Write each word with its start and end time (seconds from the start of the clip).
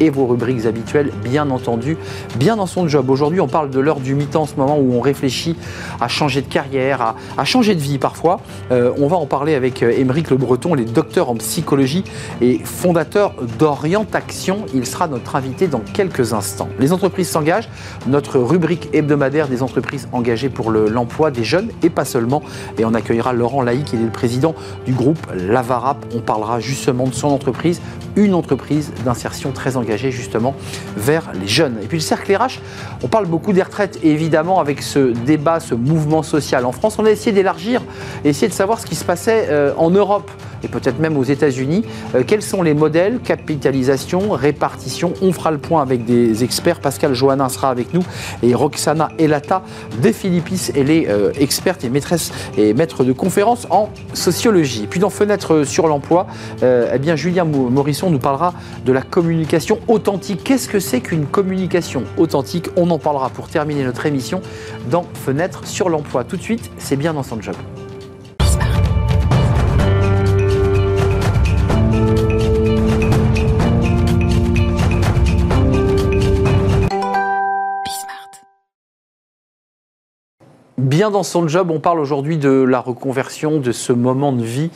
et 0.00 0.10
vos 0.10 0.26
rubriques 0.26 0.66
habituelles, 0.66 1.10
bien 1.22 1.50
entendu, 1.50 1.96
bien 2.36 2.56
dans 2.56 2.66
son 2.66 2.88
job. 2.88 3.08
Aujourd'hui, 3.10 3.40
on 3.40 3.48
parle 3.48 3.70
de 3.70 3.80
l'heure 3.80 4.00
du 4.00 4.14
mi-temps, 4.14 4.46
ce 4.46 4.56
moment 4.56 4.78
où 4.78 4.94
on 4.94 5.00
réfléchit 5.00 5.56
à 6.00 6.08
changer 6.08 6.42
de 6.42 6.46
carrière, 6.46 7.14
à, 7.38 7.44
changer 7.44 7.74
de 7.74 7.80
vie 7.80 7.98
parfois. 7.98 8.40
Euh, 8.72 8.92
on 8.98 9.06
va 9.06 9.16
en 9.16 9.26
parler 9.26 9.54
avec 9.54 9.82
euh, 9.82 9.90
Émeric 9.90 10.30
Le 10.30 10.36
Breton, 10.36 10.74
les 10.74 10.84
docteurs 10.84 11.30
en 11.30 11.36
psychologie 11.36 12.04
et 12.40 12.58
fondateur 12.58 13.34
d'Orientation. 13.58 14.66
Il 14.74 14.86
sera 14.86 15.08
notre 15.08 15.36
invité 15.36 15.68
dans 15.68 15.80
quelques 15.80 16.32
instants. 16.32 16.68
Les 16.78 16.92
entreprises 16.92 17.28
s'engagent, 17.28 17.68
notre 18.06 18.38
rubrique 18.38 18.88
hebdomadaire 18.92 19.48
des 19.48 19.62
entreprises 19.62 20.08
engagées 20.12 20.48
pour 20.48 20.70
l'emploi 20.70 21.30
des 21.30 21.44
jeunes 21.44 21.70
et 21.82 21.90
pas 21.90 22.04
seulement. 22.04 22.42
Et 22.78 22.84
on 22.84 22.94
accueillera 22.94 23.32
Laurent 23.32 23.62
Laïc, 23.62 23.92
il 23.92 24.00
est 24.00 24.04
le 24.04 24.10
président 24.10 24.54
du 24.86 24.92
groupe 24.92 25.26
Lavarap. 25.34 26.04
On 26.14 26.20
parlera 26.20 26.60
justement 26.60 27.06
de 27.06 27.14
son 27.14 27.28
entreprise, 27.28 27.80
une 28.16 28.34
entreprise 28.34 28.92
d'insertion 29.04 29.52
très 29.52 29.76
engagée 29.76 29.83
justement 30.10 30.54
vers 30.96 31.32
les 31.38 31.48
jeunes. 31.48 31.76
Et 31.82 31.86
puis 31.86 31.98
le 31.98 32.02
cercle 32.02 32.34
RH, 32.34 32.60
on 33.02 33.08
parle 33.08 33.26
beaucoup 33.26 33.52
des 33.52 33.62
retraites 33.62 33.98
et 34.02 34.10
évidemment 34.10 34.60
avec 34.60 34.82
ce 34.82 35.12
débat, 35.12 35.60
ce 35.60 35.74
mouvement 35.74 36.22
social 36.22 36.64
en 36.64 36.72
France, 36.72 36.96
on 36.98 37.04
a 37.04 37.10
essayé 37.10 37.32
d'élargir, 37.32 37.82
essayer 38.24 38.48
de 38.48 38.52
savoir 38.52 38.80
ce 38.80 38.86
qui 38.86 38.94
se 38.94 39.04
passait 39.04 39.46
euh, 39.48 39.72
en 39.76 39.90
Europe 39.90 40.30
et 40.62 40.68
peut-être 40.68 40.98
même 40.98 41.16
aux 41.16 41.24
États-Unis. 41.24 41.84
Euh, 42.14 42.22
quels 42.26 42.42
sont 42.42 42.62
les 42.62 42.72
modèles 42.72 43.20
Capitalisation, 43.20 44.30
répartition? 44.30 45.12
On 45.20 45.32
fera 45.32 45.50
le 45.50 45.58
point 45.58 45.82
avec 45.82 46.04
des 46.04 46.42
experts. 46.42 46.80
Pascal 46.80 47.14
Johannin 47.14 47.48
sera 47.48 47.70
avec 47.70 47.92
nous 47.92 48.02
et 48.42 48.54
Roxana 48.54 49.10
Elata 49.18 49.62
des 50.00 50.12
Philippis. 50.12 50.70
Elle 50.74 50.90
est 50.90 51.08
euh, 51.08 51.32
experte 51.38 51.84
et 51.84 51.90
maîtresse 51.90 52.32
et 52.56 52.72
maître 52.72 53.04
de 53.04 53.12
conférences 53.12 53.66
en 53.70 53.90
sociologie. 54.14 54.86
Puis 54.88 55.00
dans 55.00 55.10
Fenêtre 55.10 55.64
sur 55.64 55.86
l'emploi, 55.86 56.26
eh 56.62 56.98
bien 56.98 57.16
Julien 57.16 57.44
Morisson 57.44 58.10
nous 58.10 58.18
parlera 58.18 58.54
de 58.84 58.92
la 58.92 59.02
communication 59.02 59.73
authentique. 59.88 60.44
Qu'est-ce 60.44 60.68
que 60.68 60.80
c'est 60.80 61.00
qu'une 61.00 61.26
communication 61.26 62.04
authentique? 62.16 62.68
On 62.76 62.90
en 62.90 62.98
parlera 62.98 63.30
pour 63.30 63.48
terminer 63.48 63.84
notre 63.84 64.06
émission 64.06 64.40
dans 64.90 65.04
Fenêtre 65.14 65.66
sur 65.66 65.88
l'emploi. 65.88 66.24
Tout 66.24 66.36
de 66.36 66.42
suite, 66.42 66.70
c'est 66.78 66.96
bien 66.96 67.14
dans 67.14 67.22
son 67.22 67.40
job. 67.40 67.56
bien 80.94 81.10
dans 81.10 81.24
son 81.24 81.48
job. 81.48 81.72
On 81.72 81.80
parle 81.80 81.98
aujourd'hui 81.98 82.38
de 82.38 82.50
la 82.50 82.78
reconversion, 82.78 83.58
de 83.58 83.72
ce 83.72 83.92
moment 83.92 84.32
de 84.32 84.44
vie 84.44 84.70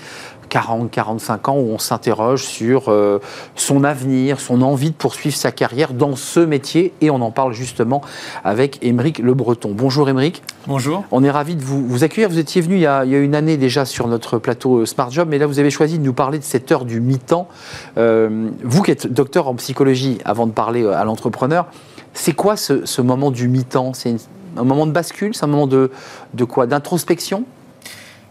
40, 0.48 0.90
45 0.90 1.48
ans 1.48 1.56
où 1.56 1.70
on 1.70 1.78
s'interroge 1.78 2.44
sur 2.44 2.88
euh, 2.88 3.20
son 3.54 3.84
avenir, 3.84 4.40
son 4.40 4.62
envie 4.62 4.90
de 4.90 4.96
poursuivre 4.96 5.36
sa 5.36 5.52
carrière 5.52 5.92
dans 5.92 6.16
ce 6.16 6.40
métier. 6.40 6.92
Et 7.00 7.10
on 7.10 7.20
en 7.20 7.30
parle 7.30 7.52
justement 7.52 8.02
avec 8.44 8.78
Émeric 8.82 9.18
Le 9.18 9.34
Breton. 9.34 9.72
Bonjour 9.74 10.08
Émeric. 10.08 10.42
Bonjour. 10.66 11.04
On 11.10 11.22
est 11.24 11.30
ravi 11.30 11.56
de 11.56 11.62
vous, 11.62 12.04
accueillir. 12.04 12.28
Vous 12.28 12.38
étiez 12.38 12.60
venu 12.60 12.76
il 12.76 12.80
y, 12.80 12.86
a, 12.86 13.04
une 13.04 13.34
année 13.34 13.56
déjà 13.56 13.84
sur 13.84 14.08
notre 14.08 14.38
plateau 14.38 14.78
euh, 14.78 14.86
Smart 14.86 15.10
Job, 15.10 15.28
mais 15.30 15.38
là 15.38 15.46
vous 15.46 15.58
avez 15.58 15.70
choisi 15.70 15.98
de 15.98 16.04
nous 16.04 16.12
parler 16.12 16.38
de 16.38 16.44
cette 16.44 16.70
heure 16.72 16.84
du 16.84 17.00
mi-temps. 17.00 17.48
Euh, 17.96 18.50
vous 18.64 18.82
qui 18.82 18.90
êtes 18.90 19.06
docteur 19.12 19.48
en 19.48 19.54
psychologie, 19.54 20.18
avant 20.24 20.46
de 20.46 20.52
parler 20.52 20.86
à 20.86 21.04
l'entrepreneur, 21.04 21.66
c'est 22.14 22.32
quoi 22.32 22.56
ce, 22.56 22.84
ce 22.84 23.02
moment 23.02 23.30
du 23.30 23.48
mi-temps? 23.48 23.92
C'est 23.94 24.16
un 24.56 24.64
moment 24.64 24.86
de 24.86 24.92
bascule? 24.92 25.34
C'est 25.34 25.44
un 25.44 25.48
moment 25.48 25.66
de, 25.66 25.90
de 26.34 26.44
quoi? 26.44 26.66
D'introspection? 26.66 27.44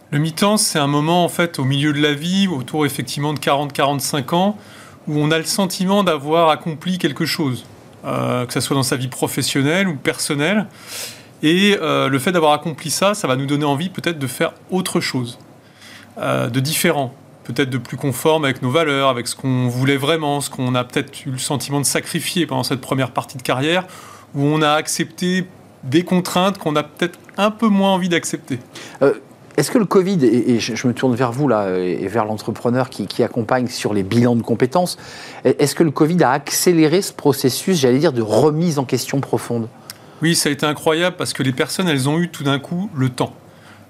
Le 0.09 0.19
mi-temps, 0.19 0.55
c'est 0.55 0.79
un 0.79 0.87
moment 0.87 1.25
en 1.25 1.27
fait 1.27 1.59
au 1.59 1.65
milieu 1.65 1.91
de 1.91 2.01
la 2.01 2.13
vie, 2.13 2.47
autour 2.47 2.85
effectivement 2.85 3.33
de 3.33 3.39
40-45 3.39 4.33
ans, 4.33 4.57
où 5.05 5.19
on 5.19 5.31
a 5.31 5.37
le 5.37 5.43
sentiment 5.43 6.01
d'avoir 6.01 6.47
accompli 6.49 6.97
quelque 6.97 7.25
chose, 7.25 7.65
euh, 8.05 8.45
que 8.45 8.53
ce 8.53 8.61
soit 8.61 8.75
dans 8.75 8.83
sa 8.83 8.95
vie 8.95 9.09
professionnelle 9.09 9.89
ou 9.89 9.97
personnelle. 9.97 10.67
Et 11.43 11.77
euh, 11.81 12.07
le 12.07 12.19
fait 12.19 12.31
d'avoir 12.31 12.53
accompli 12.53 12.89
ça, 12.89 13.15
ça 13.15 13.27
va 13.27 13.35
nous 13.35 13.47
donner 13.47 13.65
envie 13.65 13.89
peut-être 13.89 14.17
de 14.17 14.27
faire 14.27 14.53
autre 14.71 15.01
chose, 15.01 15.39
euh, 16.19 16.47
de 16.49 16.61
différent, 16.61 17.13
peut-être 17.43 17.69
de 17.69 17.77
plus 17.77 17.97
conforme 17.97 18.45
avec 18.45 18.61
nos 18.61 18.71
valeurs, 18.71 19.09
avec 19.09 19.27
ce 19.27 19.35
qu'on 19.35 19.67
voulait 19.67 19.97
vraiment, 19.97 20.39
ce 20.39 20.49
qu'on 20.49 20.73
a 20.73 20.85
peut-être 20.85 21.25
eu 21.25 21.31
le 21.31 21.37
sentiment 21.37 21.81
de 21.81 21.85
sacrifier 21.85 22.47
pendant 22.47 22.63
cette 22.63 22.81
première 22.81 23.11
partie 23.11 23.37
de 23.37 23.43
carrière, 23.43 23.85
où 24.35 24.43
on 24.43 24.61
a 24.61 24.71
accepté 24.71 25.45
des 25.83 26.05
contraintes 26.05 26.57
qu'on 26.59 26.77
a 26.77 26.83
peut-être 26.83 27.19
un 27.35 27.51
peu 27.51 27.67
moins 27.67 27.91
envie 27.91 28.09
d'accepter. 28.09 28.59
Est-ce 29.57 29.71
que 29.71 29.77
le 29.77 29.85
Covid, 29.85 30.23
et, 30.23 30.59
je, 30.59 30.87
me 30.87 30.93
tourne 30.93 31.15
vers 31.15 31.31
vous 31.31 31.47
là, 31.47 31.77
et 31.77 32.07
vers 32.07 32.25
l'entrepreneur 32.25 32.89
qui, 32.89 33.23
accompagne 33.23 33.67
sur 33.67 33.93
les 33.93 34.03
bilans 34.03 34.35
de 34.35 34.43
compétences, 34.43 34.97
est-ce 35.43 35.75
que 35.75 35.83
le 35.83 35.91
Covid 35.91 36.23
a 36.23 36.31
accéléré 36.31 37.01
ce 37.01 37.11
processus, 37.11 37.79
j'allais 37.79 37.99
dire, 37.99 38.13
de 38.13 38.21
remise 38.21 38.79
en 38.79 38.85
question 38.85 39.19
profonde? 39.19 39.67
Oui, 40.21 40.35
ça 40.35 40.49
a 40.49 40.51
été 40.51 40.65
incroyable 40.65 41.15
parce 41.15 41.33
que 41.33 41.43
les 41.43 41.51
personnes, 41.51 41.87
elles 41.87 42.07
ont 42.07 42.19
eu 42.19 42.29
tout 42.29 42.43
d'un 42.43 42.59
coup 42.59 42.89
le 42.95 43.09
temps 43.09 43.33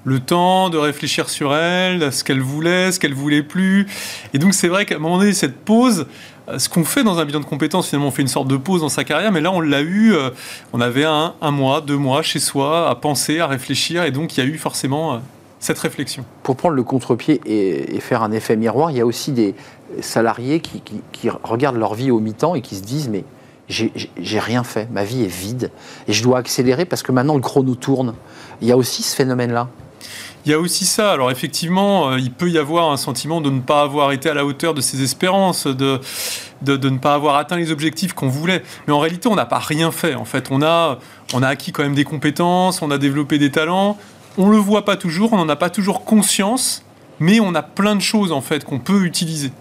le 0.08 0.22
temps 0.22 0.70
de 0.70 0.78
réfléchir 0.78 1.30
sur 1.30 1.54
elles, 1.54 2.14
ce 2.14 2.24
qu'elles 2.24 2.42
voulaient, 2.42 2.94
ce 2.94 3.00
qu'elles 3.00 3.14
voulaient 3.14 3.44
plus. 3.44 3.88
Et 4.34 4.40
donc 4.40 4.54
c'est 4.54 4.70
vrai 4.70 4.86
qu'à 4.86 4.96
un 4.96 5.00
moment 5.00 5.18
donné, 5.18 5.34
cette 5.34 5.58
pause, 5.58 6.08
euh, 6.48 6.60
ce 6.60 6.70
qu'on 6.70 6.86
fait 6.86 7.04
dans 7.04 7.20
un 7.20 7.26
bilan 7.26 7.42
de 7.42 7.46
compétences, 7.46 7.90
finalement, 7.90 8.08
on 8.08 8.12
fait 8.12 8.22
une 8.22 8.30
sorte 8.30 8.48
de 8.48 8.56
pause 8.56 8.80
dans 8.80 8.90
sa 8.90 9.04
carrière, 9.04 9.34
mais 9.34 9.42
là, 9.42 9.52
on 9.52 9.60
l'a 9.60 9.82
eu, 9.82 10.14
euh, 10.14 10.30
on 10.72 10.80
avait 10.80 11.04
un, 11.04 11.34
mois, 11.52 11.82
deux 11.82 11.98
mois 11.98 12.22
chez 12.22 12.40
soi 12.40 12.90
à 12.90 12.96
penser, 12.96 13.40
à 13.40 13.48
réfléchir, 13.48 14.04
et 14.04 14.12
donc 14.12 14.38
il 14.38 14.44
y 14.46 14.48
a 14.48 14.50
eu 14.50 14.58
forcément 14.58 15.16
euh, 15.16 15.18
cette 15.60 15.80
réflexion. 15.80 16.24
Pour 16.44 16.56
prendre 16.56 16.76
le 16.76 16.84
contre-pied 16.84 17.42
et, 17.46 18.00
faire 18.00 18.24
un 18.24 18.32
effet 18.32 18.56
miroir, 18.56 18.92
il 18.92 18.98
y 18.98 19.02
a 19.02 19.06
aussi 19.06 19.32
des 19.32 19.56
salariés 20.02 20.60
qui, 20.60 20.82
qui 21.12 21.30
regardent 21.30 21.78
leur 21.78 21.96
vie 21.96 22.12
au 22.12 22.20
mi-temps 22.20 22.56
et 22.56 22.62
qui 22.62 22.76
se 22.76 22.84
disent, 22.84 23.10
mais 23.10 23.24
j'ai 23.70 24.40
rien 24.40 24.64
fait, 24.64 24.90
ma 24.92 25.04
vie 25.04 25.24
est 25.24 25.28
vide, 25.28 25.72
et 26.08 26.14
je 26.14 26.24
dois 26.24 26.38
accélérer 26.40 26.86
parce 26.86 27.04
que 27.04 27.12
maintenant 27.12 27.36
le 27.36 27.42
chrono 27.42 27.76
tourne. 27.76 28.14
Il 28.62 28.68
y 28.68 28.72
a 28.72 28.78
aussi 28.78 29.04
ce 29.04 29.16
phénomène-là. 29.16 29.68
Il 30.46 30.52
y 30.52 30.54
a 30.54 30.60
aussi 30.60 30.86
ça. 30.86 31.12
Alors 31.12 31.30
effectivement, 31.30 32.12
euh, 32.12 32.20
il 32.20 32.32
peut 32.32 32.50
y 32.50 32.58
avoir 32.58 32.92
un 32.92 32.96
sentiment 32.96 33.42
de 33.42 33.50
ne 33.50 33.60
pas 33.60 33.82
avoir 33.82 34.14
été 34.14 34.30
à 34.30 34.34
la 34.34 34.46
hauteur 34.46 34.74
de 34.74 34.80
ses 34.80 35.04
espérances, 35.04 35.68
de, 35.68 36.00
de, 36.62 36.90
ne 36.90 36.98
pas 36.98 37.14
avoir 37.14 37.36
atteint 37.36 37.58
les 37.58 37.70
objectifs 37.70 38.14
qu'on 38.14 38.30
voulait. 38.30 38.64
Mais 38.88 38.94
en 38.94 39.00
réalité, 39.00 39.28
on 39.28 39.36
n'a 39.36 39.46
pas 39.46 39.60
rien 39.60 39.92
fait. 39.92 40.16
En 40.16 40.24
fait, 40.24 40.48
on 40.50 40.62
a, 40.62 41.00
on 41.34 41.44
a 41.44 41.48
acquis 41.50 41.74
quand 41.74 41.84
même 41.84 41.96
des 41.96 42.06
compétences, 42.06 42.82
on 42.82 42.92
a 42.92 42.98
développé 42.98 43.38
des 43.40 43.52
talents. 43.52 43.98
On 44.38 44.50
le 44.50 44.58
voit 44.58 44.86
pas 44.86 44.98
toujours, 44.98 45.34
on 45.34 45.38
n'en 45.38 45.50
a 45.50 45.56
pas 45.56 45.70
toujours 45.70 46.06
conscience, 46.06 46.84
mais 47.20 47.40
on 47.40 47.56
a 47.56 47.64
plein 47.64 47.96
de 47.96 48.02
choses 48.02 48.32
en 48.32 48.42
fait 48.42 48.64
qu'on 48.64 48.80
peut 48.80 49.06
utiliser. 49.06 49.52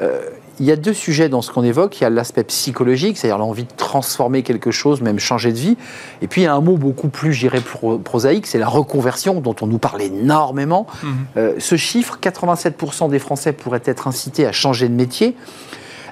Euh, 0.00 0.20
il 0.60 0.66
y 0.66 0.72
a 0.72 0.76
deux 0.76 0.94
sujets 0.94 1.28
dans 1.28 1.42
ce 1.42 1.50
qu'on 1.50 1.64
évoque. 1.64 2.00
Il 2.00 2.04
y 2.04 2.06
a 2.06 2.10
l'aspect 2.10 2.44
psychologique, 2.44 3.16
c'est-à-dire 3.16 3.38
l'envie 3.38 3.64
de 3.64 3.72
transformer 3.76 4.42
quelque 4.42 4.70
chose, 4.70 5.00
même 5.00 5.18
changer 5.18 5.52
de 5.52 5.58
vie. 5.58 5.76
Et 6.22 6.28
puis 6.28 6.42
il 6.42 6.44
y 6.44 6.46
a 6.46 6.54
un 6.54 6.60
mot 6.60 6.76
beaucoup 6.76 7.08
plus, 7.08 7.32
j'irais, 7.32 7.60
prosaïque, 8.04 8.46
c'est 8.46 8.58
la 8.58 8.68
reconversion, 8.68 9.40
dont 9.40 9.56
on 9.60 9.66
nous 9.66 9.78
parle 9.78 10.02
énormément. 10.02 10.86
Mhm. 11.02 11.12
Euh, 11.36 11.54
ce 11.58 11.76
chiffre, 11.76 12.18
87% 12.20 13.08
des 13.08 13.18
Français 13.18 13.52
pourraient 13.52 13.82
être 13.84 14.06
incités 14.06 14.46
à 14.46 14.52
changer 14.52 14.88
de 14.88 14.94
métier. 14.94 15.36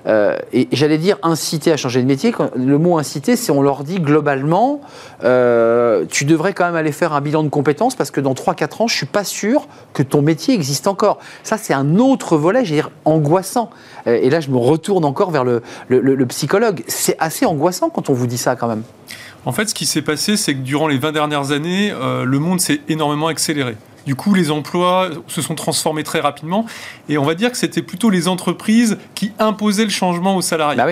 Euh, 0.07 0.37
et 0.53 0.69
j'allais 0.73 0.99
dire 0.99 1.19
inciter 1.23 1.73
à 1.73 1.77
changer 1.77 2.03
de 2.03 2.07
métier. 2.07 2.35
Le 2.57 2.79
mot 2.79 2.99
inciter, 2.99 3.37
c'est 3.37 3.53
on 3.53 3.63
leur 3.63 3.85
dit 3.85 4.01
globalement, 4.01 4.81
euh, 5.25 6.05
tu 6.09 6.25
devrais 6.25 6.53
quand 6.53 6.65
même 6.65 6.75
aller 6.75 6.93
faire 6.93 7.13
un 7.13 7.21
bilan 7.21 7.43
de 7.43 7.49
compétences 7.49 7.95
parce 7.95 8.11
que 8.11 8.21
dans 8.21 8.35
3-4 8.35 8.83
ans, 8.83 8.89
je 8.89 8.97
suis 8.97 9.07
pas 9.07 9.25
sûr 9.25 9.67
que 9.93 10.03
ton 10.03 10.23
métier 10.23 10.55
existe 10.55 10.87
encore. 10.87 11.19
Ça, 11.43 11.57
c'est 11.57 11.75
un 11.75 11.99
autre 11.99 12.37
volet, 12.37 12.65
j'allais 12.65 12.83
dire, 12.83 12.91
angoissant. 13.05 13.71
Euh, 14.07 14.19
et 14.21 14.31
là, 14.31 14.41
je 14.41 14.51
me 14.51 14.57
retourne 14.57 15.05
encore 15.05 15.31
vers 15.31 15.45
le, 15.45 15.63
le 15.89 16.27
psychologue. 16.27 16.83
C'est 16.89 17.17
assez 17.19 17.47
angoissant 17.47 17.91
quand 17.91 18.11
on 18.11 18.15
vous 18.15 18.27
dit 18.27 18.39
ça 18.39 18.57
quand 18.57 18.69
même. 18.69 18.83
En 19.45 19.53
fait, 19.53 19.69
ce 19.69 19.75
qui 19.75 19.87
s'est 19.87 20.03
passé, 20.03 20.37
c'est 20.37 20.55
que 20.55 20.61
durant 20.61 20.87
les 20.87 20.99
20 20.99 21.13
dernières 21.13 21.51
années, 21.51 21.93
le 21.93 22.39
monde 22.39 22.61
s'est 22.61 22.81
énormément 22.89 23.27
accéléré. 23.27 23.77
Du 24.07 24.15
coup, 24.15 24.35
les 24.35 24.51
emplois 24.51 25.11
se 25.29 25.43
sont 25.43 25.55
transformés 25.55 26.03
très 26.03 26.21
rapidement. 26.21 26.67
Et 27.09 27.19
on 27.19 27.25
va 27.25 27.35
dire 27.35 27.51
que 27.51 27.57
c'était 27.57 27.83
plutôt 27.83 28.11
les 28.11 28.29
entreprises 28.29 28.99
qui 29.15 29.33
imposaient 29.39 29.85
le 29.85 29.91
changement 29.91 30.37
aux 30.37 30.43
salariés. 30.43 30.77
Bah 30.77 30.87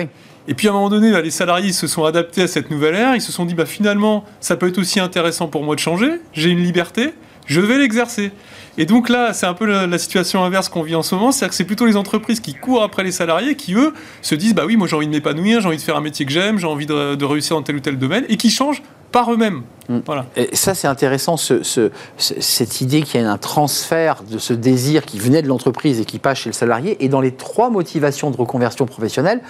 et 0.47 0.53
puis 0.53 0.67
à 0.67 0.71
un 0.71 0.73
moment 0.73 0.89
donné, 0.89 1.11
bah, 1.11 1.21
les 1.21 1.31
salariés 1.31 1.71
se 1.71 1.87
sont 1.87 2.03
adaptés 2.03 2.41
à 2.41 2.47
cette 2.47 2.71
nouvelle 2.71 2.95
ère. 2.95 3.15
Ils 3.15 3.21
se 3.21 3.31
sont 3.31 3.45
dit, 3.45 3.53
bah, 3.53 3.65
finalement, 3.65 4.25
ça 4.39 4.55
peut 4.55 4.67
être 4.67 4.79
aussi 4.79 4.99
intéressant 4.99 5.47
pour 5.47 5.63
moi 5.63 5.75
de 5.75 5.79
changer. 5.79 6.19
J'ai 6.33 6.49
une 6.49 6.63
liberté, 6.63 7.13
je 7.45 7.61
vais 7.61 7.77
l'exercer. 7.77 8.31
Et 8.77 8.85
donc 8.85 9.09
là, 9.09 9.33
c'est 9.33 9.45
un 9.45 9.53
peu 9.53 9.65
la, 9.65 9.97
situation 9.97 10.43
inverse 10.43 10.69
qu'on 10.69 10.81
vit 10.81 10.95
en 10.95 11.03
ce 11.03 11.13
moment. 11.13 11.31
C'est-à-dire 11.31 11.49
que 11.49 11.55
c'est 11.55 11.65
plutôt 11.65 11.85
les 11.85 11.97
entreprises 11.97 12.39
qui 12.39 12.53
courent 12.53 12.83
après 12.83 13.03
les 13.03 13.11
salariés 13.11 13.55
qui, 13.55 13.75
eux, 13.75 13.93
se 14.21 14.33
disent, 14.33 14.55
bah 14.55 14.63
oui, 14.65 14.77
moi 14.77 14.87
j'ai 14.87 14.95
envie 14.95 15.07
de 15.07 15.11
m'épanouir, 15.11 15.61
j'ai 15.61 15.67
envie 15.67 15.77
de 15.77 15.81
faire 15.81 15.97
un 15.97 16.01
métier 16.01 16.25
que 16.25 16.31
j'aime, 16.31 16.57
j'ai 16.57 16.67
envie 16.67 16.85
de, 16.85 17.15
de 17.15 17.25
réussir 17.25 17.55
dans 17.55 17.63
tel 17.63 17.75
ou 17.75 17.79
tel 17.81 17.97
domaine, 17.99 18.23
et 18.29 18.37
qui 18.37 18.49
changent 18.49 18.81
par 19.11 19.31
eux-mêmes. 19.31 19.63
Mm. 19.89 19.99
Voilà. 20.05 20.25
Et 20.35 20.55
ça, 20.55 20.73
c'est 20.73 20.87
intéressant, 20.87 21.35
cette 21.37 22.81
idée 22.81 23.01
qu'il 23.01 23.21
y 23.21 23.23
a 23.23 23.31
un 23.31 23.37
transfert 23.37 24.23
de 24.29 24.37
ce 24.37 24.53
désir 24.53 25.05
qui 25.05 25.19
venait 25.19 25.41
de 25.41 25.47
l'entreprise 25.47 25.99
et 25.99 26.05
qui 26.05 26.19
passe 26.19 26.39
chez 26.39 26.49
le 26.49 26.53
salarié. 26.53 27.03
Et 27.03 27.09
dans 27.09 27.21
les 27.21 27.31
trois 27.31 27.69
motivations 27.69 28.31
de 28.31 28.37
reconversion 28.37 28.85
professionnelle, 28.85 29.41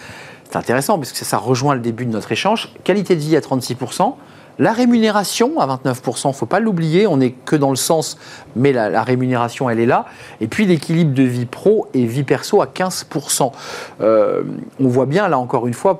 c'est 0.50 0.58
intéressant 0.58 0.98
parce 0.98 1.14
que 1.14 1.24
ça, 1.24 1.38
rejoint 1.38 1.76
le 1.76 1.82
début 1.82 2.06
de 2.06 2.12
notre 2.12 2.32
échange. 2.32 2.74
Qualité 2.84 3.16
de 3.16 3.22
vie 3.22 3.38
à 3.38 3.40
36%, 3.40 4.16
La 4.60 4.74
rémunération 4.74 5.60
à 5.60 5.66
29%, 5.66 6.26
il 6.26 6.28
ne 6.28 6.34
faut 6.34 6.46
pas 6.46 6.60
l'oublier, 6.60 7.08
on 7.08 7.18
n'est 7.18 7.32
que 7.32 7.56
dans 7.56 7.70
le 7.70 7.78
sens, 7.78 8.18
mais 8.58 8.74
la, 8.74 9.02
rémunération, 9.02 9.70
elle 9.70 9.80
est 9.80 9.86
là. 9.86 10.06
Et 10.42 10.48
puis 10.48 10.66
l'équilibre 10.66 11.14
de 11.14 11.24
vie 11.24 11.46
pro 11.46 11.88
et 11.94 12.06
vie 12.06 12.24
perso 12.24 12.62
à 12.62 12.66
15%. 12.66 13.54
Euh, 14.02 14.44
on 14.80 14.88
voit 14.88 15.06
bien, 15.06 15.30
là 15.30 15.40
encore 15.40 15.68
une 15.68 15.74
fois, 15.74 16.00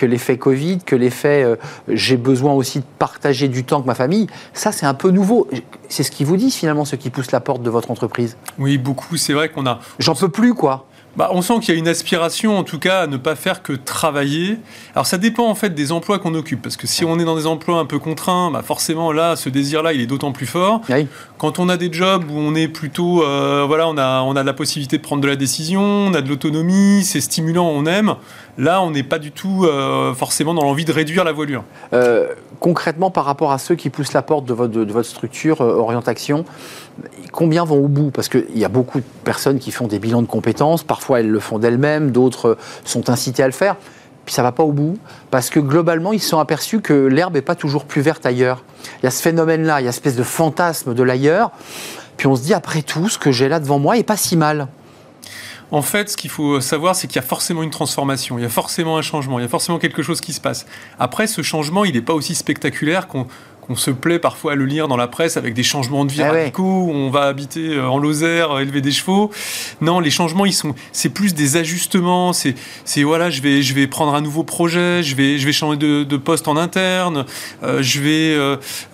que 0.00 0.06
l'effet 0.06 0.38
Covid, 0.38 0.78
que 0.78 0.96
l'effet 0.96 1.42
euh, 1.42 1.56
j'ai 1.86 2.16
besoin 2.16 2.54
aussi 2.54 2.78
de 2.78 2.84
partager 2.98 3.48
du 3.48 3.64
temps 3.64 3.76
avec 3.76 3.86
ma 3.86 3.94
famille, 3.94 4.28
ça 4.54 4.72
c'est 4.72 4.86
un 4.86 4.94
peu 4.94 5.10
nouveau. 5.10 5.46
C'est 5.90 6.04
ce 6.04 6.10
qui 6.10 6.24
vous 6.24 6.38
dit 6.38 6.50
finalement, 6.50 6.86
ce 6.86 6.96
qui 6.96 7.10
pousse 7.10 7.32
la 7.32 7.40
porte 7.40 7.62
de 7.62 7.68
votre 7.68 7.90
entreprise? 7.90 8.38
Oui, 8.58 8.78
beaucoup. 8.78 9.18
C'est 9.18 9.34
vrai 9.34 9.50
qu'on 9.50 9.66
a. 9.66 9.80
J'en 9.98 10.14
peux 10.14 10.30
plus, 10.30 10.54
quoi. 10.54 10.86
Bah, 11.16 11.30
on 11.32 11.42
sent 11.42 11.54
qu'il 11.60 11.74
y 11.74 11.76
a 11.76 11.80
une 11.80 11.88
aspiration, 11.88 12.56
en 12.56 12.62
tout 12.62 12.78
cas, 12.78 13.00
à 13.00 13.06
ne 13.08 13.16
pas 13.16 13.34
faire 13.34 13.62
que 13.62 13.72
travailler. 13.72 14.58
Alors, 14.94 15.06
ça 15.06 15.18
dépend 15.18 15.48
en 15.48 15.56
fait 15.56 15.74
des 15.74 15.90
emplois 15.90 16.20
qu'on 16.20 16.34
occupe, 16.34 16.62
parce 16.62 16.76
que 16.76 16.86
si 16.86 17.04
on 17.04 17.18
est 17.18 17.24
dans 17.24 17.36
des 17.36 17.46
emplois 17.46 17.78
un 17.78 17.84
peu 17.84 17.98
contraints, 17.98 18.50
bah, 18.52 18.62
forcément 18.62 19.10
là, 19.10 19.34
ce 19.34 19.48
désir-là, 19.48 19.92
il 19.92 20.00
est 20.00 20.06
d'autant 20.06 20.30
plus 20.30 20.46
fort. 20.46 20.82
Quand 21.38 21.58
on 21.58 21.68
a 21.68 21.76
des 21.76 21.92
jobs 21.92 22.24
où 22.30 22.38
on 22.38 22.54
est 22.54 22.68
plutôt, 22.68 23.24
euh, 23.24 23.64
voilà, 23.66 23.88
on 23.88 23.98
a, 23.98 24.22
on 24.22 24.36
a 24.36 24.44
la 24.44 24.52
possibilité 24.52 24.98
de 24.98 25.02
prendre 25.02 25.22
de 25.22 25.28
la 25.28 25.36
décision, 25.36 25.82
on 25.82 26.14
a 26.14 26.20
de 26.20 26.28
l'autonomie, 26.28 27.02
c'est 27.02 27.20
stimulant, 27.20 27.66
on 27.66 27.86
aime. 27.86 28.14
Là, 28.58 28.82
on 28.82 28.90
n'est 28.90 29.02
pas 29.02 29.18
du 29.18 29.32
tout 29.32 29.64
euh, 29.64 30.12
forcément 30.14 30.54
dans 30.54 30.62
l'envie 30.62 30.84
de 30.84 30.92
réduire 30.92 31.24
la 31.24 31.32
voilure. 31.32 31.64
Euh, 31.92 32.28
concrètement, 32.60 33.10
par 33.10 33.24
rapport 33.24 33.52
à 33.52 33.58
ceux 33.58 33.74
qui 33.74 33.90
poussent 33.90 34.12
la 34.12 34.22
porte 34.22 34.44
de 34.44 34.52
votre, 34.52 34.72
de, 34.72 34.92
votre 34.92 35.08
structure 35.08 35.60
Orientation, 35.60 36.44
combien 37.32 37.64
vont 37.64 37.78
au 37.78 37.88
bout? 37.88 38.10
Parce 38.10 38.28
qu'il 38.28 38.56
y 38.56 38.64
a 38.64 38.68
beaucoup 38.68 38.98
de 38.98 39.04
personnes 39.24 39.58
qui 39.58 39.70
font 39.70 39.86
des 39.86 39.98
bilans 39.98 40.22
de 40.22 40.26
compétences, 40.26 40.82
parfois 40.82 41.20
elles 41.20 41.30
le 41.30 41.40
font 41.40 41.58
d'elles-mêmes, 41.58 42.10
d'autres 42.10 42.56
sont 42.84 43.10
incitées 43.10 43.42
à 43.42 43.46
le 43.46 43.52
faire, 43.52 43.76
puis 44.24 44.34
ça 44.34 44.42
va 44.42 44.52
pas 44.52 44.62
au 44.62 44.72
bout, 44.72 44.98
parce 45.30 45.50
que 45.50 45.60
globalement, 45.60 46.12
ils 46.12 46.20
se 46.20 46.28
sont 46.28 46.38
aperçus 46.38 46.80
que 46.80 46.92
l'herbe 46.92 47.34
n'est 47.34 47.42
pas 47.42 47.54
toujours 47.54 47.84
plus 47.84 48.02
verte 48.02 48.26
ailleurs. 48.26 48.64
Il 49.02 49.04
y 49.04 49.06
a 49.06 49.10
ce 49.10 49.22
phénomène-là, 49.22 49.80
il 49.80 49.84
y 49.84 49.88
a 49.88 49.92
cette 49.92 50.06
espèce 50.06 50.18
de 50.18 50.22
fantasme 50.22 50.94
de 50.94 51.02
l'ailleurs, 51.02 51.50
puis 52.16 52.26
on 52.26 52.36
se 52.36 52.42
dit, 52.42 52.54
après 52.54 52.82
tout, 52.82 53.08
ce 53.08 53.18
que 53.18 53.32
j'ai 53.32 53.48
là 53.48 53.60
devant 53.60 53.78
moi 53.78 53.96
est 53.96 54.02
pas 54.02 54.16
si 54.16 54.36
mal. 54.36 54.68
En 55.72 55.82
fait, 55.82 56.10
ce 56.10 56.16
qu'il 56.16 56.30
faut 56.30 56.60
savoir, 56.60 56.96
c'est 56.96 57.06
qu'il 57.06 57.16
y 57.16 57.20
a 57.20 57.26
forcément 57.26 57.62
une 57.62 57.70
transformation, 57.70 58.38
il 58.38 58.42
y 58.42 58.44
a 58.44 58.50
forcément 58.50 58.98
un 58.98 59.02
changement, 59.02 59.38
il 59.38 59.42
y 59.42 59.44
a 59.44 59.48
forcément 59.48 59.78
quelque 59.78 60.02
chose 60.02 60.20
qui 60.20 60.32
se 60.32 60.40
passe. 60.40 60.66
Après, 60.98 61.28
ce 61.28 61.42
changement, 61.42 61.84
il 61.84 61.94
n'est 61.94 62.02
pas 62.02 62.12
aussi 62.12 62.34
spectaculaire 62.34 63.06
qu'on 63.06 63.26
on 63.68 63.76
se 63.76 63.90
plaît 63.90 64.18
parfois 64.18 64.52
à 64.52 64.54
le 64.54 64.64
lire 64.64 64.88
dans 64.88 64.96
la 64.96 65.08
presse 65.08 65.36
avec 65.36 65.54
des 65.54 65.62
changements 65.62 66.04
de 66.04 66.12
vie 66.12 66.22
ah 66.22 66.32
radicaux, 66.32 66.90
on 66.92 67.10
va 67.10 67.22
habiter 67.22 67.74
euh, 67.74 67.88
en 67.88 67.98
Lozère, 67.98 68.52
euh, 68.52 68.60
élever 68.60 68.80
des 68.80 68.90
chevaux. 68.90 69.30
Non, 69.80 70.00
les 70.00 70.10
changements, 70.10 70.46
ils 70.46 70.52
sont, 70.52 70.74
c'est 70.92 71.08
plus 71.08 71.34
des 71.34 71.56
ajustements. 71.56 72.32
C'est, 72.32 72.54
c'est 72.84 73.02
voilà, 73.02 73.30
je 73.30 73.42
vais, 73.42 73.62
je 73.62 73.74
vais 73.74 73.86
prendre 73.86 74.14
un 74.14 74.20
nouveau 74.20 74.42
projet, 74.42 75.02
je 75.02 75.14
vais, 75.14 75.38
je 75.38 75.46
vais 75.46 75.52
changer 75.52 75.76
de, 75.76 76.16
poste 76.16 76.48
en 76.48 76.56
interne, 76.56 77.24
euh, 77.62 77.82
je 77.82 78.00
vais 78.00 78.36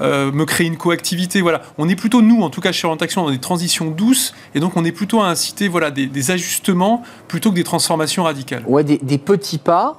me 0.00 0.44
créer 0.44 0.66
une 0.66 0.76
coactivité. 0.76 1.40
Voilà, 1.40 1.62
on 1.78 1.88
est 1.88 1.96
plutôt 1.96 2.22
nous, 2.22 2.42
en 2.42 2.50
tout 2.50 2.60
cas 2.60 2.72
chez 2.72 2.86
Orientation, 2.86 3.24
dans 3.24 3.30
des 3.30 3.38
transitions 3.38 3.90
douces, 3.90 4.34
et 4.54 4.60
donc 4.60 4.76
on 4.76 4.84
est 4.84 4.92
plutôt 4.92 5.20
à 5.20 5.28
inciter 5.28 5.68
voilà 5.68 5.90
des, 5.90 6.30
ajustements 6.30 7.02
plutôt 7.28 7.50
que 7.50 7.56
des 7.56 7.64
transformations 7.64 8.24
radicales. 8.24 8.64
Ouais, 8.66 8.84
des, 8.84 8.98
des 8.98 9.18
petits 9.18 9.58
pas 9.58 9.98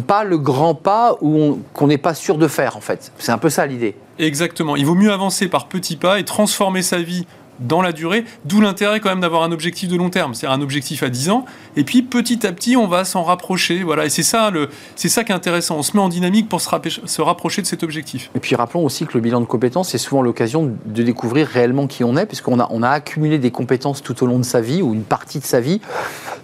pas 0.00 0.24
le 0.24 0.38
grand 0.38 0.74
pas 0.74 1.18
qu'on 1.20 1.86
n'est 1.86 1.98
pas 1.98 2.14
sûr 2.14 2.38
de 2.38 2.48
faire 2.48 2.76
en 2.76 2.80
fait. 2.80 3.12
C'est 3.18 3.32
un 3.32 3.38
peu 3.38 3.50
ça 3.50 3.66
l'idée. 3.66 3.94
Exactement. 4.18 4.76
Il 4.76 4.86
vaut 4.86 4.94
mieux 4.94 5.12
avancer 5.12 5.48
par 5.48 5.66
petits 5.66 5.96
pas 5.96 6.18
et 6.18 6.24
transformer 6.24 6.82
sa 6.82 6.98
vie 6.98 7.26
dans 7.60 7.82
la 7.82 7.92
durée, 7.92 8.24
d'où 8.44 8.60
l'intérêt 8.60 9.00
quand 9.00 9.10
même 9.10 9.20
d'avoir 9.20 9.42
un 9.42 9.52
objectif 9.52 9.88
de 9.88 9.96
long 9.96 10.10
terme, 10.10 10.34
c'est-à-dire 10.34 10.58
un 10.58 10.62
objectif 10.62 11.02
à 11.02 11.08
10 11.08 11.30
ans, 11.30 11.44
et 11.76 11.84
puis 11.84 12.02
petit 12.02 12.46
à 12.46 12.52
petit 12.52 12.76
on 12.76 12.86
va 12.86 13.04
s'en 13.04 13.22
rapprocher, 13.22 13.82
voilà, 13.82 14.06
et 14.06 14.08
c'est 14.08 14.22
ça, 14.22 14.50
le, 14.50 14.68
c'est 14.96 15.08
ça 15.08 15.24
qui 15.24 15.32
est 15.32 15.34
intéressant, 15.34 15.76
on 15.76 15.82
se 15.82 15.96
met 15.96 16.02
en 16.02 16.08
dynamique 16.08 16.48
pour 16.48 16.60
se, 16.60 16.68
se, 17.04 17.22
rapprocher 17.22 17.62
de 17.62 17.66
cet 17.66 17.82
objectif. 17.82 18.30
Et 18.34 18.40
puis 18.40 18.56
rappelons 18.56 18.84
aussi 18.84 19.06
que 19.06 19.14
le 19.14 19.20
bilan 19.20 19.40
de 19.40 19.46
compétences, 19.46 19.90
c'est 19.90 19.98
souvent 19.98 20.22
l'occasion 20.22 20.72
de 20.84 21.02
découvrir 21.02 21.46
réellement 21.46 21.86
qui 21.86 22.04
on 22.04 22.16
est, 22.16 22.26
puisqu'on 22.26 22.58
a, 22.58 22.66
on 22.70 22.82
a 22.82 22.88
accumulé 22.88 23.38
des 23.38 23.50
compétences 23.50 24.02
tout 24.02 24.22
au 24.22 24.26
long 24.26 24.38
de 24.38 24.44
sa 24.44 24.60
vie, 24.60 24.82
ou 24.82 24.94
une 24.94 25.04
partie 25.04 25.38
de 25.38 25.44
sa 25.44 25.60
vie, 25.60 25.80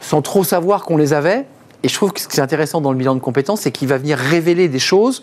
sans 0.01 0.23
trop 0.23 0.45
savoir 0.45 0.85
qu'on 0.85 0.97
les 0.97 1.13
avait, 1.13 1.47
et 1.83 1.89
je 1.89 1.95
trouve 1.95 2.13
que 2.13 2.21
ce 2.21 2.29
qui 2.29 2.39
est 2.39 2.43
intéressant 2.43 2.81
dans 2.81 2.93
le 2.93 2.99
bilan 2.99 3.15
de 3.15 3.21
compétences, 3.21 3.63
c'est 3.63 3.73
qu'il 3.73 3.89
va 3.89 3.99
venir 3.99 4.19
révéler 4.19 4.69
des 4.69 4.79
choses 4.79 5.23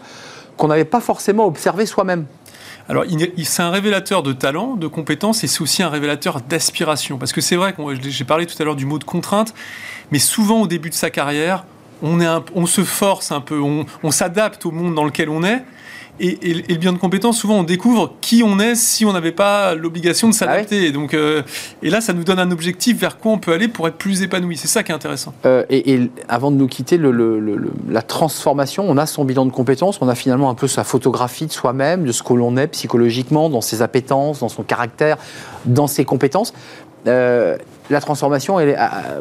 qu'on 0.57 0.67
n'avait 0.67 0.85
pas 0.85 1.01
forcément 1.01 1.45
observées 1.45 1.85
soi-même. 1.85 2.25
Alors, 2.87 3.03
c'est 3.43 3.63
un 3.63 3.71
révélateur 3.71 4.21
de 4.23 4.31
talent, 4.31 4.75
de 4.75 4.87
compétences, 4.87 5.43
et 5.43 5.47
c'est 5.47 5.61
aussi 5.61 5.81
un 5.81 5.89
révélateur 5.89 6.41
d'aspiration. 6.41 7.17
Parce 7.17 7.33
que 7.33 7.41
c'est 7.41 7.55
vrai 7.55 7.75
j'ai 8.01 8.23
parlé 8.25 8.45
tout 8.45 8.55
à 8.61 8.65
l'heure 8.65 8.75
du 8.75 8.85
mot 8.85 8.99
de 8.99 9.03
contrainte, 9.03 9.53
mais 10.11 10.19
souvent 10.19 10.61
au 10.61 10.67
début 10.67 10.89
de 10.89 10.95
sa 10.95 11.09
carrière, 11.09 11.65
on 12.03 12.65
se 12.67 12.83
force 12.83 13.31
un 13.31 13.41
peu, 13.41 13.59
on 13.59 14.11
s'adapte 14.11 14.65
au 14.65 14.71
monde 14.71 14.93
dans 14.93 15.03
lequel 15.03 15.29
on 15.29 15.43
est, 15.43 15.63
et, 16.19 16.53
le 16.53 16.75
bien 16.75 16.93
de 16.93 16.97
compétences, 16.97 17.37
souvent, 17.37 17.55
on 17.55 17.63
découvre 17.63 18.13
qui 18.21 18.41
on 18.43 18.59
est 18.59 18.75
si 18.75 19.05
on 19.05 19.13
n'avait 19.13 19.31
pas 19.31 19.75
l'obligation 19.75 20.29
de 20.29 20.33
ah 20.35 20.37
s'adapter. 20.37 20.91
donc, 20.91 21.13
euh, 21.13 21.41
et 21.83 21.89
là, 21.89 21.99
ça 21.99 22.13
nous 22.13 22.23
donne 22.23 22.39
un 22.39 22.51
objectif 22.51 22.97
vers 22.97 23.17
quoi 23.17 23.33
on 23.33 23.37
peut 23.37 23.51
aller 23.51 23.67
pour 23.67 23.87
être 23.87 23.97
plus 23.97 24.21
épanoui. 24.21 24.55
C'est 24.55 24.67
ça 24.67 24.83
qui 24.83 24.91
est 24.91 24.95
intéressant. 24.95 25.33
Euh, 25.45 25.63
et, 25.69 26.09
avant 26.29 26.51
de 26.51 26.55
nous 26.55 26.67
quitter, 26.67 26.97
la 26.97 28.01
transformation, 28.01 28.85
on 28.87 28.97
a 28.97 29.05
son 29.05 29.25
bilan 29.25 29.45
de 29.45 29.51
compétences, 29.51 29.99
on 30.01 30.07
a 30.07 30.15
finalement 30.15 30.49
un 30.49 30.55
peu 30.55 30.67
sa 30.67 30.83
photographie 30.83 31.47
de 31.47 31.51
soi-même, 31.51 32.05
de 32.05 32.11
ce 32.11 32.23
que 32.23 32.33
l'on 32.33 32.55
est 32.57 32.67
psychologiquement, 32.67 33.49
dans 33.49 33.61
ses 33.61 33.81
appétences, 33.81 34.39
dans 34.39 34.49
son 34.49 34.63
caractère, 34.63 35.17
dans 35.65 35.87
ses 35.87 36.05
compétences. 36.05 36.53
Euh, 37.07 37.57
la 37.89 38.01
transformation, 38.01 38.57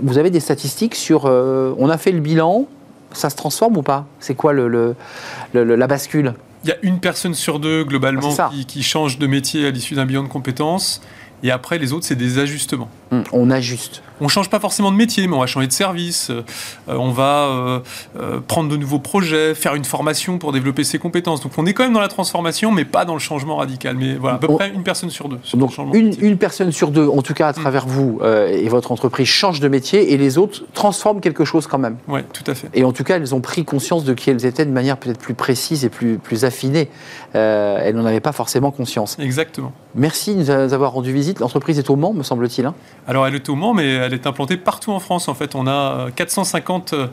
vous 0.02 0.18
avez 0.18 0.30
des 0.30 0.40
statistiques 0.40 0.94
sur... 0.94 1.24
on 1.24 1.88
a 1.88 1.98
fait 1.98 2.12
le 2.12 2.20
bilan, 2.20 2.66
ça 3.12 3.30
se 3.30 3.36
transforme 3.36 3.76
ou 3.76 3.82
pas? 3.82 4.06
C'est 4.20 4.34
quoi 4.34 4.54
la 4.54 5.86
bascule? 5.86 6.34
Y 6.68 6.72
a 6.72 6.76
une 6.82 7.00
personne 7.00 7.34
sur 7.34 7.60
deux, 7.60 7.84
globalement, 7.84 8.34
qui, 8.50 8.64
qui, 8.66 8.82
change 8.82 9.18
de 9.18 9.26
métier 9.26 9.66
à 9.66 9.70
l'issue 9.70 9.94
d'un 9.94 10.06
bilan 10.06 10.22
de 10.22 10.28
compétences. 10.28 11.00
Et 11.42 11.50
après, 11.50 11.78
les 11.78 11.92
autres, 11.92 12.06
c'est 12.06 12.14
des 12.14 12.38
ajustements. 12.38 12.88
Hum, 13.10 13.24
on 13.32 13.50
ajuste. 13.50 14.02
On 14.20 14.28
change 14.28 14.48
pas 14.48 14.60
forcément 14.60 14.92
de 14.92 14.96
métier, 14.96 15.26
mais 15.26 15.34
on 15.34 15.40
va 15.40 15.46
changer 15.46 15.66
de 15.66 15.72
service. 15.72 16.30
Euh, 16.30 16.42
on 16.86 17.10
va 17.10 17.48
euh, 17.48 17.80
euh, 18.18 18.40
prendre 18.40 18.70
de 18.70 18.76
nouveaux 18.76 18.98
projets, 18.98 19.54
faire 19.54 19.74
une 19.74 19.84
formation 19.84 20.38
pour 20.38 20.52
développer 20.52 20.84
ses 20.84 20.98
compétences. 20.98 21.40
Donc 21.42 21.52
on 21.58 21.66
est 21.66 21.74
quand 21.74 21.82
même 21.82 21.92
dans 21.92 22.00
la 22.00 22.08
transformation, 22.08 22.70
mais 22.70 22.84
pas 22.84 23.04
dans 23.04 23.14
le 23.14 23.20
changement 23.20 23.56
radical. 23.56 23.96
Mais 23.96 24.14
voilà, 24.14 24.36
à 24.36 24.38
peu 24.38 24.48
près 24.48 24.70
une 24.70 24.84
personne 24.84 25.10
sur 25.10 25.28
deux. 25.28 25.38
donc 25.54 25.72
une, 25.92 26.38
personne 26.38 26.72
sur 26.72 26.90
deux, 26.90 27.06
en 27.06 27.22
tout 27.22 27.34
cas 27.34 27.48
à 27.48 27.50
hum. 27.50 27.54
travers 27.54 27.86
vous 27.86 28.20
et 28.24 28.68
votre 28.68 28.92
entreprise, 28.92 29.26
change 29.26 29.60
de 29.60 29.68
métier 29.68 30.12
et 30.12 30.16
les 30.16 30.38
autres 30.38 30.62
transforment 30.72 31.20
quelque 31.20 31.44
chose 31.44 31.66
quand 31.66 31.78
même. 31.78 31.96
Oui, 32.08 32.20
tout 32.32 32.48
à 32.50 32.54
fait. 32.54 32.68
Et 32.74 32.84
en 32.84 32.92
tout 32.92 33.04
cas, 33.04 33.16
elles 33.16 33.34
ont 33.34 33.40
pris 33.40 33.64
conscience 33.64 34.04
de 34.04 34.14
qui 34.14 34.30
elles 34.30 34.46
étaient 34.46 34.66
de 34.66 34.70
manière 34.70 34.96
peut-être 34.96 35.18
plus 35.18 35.34
précise 35.34 35.84
et 35.84 35.88
plus, 35.88 36.18
plus 36.18 36.44
affinée. 36.44 36.88
elles 37.32 37.94
n'en 37.94 38.06
avaient 38.06 38.20
pas 38.20 38.32
forcément 38.32 38.70
conscience. 38.70 39.16
Exactement. 39.18 39.72
Merci 39.96 40.34
de 40.34 40.40
nous 40.40 40.50
avoir 40.50 40.92
rendu 40.92 41.12
visite. 41.12 41.38
L'entreprise 41.38 41.78
est 41.78 41.88
au 41.88 41.96
Mans, 41.96 42.12
me 42.12 42.24
semble-t-il. 42.24 42.66
Hein 42.66 42.74
Alors 43.06 43.26
elle 43.26 43.34
est 43.36 43.48
au 43.48 43.54
Mans, 43.54 43.74
mais 43.74 43.88
elle 43.94 44.12
est 44.12 44.26
implantée 44.26 44.56
partout 44.56 44.90
en 44.90 44.98
France. 44.98 45.28
En 45.28 45.34
fait, 45.34 45.54
on 45.54 45.66
a 45.66 46.10
450 46.16 46.92
euh, 46.92 47.06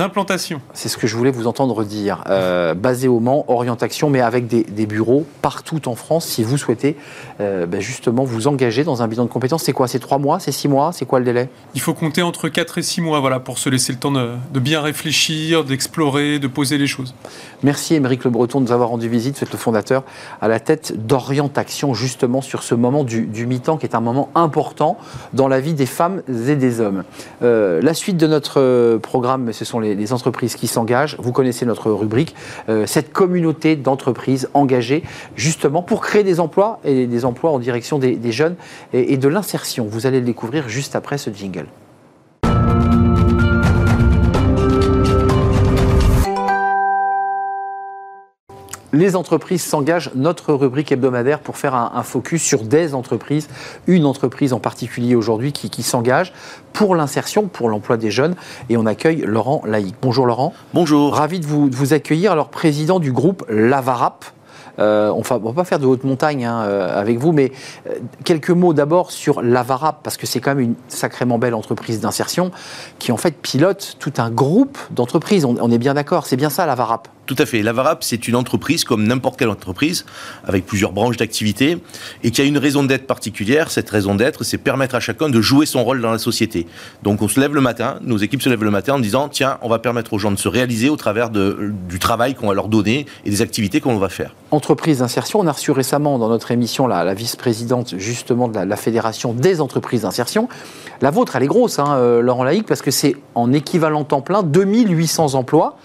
implantations. 0.00 0.60
C'est 0.74 0.88
ce 0.88 0.96
que 0.96 1.06
je 1.06 1.16
voulais 1.16 1.30
vous 1.30 1.46
entendre 1.46 1.84
dire. 1.84 2.24
Euh, 2.28 2.74
basé 2.74 3.08
au 3.08 3.20
Mans, 3.20 3.44
orientation, 3.48 4.10
mais 4.10 4.20
avec 4.20 4.46
des, 4.46 4.86
bureaux 4.86 5.26
partout 5.42 5.88
en 5.88 5.94
France, 5.94 6.26
si 6.26 6.42
vous 6.42 6.58
souhaitez 6.58 6.96
euh, 7.40 7.66
ben 7.66 7.80
justement 7.80 8.24
vous 8.24 8.48
engager 8.48 8.82
dans 8.82 9.02
un 9.02 9.08
bilan 9.08 9.24
de 9.24 9.28
compétences. 9.28 9.62
C'est 9.62 9.72
quoi? 9.72 9.86
C'est 9.86 10.00
trois 10.00 10.18
mois? 10.18 10.40
C'est 10.40 10.52
six 10.52 10.68
mois? 10.68 10.92
C'est 10.92 11.06
quoi 11.06 11.18
le 11.18 11.24
délai? 11.24 11.48
Il 11.74 11.80
faut 11.80 11.94
compter 11.94 12.22
entre 12.22 12.48
4 12.48 12.78
et 12.78 12.82
6 12.82 13.00
mois 13.00 13.20
voilà, 13.20 13.38
pour 13.38 13.58
se 13.58 13.68
laisser 13.68 13.92
le 13.92 13.98
temps 13.98 14.10
de, 14.10 14.60
bien 14.60 14.80
réfléchir, 14.80 15.64
d'explorer, 15.64 16.38
de 16.38 16.46
poser 16.46 16.78
les 16.78 16.86
choses. 16.86 17.14
Merci 17.62 17.94
Émeric 17.94 18.24
Le 18.24 18.30
Breton 18.30 18.60
de 18.60 18.66
nous 18.66 18.72
avoir 18.72 18.88
rendu 18.88 19.08
visite. 19.08 19.36
Vous 19.36 19.44
êtes 19.44 19.52
le 19.52 19.58
fondateur 19.58 20.02
à 20.40 20.48
la 20.48 20.58
tête 20.58 21.06
d'Orientation, 21.06 21.94
justement 21.94 22.40
sur 22.40 22.62
ce 22.62 22.74
moment 22.74 23.04
du, 23.04 23.46
mi-temps 23.46 23.76
qui 23.76 23.86
est 23.86 23.94
un 23.94 24.00
moment 24.00 24.30
important 24.34 24.98
dans 25.32 25.48
la 25.48 25.60
vie 25.60 25.74
des 25.74 25.86
femmes 25.86 26.22
et 26.28 26.56
des 26.56 26.80
hommes. 26.80 27.04
Euh, 27.42 27.80
la 27.82 27.94
suite 27.94 28.16
de 28.16 28.26
notre 28.26 28.98
programme, 28.98 29.52
ce 29.52 29.64
sont 29.64 29.80
les, 29.82 30.12
entreprises 30.12 30.56
qui 30.56 30.66
s'engagent. 30.66 31.16
Vous 31.18 31.32
connaissez 31.32 31.66
notre 31.66 31.90
rubrique, 31.90 32.34
euh, 32.68 32.86
cette 32.86 33.12
communauté 33.12 33.76
d'entreprises 33.76 34.48
engagées 34.54 35.02
justement 35.36 35.82
pour 35.82 36.00
créer 36.00 36.24
des 36.24 36.40
emplois 36.40 36.80
et 36.84 37.06
des 37.06 37.24
emplois 37.24 37.50
en 37.50 37.58
direction 37.58 37.98
des, 37.98 38.32
jeunes 38.32 38.56
et 38.92 39.16
de 39.16 39.28
l'insertion. 39.28 39.86
Vous 39.86 40.06
allez 40.06 40.20
le 40.20 40.26
découvrir 40.26 40.68
juste 40.68 40.96
après 40.96 41.18
ce 41.18 41.30
jingle. 41.30 41.66
Les 48.94 49.16
entreprises 49.16 49.64
s'engagent, 49.64 50.10
notre 50.14 50.52
rubrique 50.52 50.92
hebdomadaire, 50.92 51.40
pour 51.40 51.56
faire 51.56 51.74
un, 51.74 52.02
focus 52.02 52.42
sur 52.42 52.62
des 52.62 52.94
entreprises, 52.94 53.48
une 53.86 54.04
entreprise 54.04 54.52
en 54.52 54.58
particulier 54.58 55.14
aujourd'hui 55.14 55.52
qui, 55.52 55.82
s'engage 55.82 56.34
pour 56.74 56.94
l'insertion, 56.94 57.48
pour 57.48 57.70
l'emploi 57.70 57.96
des 57.96 58.10
jeunes. 58.10 58.34
Et 58.68 58.76
on 58.76 58.84
accueille 58.84 59.22
Laurent 59.26 59.62
Laïc. 59.64 59.94
Bonjour 60.02 60.26
Laurent. 60.26 60.52
Bonjour. 60.74 61.14
Ravi 61.14 61.40
de 61.40 61.46
vous, 61.46 61.94
accueillir. 61.94 62.32
Alors, 62.32 62.48
président 62.48 63.00
du 63.00 63.12
groupe 63.12 63.46
Lavarap. 63.48 64.26
Euh, 64.78 65.10
on 65.10 65.18
ne 65.18 65.44
va 65.44 65.52
pas 65.52 65.64
faire 65.64 65.78
de 65.78 65.86
haute 65.86 66.04
montagne 66.04 66.46
hein, 66.46 66.62
euh, 66.62 66.98
avec 66.98 67.18
vous, 67.18 67.32
mais 67.32 67.52
euh, 67.86 67.94
quelques 68.24 68.50
mots 68.50 68.72
d'abord 68.72 69.10
sur 69.10 69.42
Lavarap, 69.42 70.00
parce 70.02 70.16
que 70.16 70.26
c'est 70.26 70.40
quand 70.40 70.54
même 70.54 70.64
une 70.64 70.74
sacrément 70.88 71.38
belle 71.38 71.54
entreprise 71.54 72.00
d'insertion 72.00 72.50
qui 72.98 73.12
en 73.12 73.18
fait 73.18 73.36
pilote 73.36 73.96
tout 73.98 74.14
un 74.16 74.30
groupe 74.30 74.78
d'entreprises. 74.90 75.44
On, 75.44 75.56
on, 75.60 75.70
est 75.70 75.78
bien 75.78 75.92
d'accord, 75.92 76.26
c'est 76.26 76.36
bien 76.36 76.48
ça 76.48 76.64
Lavarap? 76.64 77.08
Tout 77.26 77.36
à 77.38 77.46
fait. 77.46 77.62
La 77.62 77.72
Varap, 77.72 78.02
c'est 78.02 78.26
une 78.26 78.34
entreprise 78.34 78.82
comme 78.82 79.04
n'importe 79.04 79.38
quelle 79.38 79.48
entreprise, 79.48 80.04
avec 80.44 80.66
plusieurs 80.66 80.92
branches 80.92 81.16
d'activité, 81.16 81.78
et 82.24 82.32
qui 82.32 82.40
a 82.40 82.44
une 82.44 82.58
raison 82.58 82.82
d'être 82.82 83.06
particulière. 83.06 83.70
Cette 83.70 83.88
raison 83.88 84.16
d'être, 84.16 84.42
c'est 84.42 84.58
permettre 84.58 84.96
à 84.96 85.00
chacun 85.00 85.28
de 85.28 85.40
jouer 85.40 85.64
son 85.64 85.84
rôle 85.84 86.00
dans 86.00 86.10
la 86.10 86.18
société. 86.18 86.66
Donc 87.04 87.22
on 87.22 87.28
se 87.28 87.38
lève 87.38 87.54
le 87.54 87.60
matin, 87.60 87.98
nos 88.02 88.18
équipes 88.18 88.42
se 88.42 88.48
lèvent 88.48 88.64
le 88.64 88.70
matin 88.70 88.94
en 88.94 88.98
disant, 88.98 89.28
tiens, 89.28 89.58
on 89.62 89.68
va 89.68 89.78
permettre 89.78 90.12
aux 90.14 90.18
gens 90.18 90.32
de 90.32 90.36
se 90.36 90.48
réaliser 90.48 90.88
au 90.88 90.96
travers 90.96 91.30
du 91.30 91.98
travail 92.00 92.34
qu'on 92.34 92.48
va 92.48 92.54
leur 92.54 92.68
donner 92.68 93.06
et 93.24 93.30
des 93.30 93.40
activités 93.40 93.80
qu'on 93.80 93.98
va 93.98 94.08
faire. 94.08 94.34
Entreprise 94.50 94.98
d'insertion, 94.98 95.38
on 95.40 95.46
a 95.46 95.52
reçu 95.52 95.70
récemment 95.70 96.18
dans 96.18 96.28
notre 96.28 96.50
émission 96.50 96.88
la, 96.88 97.04
la 97.04 97.14
vice-présidente 97.14 97.94
justement 97.98 98.48
de 98.48 98.58
la, 98.58 98.76
Fédération 98.76 99.32
des 99.32 99.60
entreprises 99.60 100.02
d'insertion. 100.02 100.48
La 101.00 101.10
vôtre, 101.10 101.36
elle 101.36 101.44
est 101.44 101.46
grosse, 101.46 101.78
hein, 101.78 101.94
euh, 101.96 102.20
Laurent 102.20 102.42
Laïc, 102.42 102.66
parce 102.66 102.82
que 102.82 102.90
c'est 102.90 103.16
en 103.36 103.52
équivalent 103.52 104.02
temps 104.02 104.22
plein 104.22 104.42
2800 104.42 105.34
emplois 105.34 105.76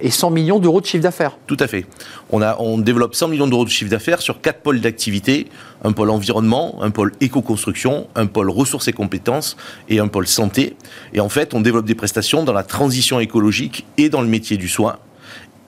et 0.00 0.10
100 0.10 0.30
millions 0.30 0.58
d'euros 0.58 0.80
de 0.80 0.86
chiffre 0.86 1.02
d'affaires. 1.02 1.38
Tout 1.46 1.56
à 1.60 1.66
fait. 1.66 1.86
On, 2.30 2.78
développe 2.78 3.14
100 3.14 3.28
millions 3.28 3.46
d'euros 3.46 3.64
de 3.64 3.70
chiffre 3.70 3.90
d'affaires 3.90 4.20
sur 4.20 4.40
quatre 4.40 4.60
pôles 4.60 4.80
d'activité 4.80 5.46
un 5.84 5.92
pôle 5.92 6.10
environnement, 6.10 6.82
un 6.82 6.90
pôle 6.90 7.12
éco-construction, 7.20 8.08
un 8.14 8.26
pôle 8.26 8.50
ressources 8.50 8.88
et 8.88 8.92
compétences 8.92 9.56
et 9.88 10.00
un 10.00 10.08
pôle 10.08 10.26
santé. 10.26 10.76
Et 11.12 11.20
en 11.20 11.28
fait, 11.28 11.54
on 11.54 11.60
développe 11.60 11.86
des 11.86 11.94
prestations 11.94 12.44
dans 12.44 12.52
la 12.52 12.62
transition 12.62 13.20
écologique 13.20 13.86
et 13.98 14.08
dans 14.08 14.22
le 14.22 14.28
métier 14.28 14.56
du 14.56 14.68
soin. 14.68 14.98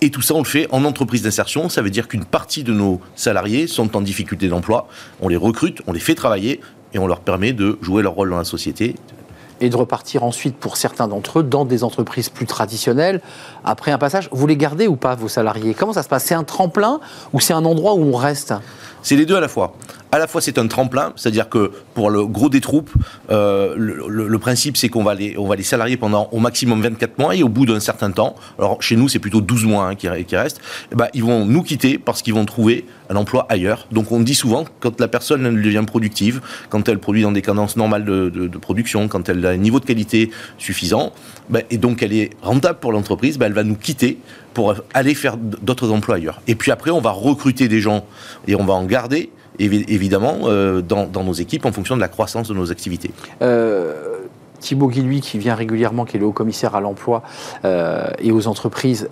Et 0.01 0.11
tout 0.11 0.23
ça, 0.23 0.35
on 0.35 0.39
le 0.39 0.45
fait 0.45 0.69
en 0.71 0.85
entreprise 0.85 1.23
d'insertion. 1.23 1.69
Ça 1.69 1.83
veut 1.83 1.91
dire 1.91 2.09
qu'une 2.09 2.25
partie 2.25 2.63
de 2.63 2.73
nos 2.73 3.01
salariés 3.17 3.67
sont 3.67 3.97
en 3.97 4.01
difficulté 4.01 4.49
d'emploi. 4.49 4.89
On 5.21 5.29
les 5.29 5.37
recrute, 5.37 5.83
on 5.87 5.93
les 5.93 6.01
fait 6.01 6.15
travailler 6.15 6.61
et 6.95 6.99
on 6.99 7.07
leur 7.07 7.21
permet 7.21 7.53
de 7.53 7.79
jouer 7.83 8.03
leur 8.03 8.15
rôle 8.15 8.31
dans 8.31 8.39
la 8.39 8.45
société, 8.45 8.95
et 9.61 9.69
de 9.69 9.77
repartir 9.77 10.25
ensuite 10.25 10.57
pour 10.57 10.77
certains 10.77 11.09
d'entre 11.09 11.41
eux 11.41 11.43
dans 11.43 11.65
des 11.65 11.85
entreprises 11.85 12.29
plus 12.29 12.47
traditionnelles 12.47 13.21
après 13.65 13.91
un 13.91 13.99
passage. 13.99 14.29
Vous 14.33 14.47
les 14.47 14.57
gardez 14.57 14.87
ou 14.87 14.97
pas, 14.97 15.15
vos 15.15 15.29
salariés? 15.29 15.75
Comment 15.75 15.93
ça 15.93 16.03
se 16.03 16.09
passe? 16.09 16.25
C'est 16.25 16.35
un 16.35 16.45
tremplin 16.45 17.01
ou 17.33 17.41
c'est 17.41 17.55
un 17.55 17.65
endroit 17.65 17.95
où 17.95 18.03
on 18.03 18.17
reste? 18.17 18.55
C'est 19.03 19.17
les 19.17 19.27
deux 19.27 19.37
à 19.37 19.41
la 19.41 19.49
fois 19.49 19.75
à 20.13 20.19
la 20.19 20.27
fois 20.27 20.41
c'est 20.41 20.59
un 20.59 20.67
tremplin, 20.67 21.13
c'est-à-dire 21.17 21.49
que 21.49 21.71
pour 21.95 22.11
le 22.11 22.27
gros 22.27 22.49
des 22.49 22.61
troupes, 22.61 22.91
euh, 23.31 23.75
le, 23.77 24.39
principe 24.39 24.77
c'est 24.77 24.89
qu'on 24.89 25.03
va 25.03 25.15
les, 25.15 25.37
on 25.37 25.47
va 25.47 25.57
les 25.57 25.63
salarier 25.63 25.97
pendant 25.97 26.29
au 26.33 26.39
maximum 26.39 26.81
24 26.81 27.19
mois 27.19 27.35
et 27.35 27.43
au 27.43 27.49
bout 27.49 27.67
d'un 27.67 27.81
certain 27.81 28.11
temps, 28.11 28.37
alors 28.59 28.81
chez 28.83 28.97
nous 28.97 29.09
c'est 29.09 29.19
plutôt 29.19 29.41
12 29.41 29.67
mois 29.67 29.89
hein, 29.89 29.95
qui, 29.95 30.09
restent, 30.09 30.61
ben, 30.95 31.09
ils 31.13 31.25
vont 31.25 31.45
nous 31.45 31.63
quitter 31.63 31.99
parce 31.99 32.23
qu'ils 32.23 32.35
vont 32.35 32.45
trouver 32.45 32.87
un 33.11 33.17
emploi 33.17 33.47
ailleurs. 33.49 33.87
Donc 33.91 34.13
on 34.13 34.21
dit 34.21 34.35
souvent 34.35 34.65
quand 34.81 35.01
la 35.01 35.09
personne 35.09 35.61
devient 35.61 35.85
productive, 35.87 36.41
quand 36.69 36.89
elle 36.89 36.99
produit 36.99 37.23
dans 37.23 37.33
des 37.33 37.43
cadences 37.43 37.77
normales 37.77 38.05
de, 38.05 38.59
production, 38.59 39.09
quand 39.09 39.29
elle 39.29 39.41
un 39.51 39.57
niveau 39.57 39.81
de 39.81 39.85
qualité 39.85 40.31
suffisant, 40.59 41.13
ben, 41.51 41.63
et 41.71 41.79
donc 41.79 42.03
elle 42.03 42.13
est 42.13 42.31
rentable 42.43 42.79
pour 42.79 42.93
l'entreprise, 42.93 43.39
ben, 43.39 43.47
elle 43.47 43.53
va 43.53 43.65
nous 43.65 43.77
quitter 43.77 44.19
pour 44.55 44.75
aller 44.95 45.15
faire 45.15 45.37
d'autres 45.37 45.91
emplois 45.91 46.17
ailleurs. 46.17 46.41
Et 46.47 46.55
puis 46.55 46.71
après 46.71 46.91
on 46.91 47.01
va 47.01 47.11
recruter 47.11 47.69
des 47.69 47.81
gens 47.81 48.05
et 48.47 48.55
on 48.55 48.65
va 48.65 48.75
en 48.75 48.85
garder 48.85 49.31
évidemment 49.59 50.39
euh, 50.45 50.81
dans, 50.83 51.09
nos 51.25 51.33
équipes 51.33 51.67
en 51.67 51.73
fonction 51.73 51.97
de 51.97 52.01
la 52.01 52.09
croissance 52.09 52.49
de 52.49 52.55
nos 52.55 52.71
activités. 52.71 53.11
Euh, 53.43 54.19
Thibaut 54.61 54.89
Guilluy, 54.89 55.21
qui 55.21 55.39
vient 55.39 55.55
régulièrement, 55.55 56.05
qui 56.05 56.17
est 56.17 56.21
le 56.21 56.27
haut 56.27 56.33
commissaire 56.33 56.75
à 56.75 56.81
l'emploi 56.81 57.23
euh, 57.65 58.09
et 58.19 58.33
aux 58.33 58.49
entreprises, 58.49 59.09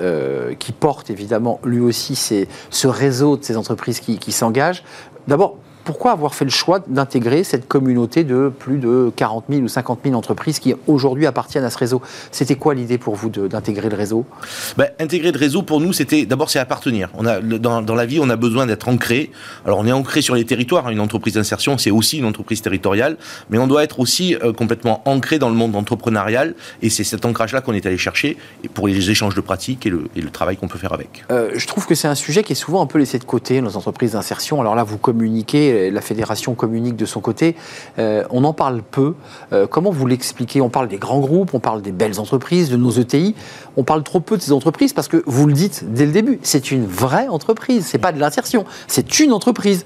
qui 0.59 0.73
porte 0.73 1.11
évidemment 1.11 1.61
lui 1.64 1.81
aussi 1.81 2.16
ce 2.16 2.88
réseau 2.88 3.37
de 3.37 3.45
ces 3.45 3.57
entreprises 3.57 4.00
qui 4.00 4.33
s'engagent. 4.33 4.83
D'abord, 5.28 5.57
pourquoi 5.87 6.11
avoir 6.11 6.35
fait 6.35 6.45
le 6.45 6.50
choix 6.50 6.81
d'intégrer 6.88 7.45
cette 7.45 7.69
communauté 7.69 8.25
de 8.25 8.52
plus 8.59 8.78
de 8.78 9.12
40 9.14 9.45
000 9.49 9.62
ou 9.62 9.69
50 9.69 10.00
000 10.05 10.16
entreprises 10.16 10.59
qui 10.59 10.75
aujourd'hui 10.88 11.26
appartiennent 11.26 11.64
à 11.64 11.71
ce 11.71 11.78
réseau? 11.78 12.02
C'était 12.33 12.57
quoi 12.57 12.75
l'idée 12.75 12.99
pour 12.99 13.14
vous 13.14 13.31
d'intégrer 13.31 13.88
le 13.88 13.97
réseau? 13.97 14.26
Ben, 14.76 14.88
Intégrer 14.99 15.31
le 15.31 15.38
réseau, 15.38 15.62
pour 15.62 15.81
nous, 15.81 15.93
c'était 15.93 16.26
d'abord 16.26 16.50
c'est 16.50 16.59
appartenir. 16.59 17.09
On 17.14 17.25
a, 17.25 17.40
dans, 17.40 17.83
dans, 17.83 17.95
la 17.95 18.05
vie, 18.05 18.19
on 18.21 18.28
a 18.28 18.37
besoin 18.37 18.66
d'être 18.66 18.88
ancré. 18.88 19.31
Alors 19.64 19.78
on 19.78 19.87
est 19.87 19.93
ancré 19.93 20.23
sur 20.23 20.35
les 20.35 20.45
territoires. 20.45 20.90
Une 20.90 20.99
entreprise 20.99 21.35
d'insertion, 21.35 21.78
c'est 21.78 21.93
aussi 21.93 22.19
une 22.19 22.25
entreprise 22.25 22.62
territoriale, 22.62 23.16
mais 23.49 23.59
on 23.59 23.69
doit 23.69 23.85
être 23.85 24.00
aussi 24.00 24.35
euh, 24.35 24.52
complètement 24.52 25.02
ancré 25.05 25.38
dans 25.38 25.50
le 25.50 25.55
monde 25.55 25.76
entrepreneurial. 25.76 26.57
Et 26.83 26.90
c'est 26.90 27.05
cet 27.05 27.25
ancrage-là 27.25 27.61
qu'on 27.61 27.75
est 27.75 27.87
allé 27.87 27.97
chercher 27.97 28.37
pour 28.75 28.88
les 28.88 29.09
échanges 29.09 29.37
de 29.37 29.40
pratiques 29.40 29.87
et 29.87 29.90
le, 29.90 30.09
et 30.16 30.21
le 30.21 30.31
travail 30.31 30.57
qu'on 30.57 30.69
peut 30.69 30.78
faire 30.78 30.93
avec. 30.93 31.25
Euh, 31.31 31.52
je 31.55 31.66
trouve 31.69 31.87
que 31.87 31.95
c'est 31.95 32.09
un 32.09 32.16
sujet 32.16 32.43
qui 32.43 32.55
est 32.55 32.57
souvent 32.57 32.83
un 32.83 32.87
peu 32.87 32.99
laissé 32.99 33.21
de 33.21 33.25
côté 33.25 33.61
dans 33.61 33.69
les 33.69 33.76
entreprises 33.76 34.12
d'insertion. 34.12 34.61
Alors 34.61 34.75
là, 34.75 34.83
vous 34.83 34.99
communiquez 34.99 35.75
la 35.76 36.00
fédération 36.00 36.54
communique 36.54 36.97
de 36.97 37.06
son 37.06 37.21
côté. 37.21 37.56
Euh, 37.99 38.25
on 38.30 38.45
en 38.45 38.52
parle 38.52 38.83
peu. 38.83 39.14
Euh, 39.52 39.66
comment 39.66 39.90
vous 39.90 40.06
l'expliquez? 40.06 40.61
On 40.61 40.68
parle 40.68 40.88
des 40.88 40.99
grands 40.99 41.21
groupes, 41.21 41.54
on 41.54 41.61
parle 41.61 41.83
des 41.83 41.92
belles 41.92 42.21
entreprises, 42.21 42.71
de 42.71 42.76
nos 42.76 42.90
ETI. 42.90 43.35
On 43.76 43.85
parle 43.85 44.02
trop 44.02 44.21
peu 44.21 44.37
de 44.37 44.42
ces 44.42 44.52
entreprises 44.52 44.92
parce 44.92 45.09
que 45.09 45.23
vous 45.26 45.47
le 45.47 45.52
dites 45.52 45.85
dès 45.92 46.06
le 46.06 46.12
début, 46.12 46.38
c'est 46.42 46.71
une 46.71 46.87
vraie 46.87 47.28
entreprise. 47.28 47.87
C'est 47.87 47.99
pas 47.99 48.12
de 48.12 48.21
l'insertion, 48.21 48.64
c'est 48.87 49.21
une 49.21 49.33
entreprise. 49.33 49.85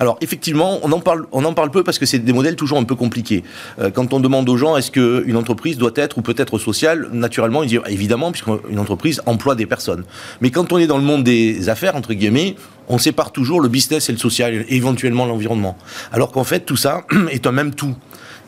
Alors 0.00 0.16
effectivement, 0.22 0.78
on 0.82 0.92
en 0.92 1.00
parle, 1.00 1.26
on 1.30 1.44
en 1.44 1.52
parle 1.52 1.70
peu 1.70 1.84
parce 1.84 1.98
que 1.98 2.06
c'est 2.06 2.18
des 2.18 2.32
modèles 2.32 2.56
toujours 2.56 2.78
un 2.78 2.84
peu 2.84 2.94
compliqués. 2.94 3.44
Euh, 3.78 3.90
quand 3.90 4.14
on 4.14 4.20
demande 4.20 4.48
aux 4.48 4.56
gens 4.56 4.78
est-ce 4.78 4.90
qu'une 4.90 5.36
entreprise 5.36 5.76
doit 5.76 5.92
être 5.94 6.16
ou 6.16 6.22
peut 6.22 6.34
être 6.38 6.58
sociale, 6.58 7.08
naturellement 7.12 7.62
ils 7.62 7.68
disent 7.68 7.80
évidemment 7.86 8.32
puisqu'une 8.32 8.78
entreprise 8.78 9.20
emploie 9.26 9.54
des 9.54 9.66
personnes. 9.66 10.04
Mais 10.40 10.50
quand 10.50 10.72
on 10.72 10.78
est 10.78 10.86
dans 10.86 10.96
le 10.96 11.04
monde 11.04 11.22
des 11.22 11.68
affaires 11.68 11.96
entre 11.96 12.14
guillemets, 12.14 12.56
on 12.90 12.98
sépare 12.98 13.32
toujours 13.32 13.60
le 13.60 13.68
business 13.68 14.08
et 14.08 14.12
le 14.12 14.18
social, 14.18 14.66
et 14.68 14.76
éventuellement 14.76 15.24
l'environnement. 15.24 15.78
Alors 16.12 16.32
qu'en 16.32 16.44
fait 16.44 16.60
tout 16.60 16.76
ça 16.76 17.04
est 17.30 17.46
un 17.46 17.52
même 17.52 17.74
tout. 17.74 17.94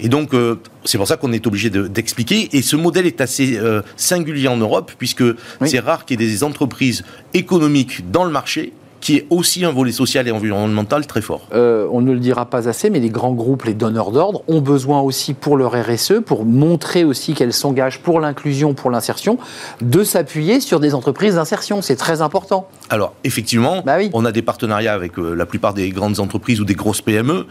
Et 0.01 0.09
donc, 0.09 0.35
euh, 0.35 0.59
c'est 0.85 0.99
pour 0.99 1.07
ça 1.07 1.17
qu'on 1.17 1.33
est 1.33 1.47
obligé 1.47 1.71
d'expliquer. 1.71 2.49
et 2.57 2.63
ce 2.63 2.75
modèle 2.75 3.07
est 3.07 3.21
assez 3.21 3.57
euh, 3.57 3.83
singulier 3.97 4.49
en 4.49 4.57
Europe, 4.57 4.93
puisque 4.99 5.23
c'est 5.65 5.79
rare 5.79 6.05
qu'il 6.05 6.21
y 6.21 6.25
ait 6.25 6.29
des 6.29 6.43
entreprises 6.43 7.05
économiques 7.35 8.11
dans 8.11 8.25
le 8.25 8.31
marché 8.31 8.73
qui 9.03 9.17
est 9.17 9.27
aussi 9.29 9.65
un 9.65 9.73
volet 9.73 9.93
social 9.93 10.27
et 10.29 10.31
environnemental 10.31 11.07
très 11.07 11.21
fort. 11.21 11.49
Euh, 11.53 11.87
on 11.91 12.01
ne 12.01 12.13
le 12.13 12.21
dira 12.21 12.47
pas 12.47 12.69
assez, 12.69 12.89
mais 12.89 13.01
les 13.01 13.11
grands 13.11 13.33
groupes, 13.33 13.65
les 13.65 13.75
donneurs 13.75 14.13
d'ordre, 14.13 14.43
ont 14.47 14.61
besoin 14.61 15.01
aussi 15.01 15.35
pour 15.35 15.57
leur 15.57 15.73
RSE, 15.73 16.21
pour 16.25 16.47
montrer 16.47 17.05
aussi 17.05 17.35
qu'elles 17.35 17.53
s'engagent 17.53 17.99
pour 17.99 18.21
l'inclusion, 18.21 18.75
pour 18.75 18.91
l'insertion, 18.91 19.39
de 19.81 20.05
s'appuyer 20.05 20.61
sur 20.61 20.79
des 20.79 20.95
entreprises 20.95 21.35
d'insertion. 21.35 21.83
C'est 21.83 21.97
très 21.97 22.23
important. 22.23 22.69
Alors, 22.89 23.13
effectivement, 23.25 23.83
bah 23.85 23.99
on 24.13 24.25
a 24.25 24.31
des 24.31 24.43
partenariats 24.43 24.95
avec 24.95 25.19
euh, 25.19 25.35
la 25.35 25.47
plupart 25.47 25.75
des 25.75 25.91
grandes 25.91 26.21
entreprises 26.21 26.61
ou 26.61 26.65
des 26.65 26.75
grosses 26.75 27.01
PME 27.01 27.47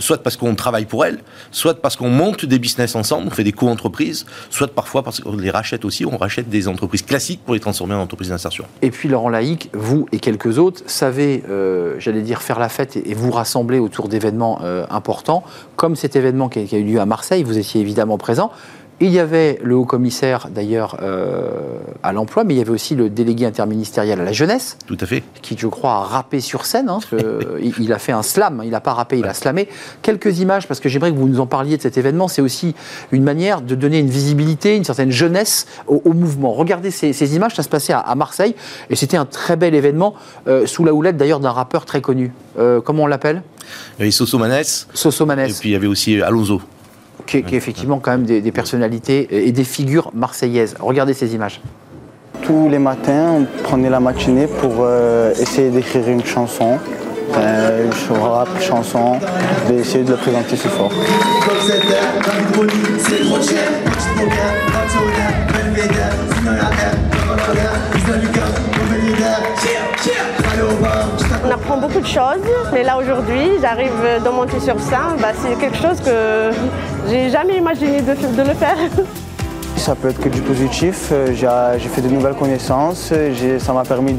soit 0.00 0.22
parce 0.22 0.36
qu'on 0.36 0.54
travaille 0.54 0.86
pour 0.86 1.04
elles, 1.04 1.18
soit 1.50 1.80
parce 1.80 1.96
qu'on 1.96 2.10
monte 2.10 2.44
des 2.44 2.58
business 2.58 2.94
ensemble, 2.94 3.28
on 3.28 3.30
fait 3.30 3.44
des 3.44 3.52
co-entreprises, 3.52 4.26
soit 4.50 4.68
parfois 4.68 5.02
parce 5.02 5.20
qu'on 5.20 5.36
les 5.36 5.50
rachète 5.50 5.84
aussi, 5.84 6.04
on 6.06 6.16
rachète 6.16 6.48
des 6.48 6.68
entreprises 6.68 7.02
classiques 7.02 7.40
pour 7.44 7.54
les 7.54 7.60
transformer 7.60 7.94
en 7.94 8.00
entreprises 8.00 8.30
d'insertion. 8.30 8.64
Et 8.82 8.90
puis 8.90 9.08
Laurent 9.08 9.28
Laïc, 9.28 9.70
vous 9.72 10.06
et 10.12 10.18
quelques 10.18 10.58
autres 10.58 10.82
savez, 10.86 11.42
euh, 11.48 11.96
j'allais 11.98 12.22
dire, 12.22 12.42
faire 12.42 12.58
la 12.58 12.68
fête 12.68 12.96
et, 12.96 13.14
vous 13.14 13.30
rassembler 13.30 13.78
autour 13.78 14.08
d'événements 14.08 14.60
euh, 14.62 14.86
importants, 14.90 15.42
comme 15.76 15.96
cet 15.96 16.14
événement 16.14 16.48
qui 16.48 16.60
a 16.74 16.78
eu 16.78 16.84
lieu 16.84 17.00
à 17.00 17.06
Marseille, 17.06 17.42
vous 17.42 17.58
étiez 17.58 17.80
évidemment 17.80 18.18
présent. 18.18 18.52
Il 19.00 19.10
y 19.10 19.20
avait 19.20 19.60
le 19.62 19.76
haut 19.76 19.84
commissaire 19.84 20.48
d'ailleurs 20.50 20.98
euh, 21.02 21.50
à 22.02 22.12
l'emploi, 22.12 22.42
mais 22.42 22.54
il 22.54 22.58
y 22.58 22.60
avait 22.60 22.70
aussi 22.70 22.96
le 22.96 23.08
délégué 23.08 23.46
interministériel 23.46 24.20
à 24.20 24.24
la 24.24 24.32
jeunesse. 24.32 24.76
Tout 24.86 24.96
à 25.00 25.06
fait. 25.06 25.22
Qui, 25.40 25.56
je 25.56 25.68
crois, 25.68 25.92
a 25.92 26.02
rappé 26.02 26.40
sur 26.40 26.66
scène. 26.66 26.88
Hein, 26.88 26.98
il, 27.78 27.92
a 27.92 28.00
fait 28.00 28.10
un 28.10 28.24
slam, 28.24 28.60
il 28.64 28.70
n'a 28.70 28.80
pas 28.80 28.94
rappé, 28.94 29.16
il 29.16 29.26
a 29.26 29.34
slamé. 29.34 29.68
Quelques 30.02 30.40
images, 30.40 30.66
parce 30.66 30.80
que 30.80 30.88
j'aimerais 30.88 31.12
que 31.12 31.16
vous 31.16 31.28
nous 31.28 31.38
en 31.38 31.46
parliez 31.46 31.76
de 31.76 31.82
cet 31.82 31.96
événement. 31.96 32.26
C'est 32.26 32.42
aussi 32.42 32.74
une 33.12 33.22
manière 33.22 33.60
de 33.60 33.76
donner 33.76 34.00
une 34.00 34.10
visibilité, 34.10 34.76
une 34.76 34.84
certaine 34.84 35.12
jeunesse 35.12 35.66
au, 35.86 36.12
mouvement. 36.12 36.52
Regardez 36.52 36.90
ces, 36.90 37.36
images, 37.36 37.54
ça 37.54 37.62
se 37.62 37.68
passait 37.68 37.92
à, 37.92 38.14
Marseille, 38.16 38.56
et 38.90 38.96
c'était 38.96 39.16
un 39.16 39.26
très 39.26 39.54
bel 39.54 39.76
événement, 39.76 40.14
euh, 40.48 40.66
sous 40.66 40.84
la 40.84 40.92
houlette 40.92 41.16
d'ailleurs 41.16 41.38
d'un 41.38 41.52
rappeur 41.52 41.84
très 41.84 42.00
connu. 42.00 42.32
Euh, 42.58 42.80
comment 42.80 43.04
on 43.04 43.06
l'appelle? 43.06 43.42
Il 43.98 44.00
y 44.00 44.02
avait 44.02 44.10
Soso 44.10 44.38
Manès. 44.38 44.88
Soso 44.92 45.24
Manès. 45.24 45.56
Et 45.56 45.60
puis 45.60 45.68
il 45.68 45.72
y 45.72 45.76
avait 45.76 45.86
aussi 45.86 46.20
Alonso 46.20 46.60
qui, 47.28 47.36
est 47.36 47.52
effectivement 47.52 47.98
quand 47.98 48.12
même 48.12 48.24
des, 48.24 48.52
personnalités 48.52 49.46
et 49.46 49.52
des 49.52 49.64
figures 49.64 50.10
marseillaises. 50.14 50.74
Regardez 50.80 51.14
ces 51.14 51.34
images. 51.34 51.60
Tous 52.42 52.68
les 52.68 52.78
matins, 52.78 53.32
on 53.40 53.62
prenait 53.62 53.90
la 53.90 54.00
matinée 54.00 54.46
pour 54.46 54.76
euh, 54.80 55.32
essayer 55.32 55.70
d'écrire 55.70 56.08
une 56.08 56.24
chanson. 56.24 56.78
Euh, 57.36 57.90
rap, 58.22 58.48
chanson, 58.58 59.18
d'essayer 59.68 60.02
de 60.02 60.12
le 60.12 60.16
présenter 60.16 60.56
ce 60.56 60.68
fort. 60.68 60.90
On 71.58 71.60
apprend 71.60 71.88
beaucoup 71.88 72.00
de 72.00 72.06
choses, 72.06 72.38
mais 72.72 72.84
là 72.84 72.96
aujourd'hui, 72.98 73.58
j'arrive 73.60 73.90
de 74.24 74.28
monter 74.28 74.60
sur 74.60 74.78
scène, 74.78 75.16
bah, 75.20 75.32
c'est 75.34 75.58
quelque 75.58 75.76
chose 75.76 76.00
que 76.00 76.50
j'ai 77.08 77.30
jamais 77.30 77.56
imaginé 77.56 78.00
de, 78.00 78.12
le 78.12 78.54
faire. 78.54 78.76
Ça 79.76 79.96
peut 79.96 80.10
être 80.10 80.20
que 80.20 80.28
du 80.28 80.40
positif, 80.40 81.08
euh, 81.10 81.32
j'ai 81.32 81.88
fait 81.88 82.00
de 82.00 82.08
nouvelles 82.08 82.34
connaissances, 82.34 83.12
ça 83.58 83.72
m'a 83.72 83.82
permis 83.82 84.14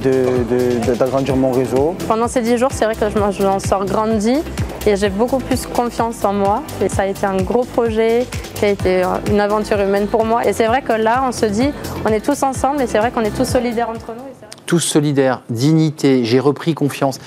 d'agrandir 0.98 1.38
mon 1.38 1.52
réseau. 1.52 1.96
Pendant 2.08 2.28
ces 2.28 2.42
dix 2.42 2.58
jours, 2.58 2.72
c'est 2.74 2.86
vrai 2.86 2.96
que 2.96 3.10
je 3.10 3.44
m'en 3.44 3.60
sors 3.60 3.86
grandi 3.86 4.38
et 4.86 4.96
j'ai 4.98 5.10
beaucoup 5.10 5.40
plus 5.40 5.66
confiance 5.66 6.24
en 6.26 6.34
moi. 6.34 6.64
Et 6.82 6.90
ça 6.90 7.04
a 7.04 7.06
été 7.06 7.26
un 7.26 7.38
gros 7.38 7.64
projet 7.64 8.26
qui 8.56 8.66
a 8.66 8.70
été 8.70 9.04
une 9.30 9.40
aventure 9.40 9.80
humaine 9.80 10.08
pour 10.08 10.26
moi. 10.26 10.46
Et 10.46 10.54
c'est 10.54 10.68
vrai 10.68 10.82
que 10.82 10.94
là, 10.94 11.24
on 11.28 11.32
se 11.32 11.46
dit, 11.46 11.72
on 12.06 12.10
est 12.10 12.22
tous 12.22 12.44
ensemble 12.44 12.82
et 12.82 12.88
c'est 12.88 12.98
vrai 12.98 13.12
qu'on 13.12 13.24
est 13.24 13.36
tous 13.36 13.46
solidaires 13.46 13.90
entre 13.90 14.14
nous. 14.14 14.29
Tous 14.70 14.82
solidaires, 14.82 15.42
dignité, 15.50 16.24
j'ai 16.26 16.40
repris 16.40 16.76
confiance 16.76 17.18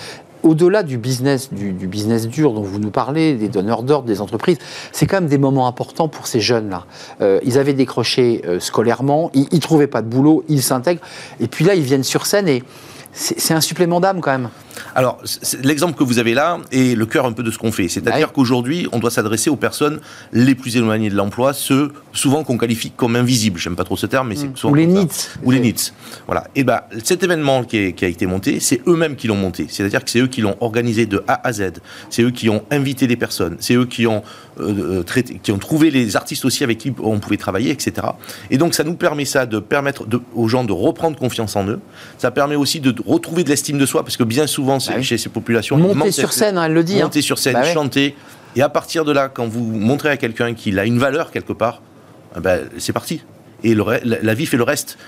au-delà 0.44 0.84
du 0.84 0.96
business, 0.96 1.52
du, 1.52 1.72
business 1.88 2.28
dur 2.28 2.52
dont 2.52 2.62
vous 2.62 2.78
nous 2.78 2.92
parlez, 2.92 3.34
des 3.34 3.48
donneurs 3.48 3.82
d'ordre, 3.82 4.06
des 4.06 4.20
entreprises, 4.20 4.58
c'est 4.92 5.08
quand 5.08 5.16
même 5.16 5.28
des 5.28 5.38
moments 5.38 5.66
importants 5.66 6.06
pour 6.06 6.28
ces 6.28 6.38
jeunes-là. 6.38 6.86
Euh, 7.20 7.40
ils 7.42 7.58
avaient 7.58 7.72
décroché 7.72 8.42
euh, 8.46 8.60
scolairement, 8.60 9.32
ils 9.34 9.48
ne 9.50 9.58
trouvaient 9.58 9.88
pas 9.88 10.02
de 10.02 10.06
boulot, 10.06 10.44
ils 10.48 10.62
s'intègrent, 10.62 11.02
et 11.40 11.48
puis 11.48 11.64
là, 11.64 11.74
ils 11.74 11.82
viennent 11.82 12.04
sur 12.04 12.26
scène 12.26 12.46
et 12.46 12.62
c'est 13.12 13.54
un 13.54 13.60
supplément 13.60 14.00
d'âme 14.00 14.20
quand 14.20 14.30
même. 14.30 14.48
Alors, 14.94 15.22
l'exemple 15.62 15.96
que 15.98 16.04
vous 16.04 16.18
avez 16.18 16.34
là 16.34 16.58
est 16.70 16.96
le 16.96 17.06
cœur 17.06 17.26
un 17.26 17.32
peu 17.32 17.42
de 17.42 17.50
ce 17.50 17.58
qu'on 17.58 17.72
fait. 17.72 17.88
C'est-à-dire 17.88 18.32
qu'aujourd'hui, 18.32 18.88
on 18.92 18.98
doit 18.98 19.10
s'adresser 19.10 19.50
aux 19.50 19.56
personnes 19.56 20.00
les 20.32 20.54
plus 20.54 20.76
éloignées 20.76 21.10
de 21.10 21.14
l'emploi, 21.14 21.52
ceux 21.52 21.92
souvent 22.12 22.42
qu'on 22.42 22.58
qualifie 22.58 22.90
comme 22.90 23.16
invisibles. 23.16 23.58
J'aime 23.58 23.76
pas 23.76 23.84
trop 23.84 23.96
ce 23.96 24.06
terme, 24.06 24.28
mais 24.28 24.36
c'est 24.36 24.48
mm. 24.48 24.56
souvent. 24.56 24.72
Ou 24.72 24.76
les 24.76 24.86
NITS. 24.86 25.38
Ou 25.44 25.50
les 25.50 25.60
NITS. 25.60 25.92
Voilà. 26.26 26.48
Et 26.54 26.64
ben, 26.64 26.80
cet 27.04 27.22
événement 27.22 27.64
qui, 27.64 27.76
a 27.76 28.06
été 28.06 28.26
monté, 28.26 28.60
c'est 28.60 28.80
eux-mêmes 28.86 29.16
qui 29.16 29.26
l'ont 29.26 29.36
monté. 29.36 29.66
C'est-à-dire 29.68 30.04
que 30.04 30.10
c'est 30.10 30.20
eux 30.20 30.26
qui 30.26 30.40
l'ont 30.40 30.56
organisé 30.60 31.06
de 31.06 31.22
A 31.28 31.46
à 31.46 31.52
Z. 31.52 31.72
C'est 32.10 32.22
eux 32.22 32.30
qui 32.30 32.48
ont 32.48 32.64
invité 32.70 33.06
les 33.06 33.16
personnes. 33.16 33.56
C'est 33.60 33.74
eux 33.74 33.86
qui 33.86 34.06
ont, 34.06 34.22
euh, 34.60 34.98
euh, 34.98 35.02
traité, 35.02 35.40
qui 35.42 35.50
ont 35.52 35.58
trouvé 35.58 35.90
les 35.90 36.16
artistes 36.16 36.44
aussi 36.44 36.62
avec 36.62 36.78
qui 36.78 36.92
on 37.02 37.18
pouvait 37.18 37.36
travailler, 37.36 37.70
etc. 37.70 38.06
Et 38.50 38.58
donc, 38.58 38.74
ça 38.74 38.84
nous 38.84 38.94
permet 38.94 39.24
ça 39.24 39.46
de 39.46 39.58
permettre 39.58 40.06
aux 40.34 40.48
gens 40.48 40.64
de 40.64 40.72
reprendre 40.72 41.18
confiance 41.18 41.56
en 41.56 41.66
eux. 41.66 41.80
Ça 42.18 42.30
permet 42.30 42.56
aussi 42.56 42.80
de 42.80 42.94
retrouver 43.06 43.44
de 43.44 43.48
l'estime 43.48 43.78
de 43.78 43.86
soi, 43.86 44.02
parce 44.02 44.16
que 44.16 44.24
bien 44.24 44.46
souvent, 44.46 44.78
bah 44.78 45.02
chez 45.02 45.18
ces 45.18 45.28
populations. 45.28 45.76
Monter 45.76 46.12
sur 46.12 46.32
scène, 46.32 46.58
hein, 46.58 46.64
elle 46.64 46.74
le 46.74 46.84
dit. 46.84 47.00
Monter 47.00 47.20
hein. 47.20 47.22
sur 47.22 47.38
scène, 47.38 47.54
bah 47.54 47.72
chanter. 47.72 48.14
Et 48.54 48.62
à 48.62 48.68
partir 48.68 49.04
de 49.04 49.12
là, 49.12 49.28
quand 49.28 49.46
vous 49.46 49.64
montrez 49.64 50.10
à 50.10 50.16
quelqu'un 50.16 50.54
qu'il 50.54 50.78
a 50.78 50.84
une 50.84 50.98
valeur 50.98 51.30
quelque 51.30 51.52
part, 51.52 51.80
eh 52.36 52.40
ben, 52.40 52.60
c'est 52.78 52.92
parti 52.92 53.22
et 53.64 53.74
la, 53.74 54.34
vie 54.34 54.46
fait 54.46 54.56
le 54.56 54.62
reste. 54.62 54.98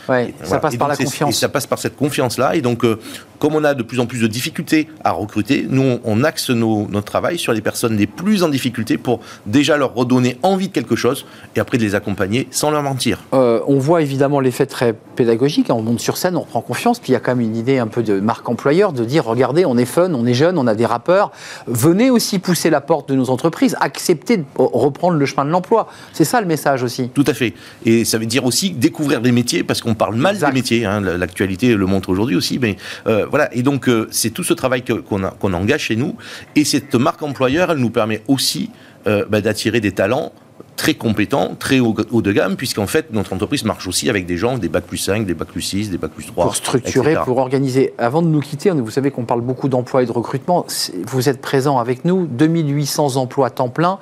ça 0.43 0.59
passe 0.59 0.77
par 0.77 0.89
la 0.89 0.97
confiance. 0.97 1.37
Et 1.37 1.39
ça 1.39 1.49
passe 1.49 1.67
par 1.67 1.79
cette 1.79 1.97
confiance-là. 1.97 2.57
Et 2.57 2.61
donc, 2.61 2.85
euh, 2.85 2.99
comme 3.39 3.55
on 3.55 3.65
a 3.65 3.75
de 3.75 3.83
plus 3.83 4.01
en 4.01 4.07
plus 4.07 4.21
de 4.21 4.27
difficultés 4.27 4.89
à 5.03 5.13
recruter, 5.13 5.67
nous, 5.69 5.99
on, 6.05 6.25
axe 6.25 6.51
notre 6.51 7.05
travail 7.05 7.39
sur 7.39 7.53
les 7.53 7.61
personnes 7.61 7.97
les 7.97 8.07
plus 8.07 8.43
en 8.43 8.49
difficulté 8.49 8.97
pour 8.97 9.21
déjà 9.47 9.77
leur 9.77 9.95
redonner 9.95 10.39
envie 10.43 10.69
de 10.69 10.73
quelque 10.73 10.97
chose 10.97 11.27
et 11.55 11.61
après 11.61 11.79
de 11.79 11.83
les 11.83 11.95
accompagner 11.95 12.49
sans 12.51 12.71
leur 12.71 12.83
mentir. 12.83 13.23
Euh, 13.35 13.61
on 13.67 13.79
voit 13.79 14.03
évidemment 14.03 14.41
l'effet 14.41 14.67
très 14.67 14.95
pédagogique. 15.15 15.67
On 15.71 15.83
monte 15.83 16.01
sur 16.01 16.17
scène, 16.17 16.37
on 16.37 16.45
prend 16.45 16.61
confiance. 16.61 16.99
Puis 16.99 17.11
il 17.11 17.13
y 17.13 17.17
a 17.17 17.21
quand 17.21 17.35
même 17.35 17.47
une 17.47 17.57
idée 17.57 17.79
un 17.79 17.87
peu 17.87 18.03
de 18.03 18.21
marque 18.21 18.49
employeur 18.49 18.93
de 18.93 19.05
dire 19.05 19.25
regardez, 19.25 19.65
on 19.65 19.77
est 19.77 19.85
fun, 19.85 20.13
on 20.15 20.27
est 20.27 20.35
jeune, 20.35 20.59
on 20.59 20.67
a 20.67 20.75
des 20.75 20.87
rappeurs. 20.87 21.31
Venez 21.67 22.11
aussi 22.11 22.39
pousser 22.39 22.71
la 22.71 22.81
porte 22.81 23.09
de 23.09 23.15
nos 23.15 23.31
entreprises, 23.31 23.77
acceptez 23.81 24.39
de 24.39 24.45
reprendre 24.57 25.17
le 25.17 25.27
chemin 25.27 25.45
de 25.45 25.51
l'emploi. 25.51 25.89
C'est 26.13 26.25
ça 26.25 26.41
le 26.41 26.47
message 26.47 26.83
aussi. 26.83 27.09
Tout 27.09 27.25
à 27.27 27.35
fait. 27.35 27.55
Et 27.85 28.05
ça 28.05 28.19
veut 28.19 28.27
dire 28.27 28.45
aussi 28.45 28.71
découvrir 28.71 29.21
des 29.21 29.33
métiers, 29.33 29.65
parce 29.65 29.81
qu'on 29.81 29.95
parle 29.95 30.17
mal 30.17 30.39
des 30.39 30.53
métiers, 30.53 30.85
hein, 30.85 31.01
l'actualité 31.01 31.75
le 31.75 31.87
montre 31.87 32.09
aujourd'hui 32.11 32.37
aussi, 32.37 32.59
mais 32.59 32.77
euh, 33.07 33.27
voilà, 33.29 33.55
et 33.55 33.63
donc 33.63 33.89
euh, 33.89 34.09
c'est 34.11 34.31
tout 34.31 34.45
ce 34.45 34.55
travail 34.55 34.83
qu'on 34.83 35.53
engage 35.53 35.83
chez 35.83 35.97
nous, 35.97 36.17
et 36.57 36.65
cette 36.65 36.95
marque 36.95 37.23
employeur, 37.23 37.71
elle 37.71 37.79
nous 37.79 37.91
permet 37.91 38.23
aussi 38.29 38.71
euh, 39.07 39.25
bah, 39.29 39.41
d'attirer 39.41 39.81
des 39.81 39.93
talents 39.93 40.33
très 40.77 40.95
compétents, 40.95 41.55
très 41.59 41.81
haut, 41.81 41.95
de 41.95 42.33
gamme, 42.33 42.57
puisqu'en 42.57 42.87
fait, 42.87 43.13
notre 43.13 43.33
entreprise 43.33 43.65
marche 43.65 43.87
aussi 43.87 44.11
avec 44.11 44.27
des 44.27 44.37
gens, 44.37 44.59
des 44.59 44.69
bacs 44.69 44.85
plus 44.85 44.99
5, 44.99 45.27
des 45.27 45.35
bacs 45.35 45.49
plus 45.49 45.63
6, 45.63 45.91
des 45.91 45.99
bacs 45.99 46.11
plus 46.11 46.27
3. 46.27 46.45
Pour 46.45 46.57
structurer, 46.57 47.17
pour 47.25 47.39
organiser. 47.39 47.95
Avant 47.99 48.23
de 48.23 48.29
nous 48.29 48.41
quitter, 48.41 48.71
vous 48.71 48.91
savez 48.91 49.11
qu'on 49.11 49.25
parle 49.25 49.41
beaucoup 49.41 49.69
d'emploi 49.69 50.03
et 50.03 50.07
de 50.07 50.13
recrutement. 50.13 50.67
Vous 51.07 51.29
êtes 51.29 51.41
présent 51.41 51.79
avec 51.79 52.05
nous, 52.05 52.27
2800 52.27 53.17
emplois 53.17 53.51
temps 53.51 53.69
plein. 53.69 53.99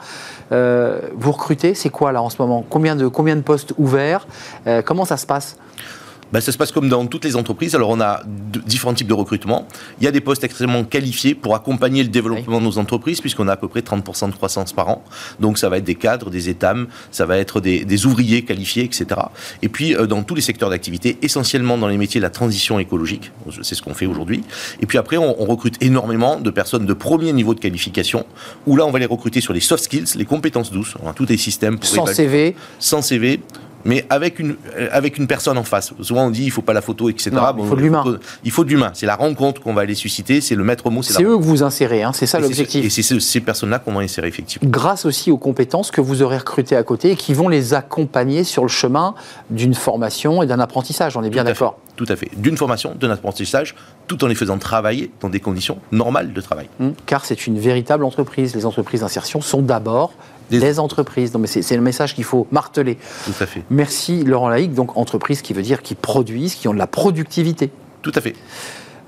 Euh, 0.52 1.00
vous 1.14 1.32
recrutez, 1.32 1.74
c'est 1.74 1.90
quoi 1.90 2.12
là 2.12 2.22
en 2.22 2.30
ce 2.30 2.36
moment? 2.40 2.64
Combien 2.68 2.96
de, 2.96 3.06
combien 3.06 3.36
de 3.36 3.42
postes 3.42 3.74
ouverts? 3.78 4.26
Euh, 4.66 4.82
Comment 4.84 5.04
ça 5.04 5.16
se 5.16 5.26
passe? 5.26 5.56
Ben, 6.32 6.40
ça 6.40 6.52
se 6.52 6.58
passe 6.58 6.72
comme 6.72 6.88
dans 6.88 7.06
toutes 7.06 7.24
les 7.24 7.36
entreprises. 7.36 7.74
Alors, 7.74 7.90
on 7.90 8.00
a 8.00 8.22
différents 8.66 8.94
types 8.94 9.06
de 9.06 9.14
recrutement. 9.14 9.68
Il 10.00 10.04
y 10.04 10.06
a 10.06 10.10
des 10.10 10.20
postes 10.20 10.44
extrêmement 10.44 10.84
qualifiés 10.84 11.34
pour 11.34 11.54
accompagner 11.54 12.02
le 12.02 12.08
développement 12.08 12.58
de 12.58 12.64
nos 12.64 12.78
entreprises, 12.78 13.20
puisqu'on 13.20 13.48
a 13.48 13.52
à 13.52 13.56
peu 13.56 13.68
près 13.68 13.80
30% 13.80 14.30
de 14.30 14.34
croissance 14.34 14.72
par 14.72 14.88
an. 14.88 15.04
Donc, 15.40 15.58
ça 15.58 15.68
va 15.68 15.78
être 15.78 15.84
des 15.84 15.94
cadres, 15.94 16.30
des 16.30 16.48
étames, 16.48 16.88
ça 17.10 17.26
va 17.26 17.38
être 17.38 17.60
des, 17.60 18.06
ouvriers 18.06 18.42
qualifiés, 18.42 18.84
etc. 18.84 19.06
Et 19.60 19.68
puis, 19.68 19.94
euh, 19.94 20.06
dans 20.06 20.22
tous 20.22 20.34
les 20.34 20.40
secteurs 20.40 20.70
d'activité, 20.70 21.18
essentiellement 21.22 21.78
dans 21.78 21.88
les 21.88 21.98
métiers 21.98 22.20
de 22.20 22.24
la 22.24 22.30
transition 22.30 22.78
écologique. 22.78 23.30
C'est 23.62 23.74
ce 23.74 23.82
qu'on 23.82 23.94
fait 23.94 24.06
aujourd'hui. 24.06 24.42
Et 24.80 24.86
puis 24.86 24.98
après, 24.98 25.18
on, 25.18 25.40
on, 25.40 25.46
recrute 25.46 25.82
énormément 25.82 26.40
de 26.40 26.50
personnes 26.50 26.86
de 26.86 26.92
premier 26.94 27.32
niveau 27.32 27.54
de 27.54 27.60
qualification, 27.60 28.24
où 28.66 28.76
là, 28.76 28.86
on 28.86 28.90
va 28.90 28.98
les 28.98 29.06
recruter 29.06 29.40
sur 29.40 29.52
les 29.52 29.60
soft 29.60 29.84
skills, 29.84 30.16
les 30.16 30.24
compétences 30.24 30.72
douces. 30.72 30.94
On 31.02 31.08
a 31.08 31.12
tous 31.12 31.26
les 31.26 31.36
systèmes. 31.36 31.78
Pour 31.78 31.88
sans 31.88 32.06
CV. 32.06 32.56
Sans 32.78 33.02
CV 33.02 33.40
mais 33.84 34.04
avec 34.10 34.38
une, 34.38 34.56
euh, 34.76 34.88
avec 34.92 35.18
une 35.18 35.26
personne 35.26 35.58
en 35.58 35.64
face. 35.64 35.92
Souvent 36.00 36.26
on 36.26 36.30
dit 36.30 36.44
il 36.44 36.50
faut 36.50 36.62
pas 36.62 36.72
la 36.72 36.80
photo, 36.80 37.08
etc. 37.08 37.30
il 37.58 37.64
faut 37.66 37.76
de 37.76 37.80
l'humain. 37.80 38.04
Il 38.44 38.50
faut 38.50 38.64
de 38.64 38.70
l'humain. 38.70 38.90
C'est 38.94 39.06
la 39.06 39.16
rencontre 39.16 39.60
qu'on 39.60 39.74
va 39.74 39.82
aller 39.82 39.94
susciter, 39.94 40.40
c'est 40.40 40.54
le 40.54 40.64
maître 40.64 40.90
mot. 40.90 41.02
C'est 41.02 41.22
eux 41.22 41.36
que 41.36 41.42
vous 41.42 41.62
insérez, 41.62 42.02
hein, 42.02 42.12
c'est 42.12 42.26
ça 42.26 42.40
l'objectif. 42.40 42.84
Et 42.84 42.90
c'est 42.90 43.20
ces 43.20 43.40
personnes-là 43.40 43.78
qu'on 43.78 43.92
va 43.92 44.00
insérer 44.00 44.28
effectivement. 44.28 44.68
Grâce 44.68 45.04
aussi 45.04 45.30
aux 45.30 45.38
compétences 45.38 45.90
que 45.90 46.00
vous 46.00 46.22
aurez 46.22 46.38
recrutées 46.38 46.76
à 46.76 46.82
côté 46.82 47.12
et 47.12 47.16
qui 47.16 47.34
vont 47.34 47.48
les 47.48 47.74
accompagner 47.74 48.44
sur 48.44 48.62
le 48.62 48.68
chemin 48.68 49.14
d'une 49.50 49.74
formation 49.74 50.42
et 50.42 50.46
d'un 50.46 50.60
apprentissage, 50.60 51.16
on 51.16 51.22
est 51.22 51.30
bien 51.30 51.44
d'accord 51.44 51.78
Tout 51.96 52.06
à 52.08 52.16
fait. 52.16 52.28
D'une 52.36 52.56
formation, 52.56 52.94
d'un 52.98 53.10
apprentissage, 53.10 53.74
tout 54.06 54.22
en 54.24 54.26
les 54.26 54.34
faisant 54.34 54.58
travailler 54.58 55.10
dans 55.20 55.28
des 55.28 55.40
conditions 55.40 55.78
normales 55.90 56.32
de 56.32 56.40
travail. 56.40 56.68
Hum, 56.80 56.94
car 57.06 57.24
c'est 57.24 57.46
une 57.46 57.58
véritable 57.58 58.04
entreprise. 58.04 58.54
Les 58.54 58.66
entreprises 58.66 59.00
d'insertion 59.00 59.40
sont 59.40 59.62
d'abord 59.62 60.12
des, 60.58 60.78
entreprises. 60.78 61.32
Non, 61.32 61.40
mais 61.40 61.46
c'est 61.46 61.76
le 61.76 61.82
message 61.82 62.14
qu'il 62.14 62.24
faut 62.24 62.46
marteler. 62.50 62.98
Tout 63.24 63.32
à 63.40 63.46
fait. 63.46 63.62
Merci 63.70 64.24
Laurent 64.24 64.48
Laïc. 64.48 64.74
Donc 64.74 64.96
entreprises 64.96 65.42
qui 65.42 65.52
veut 65.52 65.62
dire 65.62 65.82
qui 65.82 65.94
produisent, 65.94 66.54
qui 66.54 66.68
ont 66.68 66.74
de 66.74 66.78
la 66.78 66.86
productivité. 66.86 67.70
Tout 68.02 68.12
à 68.14 68.20
fait. 68.20 68.34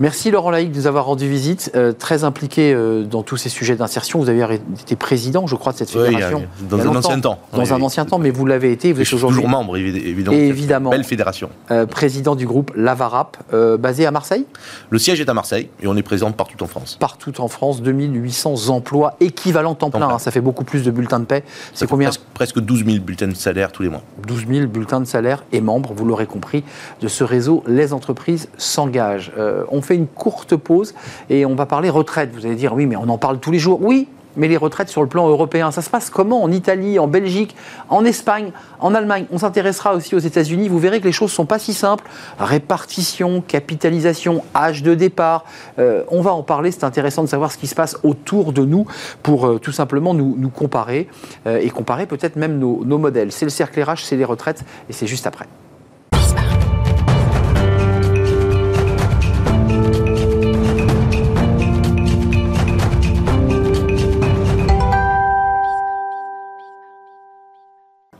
Merci 0.00 0.32
Laurent 0.32 0.50
Laïc 0.50 0.72
de 0.72 0.76
nous 0.76 0.86
avoir 0.88 1.04
rendu 1.04 1.28
visite, 1.28 1.70
euh, 1.76 1.92
très 1.92 2.24
impliqué 2.24 2.74
euh, 2.74 3.04
dans 3.04 3.22
tous 3.22 3.36
ces 3.36 3.48
sujets 3.48 3.76
d'insertion. 3.76 4.18
Vous 4.18 4.28
avez 4.28 4.42
été 4.80 4.96
président, 4.96 5.46
je 5.46 5.54
crois, 5.54 5.72
de 5.72 5.78
cette 5.78 5.90
fédération. 5.90 6.48
Oui, 6.60 6.66
dans 6.68 6.80
un 6.80 6.96
ancien 6.96 7.20
temps. 7.20 7.38
Dans 7.52 7.72
un 7.72 7.80
ancien 7.80 8.04
temps, 8.04 8.18
mais 8.18 8.30
vous 8.30 8.44
l'avez 8.44 8.72
été. 8.72 8.92
Vous 8.92 9.02
êtes 9.02 9.12
aujourd'hui 9.12 9.42
toujours 9.42 9.50
membre, 9.50 9.76
évidemment. 9.76 10.36
évidemment. 10.36 10.90
Belle 10.90 11.04
fédération. 11.04 11.48
Euh, 11.70 11.86
président 11.86 12.34
du 12.34 12.44
groupe 12.46 12.72
Lavarap, 12.74 13.36
basé 13.78 14.04
à 14.04 14.10
Marseille. 14.10 14.46
Le 14.90 14.98
siège 14.98 15.20
est 15.20 15.28
à 15.28 15.34
Marseille 15.34 15.68
et 15.80 15.86
on 15.86 15.96
est 15.96 16.02
présent 16.02 16.32
partout 16.32 16.62
en 16.64 16.66
France. 16.66 16.96
Partout 16.98 17.40
en 17.40 17.48
France, 17.48 17.80
2800 17.80 18.70
emplois 18.70 19.16
équivalents 19.20 19.74
temps, 19.74 19.90
plein. 19.90 20.08
Hein. 20.08 20.18
ça 20.18 20.30
fait 20.32 20.40
beaucoup 20.40 20.64
plus 20.64 20.82
de 20.82 20.90
bulletins 20.90 21.20
de 21.20 21.24
paix. 21.24 21.44
C'est 21.72 21.88
combien 21.88 22.08
presque, 22.08 22.22
presque 22.34 22.58
12 22.58 22.84
000 22.84 22.98
bulletins 22.98 23.28
de 23.28 23.34
salaire 23.34 23.70
tous 23.70 23.82
les 23.82 23.88
mois. 23.88 24.02
12 24.26 24.46
000 24.48 24.66
bulletins 24.66 25.00
de 25.00 25.06
salaire 25.06 25.44
et 25.52 25.60
membres, 25.60 25.92
vous 25.94 26.04
l'aurez 26.04 26.26
compris, 26.26 26.64
de 27.00 27.08
ce 27.08 27.22
réseau 27.22 27.62
Les 27.68 27.92
entreprises 27.92 28.48
s'engagent. 28.58 29.32
on 29.70 29.83
fait 29.84 29.96
une 29.96 30.06
courte 30.06 30.56
pause 30.56 30.94
et 31.30 31.46
on 31.46 31.54
va 31.54 31.66
parler 31.66 31.90
retraite. 31.90 32.30
Vous 32.34 32.46
allez 32.46 32.56
dire, 32.56 32.74
oui, 32.74 32.86
mais 32.86 32.96
on 32.96 33.08
en 33.08 33.18
parle 33.18 33.38
tous 33.38 33.50
les 33.50 33.58
jours. 33.58 33.80
Oui, 33.82 34.08
mais 34.36 34.48
les 34.48 34.56
retraites 34.56 34.88
sur 34.88 35.02
le 35.02 35.08
plan 35.08 35.28
européen, 35.28 35.70
ça 35.70 35.82
se 35.82 35.90
passe 35.90 36.10
comment 36.10 36.42
en 36.42 36.50
Italie, 36.50 36.98
en 36.98 37.06
Belgique, 37.06 37.54
en 37.88 38.04
Espagne, 38.04 38.50
en 38.80 38.94
Allemagne? 38.94 39.26
On 39.30 39.38
s'intéressera 39.38 39.94
aussi 39.94 40.14
aux 40.14 40.20
États-Unis. 40.20 40.68
Vous 40.68 40.78
verrez 40.78 41.00
que 41.00 41.04
les 41.04 41.12
choses 41.12 41.30
ne 41.30 41.34
sont 41.34 41.46
pas 41.46 41.58
si 41.58 41.72
simples. 41.72 42.04
Répartition, 42.38 43.40
capitalisation, 43.40 44.42
âge 44.54 44.82
de 44.82 44.94
départ. 44.94 45.44
Euh, 45.78 46.04
on 46.10 46.20
va 46.20 46.32
en 46.32 46.42
parler. 46.42 46.70
C'est 46.70 46.84
intéressant 46.84 47.22
de 47.22 47.28
savoir 47.28 47.52
ce 47.52 47.58
qui 47.58 47.66
se 47.66 47.74
passe 47.74 47.96
autour 48.02 48.52
de 48.52 48.64
nous 48.64 48.86
pour 49.22 49.46
euh, 49.46 49.58
tout 49.58 49.72
simplement 49.72 50.14
nous, 50.14 50.50
comparer 50.50 51.08
euh, 51.46 51.58
et 51.60 51.70
comparer 51.70 52.06
peut-être 52.06 52.36
même 52.36 52.58
nos, 52.58 52.84
nos 52.84 52.98
modèles. 52.98 53.32
C'est 53.32 53.46
le 53.46 53.50
cercle 53.50 53.80
RH, 53.80 53.98
c'est 54.04 54.16
les 54.16 54.24
retraites 54.24 54.64
et 54.88 54.92
c'est 54.92 55.06
juste 55.06 55.26
après. 55.26 55.46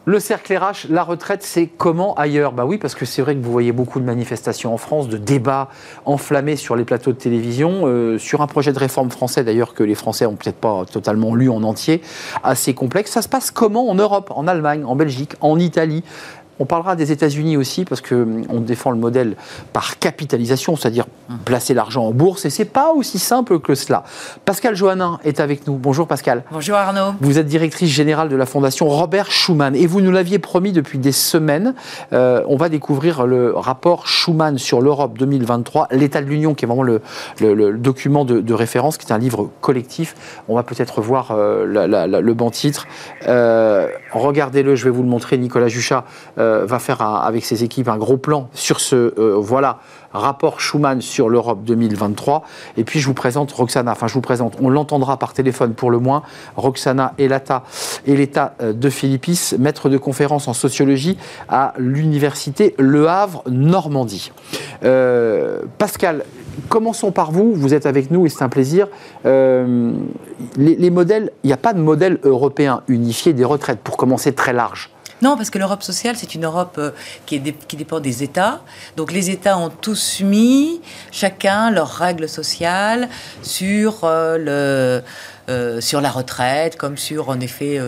Le 0.06 0.20
cercle 0.20 0.54
RH, 0.54 0.88
la 0.90 1.02
retraite, 1.02 1.42
c'est 1.42 1.66
comment 1.66 2.14
ailleurs? 2.16 2.52
Bah 2.52 2.66
oui, 2.66 2.76
parce 2.76 2.94
que 2.94 3.06
c'est 3.06 3.22
vrai 3.22 3.34
que 3.34 3.40
vous 3.40 3.50
voyez 3.50 3.72
beaucoup 3.72 4.00
de 4.00 4.04
manifestations 4.04 4.74
en 4.74 4.76
France, 4.76 5.08
de 5.08 5.16
débats 5.16 5.70
enflammés 6.04 6.56
sur 6.56 6.76
les 6.76 6.84
plateaux 6.84 7.12
de 7.12 7.16
télévision, 7.16 7.84
euh, 7.86 8.18
sur 8.18 8.42
un 8.42 8.46
projet 8.46 8.74
de 8.74 8.78
réforme 8.78 9.10
français 9.10 9.44
d'ailleurs 9.44 9.72
que 9.72 9.82
les 9.82 9.94
Français 9.94 10.26
ont 10.26 10.36
peut-être 10.36 10.58
pas 10.60 10.84
totalement 10.84 11.34
lu 11.34 11.48
en 11.48 11.62
entier, 11.62 12.02
assez 12.42 12.74
complexe. 12.74 13.12
Ça 13.12 13.22
se 13.22 13.30
passe 13.30 13.50
comment 13.50 13.88
en 13.88 13.94
Europe, 13.94 14.30
en 14.36 14.46
Allemagne, 14.46 14.84
en 14.84 14.94
Belgique, 14.94 15.36
en 15.40 15.58
Italie? 15.58 16.04
On 16.60 16.66
parlera 16.66 16.94
des 16.96 17.10
États-Unis 17.12 17.56
aussi 17.56 17.84
parce 17.84 18.00
que 18.00 18.14
hum, 18.14 18.42
on 18.48 18.60
défend 18.60 18.90
le 18.90 18.96
modèle 18.98 19.36
par 19.72 19.98
capitalisation, 19.98 20.76
c'est-à-dire 20.76 21.06
placer 21.44 21.74
l'argent 21.74 22.04
en 22.04 22.12
bourse, 22.12 22.44
et 22.44 22.50
c'est 22.50 22.64
pas 22.66 22.92
aussi 22.92 23.18
simple 23.18 23.58
que 23.60 23.74
cela. 23.74 24.04
Pascal 24.44 24.76
Johannin 24.76 25.18
est 25.24 25.40
avec 25.40 25.66
nous. 25.66 25.76
Bonjour 25.76 26.06
Pascal. 26.06 26.44
Bonjour 26.52 26.76
Arnaud. 26.76 27.14
Vous 27.20 27.38
êtes 27.38 27.46
directrice 27.46 27.90
générale 27.90 28.28
de 28.28 28.36
la 28.36 28.46
fondation 28.46 28.88
Robert 28.88 29.30
Schuman 29.30 29.74
et 29.74 29.86
vous 29.86 30.00
nous 30.00 30.10
l'aviez 30.10 30.38
promis 30.38 30.72
depuis 30.72 30.98
des 30.98 31.12
semaines. 31.12 31.74
Euh, 32.12 32.42
on 32.46 32.56
va 32.56 32.68
découvrir 32.68 33.26
le 33.26 33.52
rapport 33.54 34.06
Schuman 34.06 34.58
sur 34.58 34.80
l'Europe 34.80 35.18
2023, 35.18 35.88
l'état 35.92 36.20
de 36.20 36.26
l'Union, 36.26 36.54
qui 36.54 36.64
est 36.64 36.68
vraiment 36.68 36.82
le, 36.82 37.00
le- 37.40 37.54
le 37.54 37.72
document 37.78 38.24
de, 38.24 38.40
de 38.40 38.54
référence, 38.54 38.96
qui 38.98 39.06
est 39.06 39.12
un 39.12 39.18
livre 39.18 39.50
collectif. 39.60 40.14
On 40.48 40.54
va 40.56 40.62
peut-être 40.62 41.00
voir 41.00 41.30
euh, 41.30 41.66
la- 41.66 41.86
la- 41.86 42.06
la- 42.06 42.20
le 42.20 42.34
banc 42.34 42.50
titre. 42.50 42.86
Euh, 43.26 43.88
Regardez-le, 44.12 44.76
je 44.76 44.84
vais 44.84 44.90
vous 44.90 45.02
le 45.02 45.08
montrer. 45.08 45.36
Nicolas 45.38 45.68
Juchat 45.68 46.04
euh, 46.44 46.66
va 46.66 46.78
faire 46.78 47.00
avec 47.02 47.44
ses 47.44 47.64
équipes 47.64 47.88
un 47.88 47.96
gros 47.96 48.16
plan 48.16 48.48
sur 48.52 48.80
ce 48.80 49.14
euh, 49.18 49.36
voilà 49.38 49.78
rapport 50.12 50.60
Schuman 50.60 51.00
sur 51.00 51.28
l'Europe 51.28 51.64
2023. 51.64 52.44
Et 52.76 52.84
puis 52.84 53.00
je 53.00 53.06
vous 53.06 53.14
présente 53.14 53.50
Roxana, 53.50 53.90
enfin 53.92 54.06
je 54.06 54.14
vous 54.14 54.20
présente, 54.20 54.56
on 54.60 54.68
l'entendra 54.68 55.16
par 55.16 55.32
téléphone 55.32 55.74
pour 55.74 55.90
le 55.90 55.98
moins, 55.98 56.22
Roxana 56.56 57.14
Elata, 57.18 57.64
Eleta 58.06 58.54
euh, 58.62 58.72
de 58.72 58.90
Philippis, 58.90 59.54
maître 59.58 59.88
de 59.88 59.98
conférence 59.98 60.46
en 60.46 60.52
sociologie 60.52 61.18
à 61.48 61.74
l'université 61.78 62.74
Le 62.78 63.08
Havre 63.08 63.42
Normandie. 63.48 64.30
Pascal, 65.78 66.24
commençons 66.68 67.10
par 67.10 67.32
vous, 67.32 67.52
vous 67.54 67.74
êtes 67.74 67.86
avec 67.86 68.10
nous 68.10 68.26
et 68.26 68.28
c'est 68.28 68.44
un 68.44 68.48
plaisir. 68.48 68.86
Les 69.24 70.90
modèles, 70.90 71.32
il 71.42 71.46
n'y 71.48 71.52
a 71.52 71.58
pas 71.58 71.72
de 71.72 71.80
modèle 71.80 72.18
européen 72.22 72.82
unifié 72.86 73.32
des 73.32 73.44
retraites, 73.44 73.80
pour 73.80 73.96
commencer 73.96 74.32
très 74.32 74.52
large. 74.52 74.93
Non, 75.24 75.38
parce 75.38 75.48
que 75.48 75.58
l'Europe 75.58 75.82
sociale, 75.82 76.16
c'est 76.18 76.34
une 76.34 76.44
Europe 76.44 76.74
euh, 76.76 76.90
qui, 77.24 77.36
est 77.36 77.66
qui 77.66 77.76
dépend 77.76 77.98
des 77.98 78.22
États. 78.22 78.60
Donc 78.98 79.10
les 79.10 79.30
États 79.30 79.56
ont 79.56 79.70
tous 79.70 80.20
mis 80.20 80.82
chacun 81.10 81.70
leurs 81.70 81.88
règles 81.88 82.28
sociales 82.28 83.08
sur 83.40 84.04
euh, 84.04 84.36
le 84.36 85.02
euh, 85.48 85.80
sur 85.80 86.02
la 86.02 86.10
retraite, 86.10 86.76
comme 86.76 86.98
sur 86.98 87.30
en 87.30 87.40
effet 87.40 87.80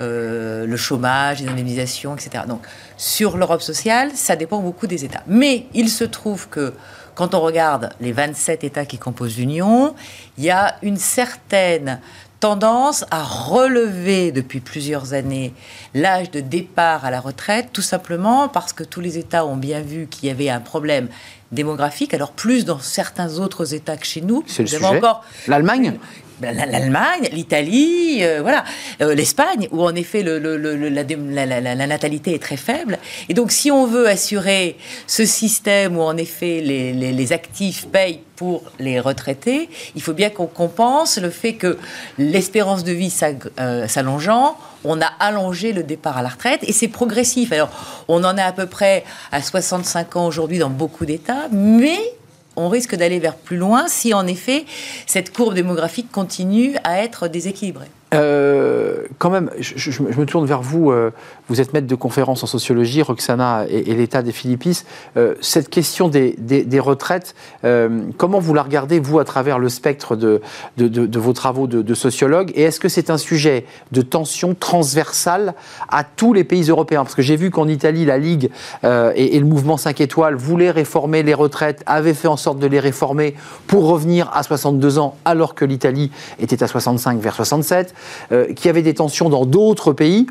le 0.00 0.76
chômage, 0.76 1.40
les 1.40 1.48
indemnisations, 1.48 2.14
etc. 2.14 2.44
Donc 2.46 2.60
sur 2.98 3.38
l'Europe 3.38 3.62
sociale, 3.62 4.10
ça 4.14 4.36
dépend 4.36 4.60
beaucoup 4.60 4.86
des 4.86 5.02
États. 5.02 5.22
Mais 5.26 5.64
il 5.72 5.88
se 5.88 6.04
trouve 6.04 6.46
que 6.50 6.74
quand 7.14 7.34
on 7.34 7.40
regarde 7.40 7.88
les 8.00 8.12
27 8.12 8.64
États 8.64 8.84
qui 8.84 8.98
composent 8.98 9.38
l'Union, 9.38 9.94
il 10.36 10.44
y 10.44 10.50
a 10.50 10.76
une 10.82 10.98
certaine 10.98 12.00
tendance 12.40 13.04
à 13.10 13.22
relever 13.22 14.30
depuis 14.32 14.60
plusieurs 14.60 15.14
années 15.14 15.54
l'âge 15.94 16.30
de 16.30 16.40
départ 16.40 17.04
à 17.04 17.10
la 17.10 17.20
retraite, 17.20 17.68
tout 17.72 17.82
simplement 17.82 18.48
parce 18.48 18.72
que 18.72 18.84
tous 18.84 19.00
les 19.00 19.18
États 19.18 19.46
ont 19.46 19.56
bien 19.56 19.80
vu 19.80 20.06
qu'il 20.10 20.28
y 20.28 20.30
avait 20.30 20.50
un 20.50 20.60
problème 20.60 21.08
démographique, 21.52 22.12
alors 22.12 22.32
plus 22.32 22.64
dans 22.64 22.78
certains 22.80 23.38
autres 23.38 23.72
États 23.74 23.96
que 23.96 24.06
chez 24.06 24.20
nous. 24.20 24.42
C'est 24.46 24.62
le 24.62 24.68
sujet. 24.68 24.84
encore 24.84 25.24
L'Allemagne? 25.46 25.92
la- 25.92 26.25
l'Allemagne, 26.40 27.28
l'Italie, 27.32 28.18
euh, 28.22 28.40
voilà, 28.42 28.64
Euh, 29.02 29.14
l'Espagne, 29.14 29.68
où 29.72 29.82
en 29.82 29.94
effet 29.94 30.22
la, 30.22 31.86
natalité 31.86 32.34
est 32.34 32.42
très 32.42 32.56
faible. 32.56 32.98
Et 33.28 33.34
donc, 33.34 33.52
si 33.52 33.70
on 33.70 33.86
veut 33.86 34.08
assurer 34.08 34.76
ce 35.06 35.24
système 35.24 35.96
où 35.98 36.02
en 36.02 36.16
effet 36.16 36.60
les, 36.62 36.92
les- 36.92 37.32
actifs 37.32 37.86
payent 37.88 38.20
pour 38.36 38.62
les 38.78 39.00
retraités, 39.00 39.68
il 39.96 40.02
faut 40.02 40.12
bien 40.12 40.30
qu'on 40.30 40.46
compense 40.46 41.18
le 41.18 41.30
fait 41.30 41.54
que 41.54 41.76
l'espérance 42.18 42.84
de 42.84 42.92
vie 42.92 43.12
euh, 43.58 43.88
s'allongeant, 43.88 44.56
on 44.84 45.00
a 45.00 45.10
allongé 45.18 45.72
le 45.72 45.82
départ 45.82 46.16
à 46.18 46.22
la 46.22 46.28
retraite 46.28 46.60
et 46.62 46.72
c'est 46.72 46.88
progressif. 46.88 47.50
Alors, 47.52 47.70
on 48.08 48.22
en 48.24 48.36
est 48.36 48.42
à 48.42 48.52
peu 48.52 48.66
près 48.66 49.04
à 49.32 49.42
65 49.42 50.16
ans 50.16 50.26
aujourd'hui 50.26 50.58
dans 50.58 50.70
beaucoup 50.70 51.04
d'États, 51.04 51.48
mais 51.50 51.98
on 52.56 52.68
risque 52.68 52.94
d'aller 52.94 53.18
vers 53.18 53.36
plus 53.36 53.56
loin 53.56 53.86
si 53.88 54.14
en 54.14 54.26
effet 54.26 54.64
cette 55.06 55.32
courbe 55.32 55.54
démographique 55.54 56.10
continue 56.10 56.76
à 56.84 57.02
être 57.02 57.28
déséquilibrée. 57.28 57.88
Euh, 58.14 58.95
quand 59.18 59.30
même, 59.30 59.50
je, 59.58 59.74
je- 59.76 59.90
je 59.90 60.02
me 60.20 60.26
tourne 60.26 60.46
vers 60.46 60.62
vous. 60.62 60.90
euh, 60.90 61.10
vous 61.48 61.60
êtes 61.60 61.72
maître 61.72 61.86
de 61.86 61.94
conférence 61.94 62.42
en 62.42 62.46
sociologie, 62.46 63.02
Roxana 63.02 63.66
et, 63.68 63.90
et 63.90 63.94
l'État 63.94 64.22
des 64.22 64.32
Philippines. 64.32 64.74
Euh, 65.16 65.34
cette 65.40 65.68
question 65.70 66.08
des, 66.08 66.34
des- 66.38 66.64
des 66.64 66.80
retraites, 66.80 67.34
euh, 67.64 68.00
comment 68.18 68.40
vous 68.40 68.52
la 68.52 68.62
regardez, 68.64 68.98
vous, 68.98 69.18
à 69.20 69.24
travers 69.24 69.58
le 69.60 69.68
spectre 69.68 70.16
de, 70.16 70.40
de- 70.76 70.88
de- 70.88 71.06
de 71.06 71.18
vos 71.20 71.32
travaux 71.32 71.66
de, 71.68 71.94
sociologue? 71.94 72.50
Et 72.56 72.62
est-ce 72.62 72.80
que 72.80 72.88
c'est 72.88 73.10
un 73.10 73.16
sujet 73.16 73.64
de 73.92 74.02
tension 74.02 74.54
transversale 74.58 75.54
à 75.88 76.04
tous 76.04 76.32
les 76.32 76.44
pays 76.44 76.64
européens? 76.68 77.04
Parce 77.04 77.14
que 77.14 77.22
j'ai 77.22 77.36
vu 77.36 77.50
qu'en 77.50 77.68
Italie, 77.68 78.04
la 78.04 78.18
Ligue 78.18 78.50
euh, 78.84 79.12
et, 79.14 79.36
et 79.36 79.38
le 79.40 79.46
mouvement 79.46 79.76
5 79.76 80.00
étoiles 80.00 80.34
voulaient 80.34 80.70
réformer 80.72 81.22
les 81.22 81.34
retraites, 81.34 81.82
avaient 81.86 82.12
fait 82.14 82.28
en 82.28 82.36
sorte 82.36 82.58
de 82.58 82.66
les 82.66 82.80
réformer 82.80 83.34
pour 83.68 83.86
revenir 83.86 84.30
à 84.34 84.42
62 84.42 84.98
ans, 84.98 85.14
alors 85.24 85.54
que 85.54 85.64
l'Italie 85.64 86.10
était 86.40 86.62
à 86.62 86.66
65 86.66 87.20
vers 87.20 87.34
67 87.36 87.94
euh, 88.32 88.52
qu'il 88.52 88.66
y 88.66 88.68
avait 88.68 88.82
des 88.82 88.94
tensions 88.94 89.05
dans 89.28 89.46
d'autres 89.46 89.92
pays. 89.92 90.26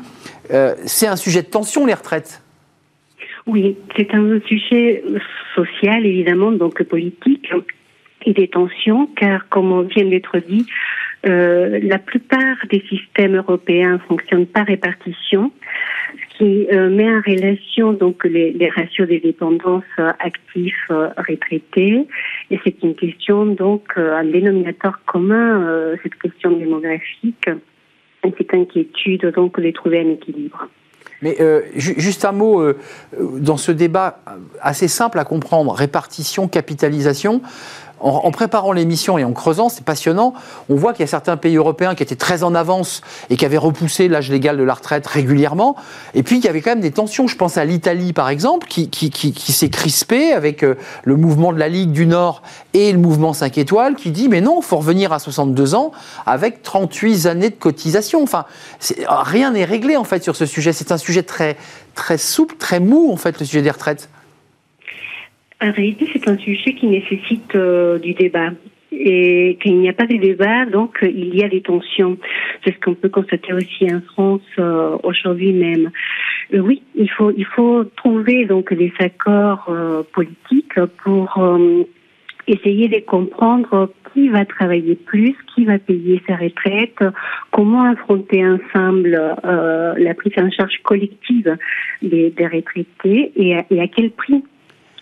Euh, 0.52 0.74
c'est 0.84 1.06
un 1.06 1.16
sujet 1.16 1.42
de 1.42 1.48
tension, 1.48 1.86
les 1.86 1.94
retraites. 1.94 2.42
Oui, 3.46 3.76
c'est 3.96 4.12
un 4.14 4.40
sujet 4.46 5.04
social, 5.54 6.04
évidemment, 6.04 6.52
donc 6.52 6.82
politique 6.84 7.52
et 8.24 8.32
des 8.32 8.48
tensions, 8.48 9.08
car 9.16 9.48
comme 9.48 9.86
vient 9.86 10.04
d'être 10.04 10.38
dit, 10.38 10.66
euh, 11.26 11.78
la 11.82 11.98
plupart 11.98 12.56
des 12.70 12.82
systèmes 12.88 13.36
européens 13.36 14.00
fonctionnent 14.08 14.46
par 14.46 14.66
répartition, 14.66 15.52
ce 16.14 16.38
qui 16.38 16.66
euh, 16.72 16.90
met 16.90 17.08
en 17.08 17.20
relation 17.20 17.92
donc 17.92 18.24
les, 18.24 18.70
ratios 18.74 19.08
des 19.08 19.20
dépendances 19.20 19.84
actifs 20.18 20.90
retraités. 21.16 22.06
Et 22.50 22.60
c'est 22.64 22.82
une 22.82 22.96
question 22.96 23.46
donc 23.46 23.84
un 23.96 24.24
dénominateur 24.24 25.00
commun, 25.06 25.96
cette 26.02 26.16
question 26.16 26.50
démographique, 26.50 27.48
et 28.26 28.34
cette 28.36 28.52
inquiétude 28.54 29.32
donc 29.34 29.58
de 29.60 29.70
trouver 29.70 30.00
un 30.00 30.10
équilibre. 30.10 30.68
Mais 31.22 31.36
euh, 31.40 31.62
ju- 31.74 31.94
juste 31.98 32.26
un 32.26 32.32
mot, 32.32 32.60
euh, 32.60 32.76
dans 33.38 33.56
ce 33.56 33.72
débat 33.72 34.20
assez 34.60 34.86
simple 34.86 35.18
à 35.18 35.24
comprendre, 35.24 35.72
répartition, 35.72 36.46
capitalisation, 36.46 37.40
en, 38.06 38.30
préparant 38.30 38.72
l'émission 38.72 39.18
et 39.18 39.24
en 39.24 39.32
creusant, 39.32 39.68
c'est 39.68 39.84
passionnant, 39.84 40.32
on 40.68 40.76
voit 40.76 40.92
qu'il 40.92 41.00
y 41.00 41.04
a 41.04 41.08
certains 41.08 41.36
pays 41.36 41.56
européens 41.56 41.94
qui 41.94 42.02
étaient 42.02 42.14
très 42.14 42.44
en 42.44 42.54
avance 42.54 43.00
et 43.30 43.36
qui 43.36 43.44
avaient 43.44 43.56
repoussé 43.56 44.08
l'âge 44.08 44.30
légal 44.30 44.56
de 44.56 44.62
la 44.62 44.74
retraite 44.74 45.06
régulièrement, 45.06 45.76
et 46.14 46.22
puis 46.22 46.36
il 46.36 46.44
y 46.44 46.48
avait 46.48 46.60
quand 46.60 46.70
même 46.70 46.80
des 46.80 46.92
tensions. 46.92 47.26
Je 47.26 47.36
pense 47.36 47.56
à 47.56 47.64
l'Italie, 47.64 48.12
par 48.12 48.28
exemple, 48.28 48.68
qui, 48.68 48.88
s'est 49.52 49.70
crispée 49.70 50.32
avec 50.32 50.62
euh, 50.62 50.76
le 51.04 51.16
mouvement 51.16 51.52
de 51.52 51.58
la 51.58 51.68
Ligue 51.68 51.90
du 51.90 52.06
Nord 52.06 52.42
et 52.74 52.92
le 52.92 52.98
mouvement 52.98 53.32
5 53.32 53.58
étoiles, 53.58 53.96
qui 53.96 54.10
dit, 54.10 54.28
mais 54.28 54.40
non, 54.40 54.60
il 54.60 54.64
faut 54.64 54.76
revenir 54.76 55.12
à 55.12 55.18
62 55.18 55.74
ans 55.74 55.90
avec 56.26 56.62
38 56.62 57.26
années 57.26 57.50
de 57.50 57.56
cotisation. 57.56 58.22
Enfin, 58.22 58.44
rien 59.08 59.52
n'est 59.52 59.64
réglé, 59.64 59.96
en 59.96 60.04
fait, 60.04 60.22
sur 60.22 60.36
ce 60.36 60.46
sujet. 60.46 60.72
C'est 60.72 60.92
un 60.92 60.98
sujet 60.98 61.22
très, 61.22 61.56
très 61.94 62.18
souple, 62.18 62.56
très 62.56 62.78
mou, 62.78 63.10
en 63.12 63.16
fait, 63.16 63.40
le 63.40 63.46
sujet 63.46 63.62
des 63.62 63.70
retraites. 63.70 64.08
En 65.60 65.72
réalité, 65.72 66.06
c'est 66.12 66.28
un 66.28 66.36
sujet 66.36 66.74
qui 66.74 66.86
nécessite 66.86 67.54
euh, 67.54 67.98
du 67.98 68.14
débat. 68.14 68.50
Et 68.92 69.58
qu'il 69.60 69.78
n'y 69.78 69.88
a 69.88 69.92
pas 69.92 70.06
de 70.06 70.16
débat, 70.16 70.64
donc 70.64 71.02
euh, 71.02 71.08
il 71.08 71.34
y 71.34 71.42
a 71.42 71.48
des 71.48 71.60
tensions. 71.60 72.16
C'est 72.64 72.72
ce 72.72 72.80
qu'on 72.80 72.94
peut 72.94 73.08
constater 73.08 73.52
aussi 73.52 73.92
en 73.92 74.00
France 74.00 74.40
euh, 74.58 74.96
aujourd'hui 75.02 75.52
même. 75.52 75.90
Euh, 76.54 76.60
oui, 76.60 76.82
il 76.94 77.10
faut 77.10 77.32
il 77.36 77.44
faut 77.44 77.84
trouver 77.84 78.46
donc 78.46 78.72
des 78.72 78.92
accords 78.98 79.66
euh, 79.68 80.02
politiques 80.14 80.80
pour 81.02 81.38
essayer 82.46 82.88
de 82.88 83.00
comprendre 83.00 83.90
qui 84.14 84.28
va 84.28 84.44
travailler 84.46 84.94
plus, 84.94 85.34
qui 85.54 85.64
va 85.64 85.78
payer 85.78 86.22
sa 86.26 86.36
retraite, 86.36 87.04
comment 87.50 87.84
affronter 87.84 88.46
ensemble 88.46 89.36
euh, 89.44 89.94
la 89.98 90.14
prise 90.14 90.32
en 90.38 90.50
charge 90.50 90.78
collective 90.82 91.56
des, 92.02 92.30
des 92.30 92.46
retraités 92.46 93.32
et 93.36 93.56
à, 93.56 93.66
et 93.70 93.80
à 93.80 93.88
quel 93.88 94.10
prix 94.10 94.42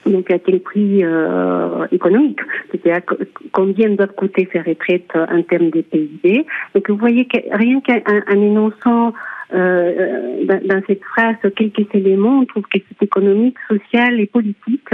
donc 0.06 0.30
à 0.30 0.38
quel 0.38 0.60
prix 0.60 1.04
euh, 1.04 1.86
économique, 1.92 2.40
c'est-à-dire 2.70 3.04
co- 3.04 3.16
combien 3.52 3.90
doivent 3.90 4.14
coûter 4.14 4.48
ces 4.52 4.60
retraites 4.60 5.10
euh, 5.16 5.26
en 5.30 5.42
termes 5.42 5.70
de 5.70 5.80
PIB. 5.80 6.46
Donc 6.74 6.90
vous 6.90 6.96
voyez 6.96 7.24
que 7.26 7.38
rien 7.56 7.80
qu'en 7.80 8.00
en 8.28 8.42
énonçant 8.42 9.12
euh, 9.52 10.44
dans, 10.44 10.60
dans 10.66 10.82
cette 10.86 11.02
phrase 11.04 11.36
quelques 11.56 11.94
éléments, 11.94 12.40
on 12.40 12.44
trouve 12.44 12.64
que 12.64 12.78
c'est 12.88 13.04
économique, 13.04 13.56
social 13.68 14.20
et 14.20 14.26
politique. 14.26 14.88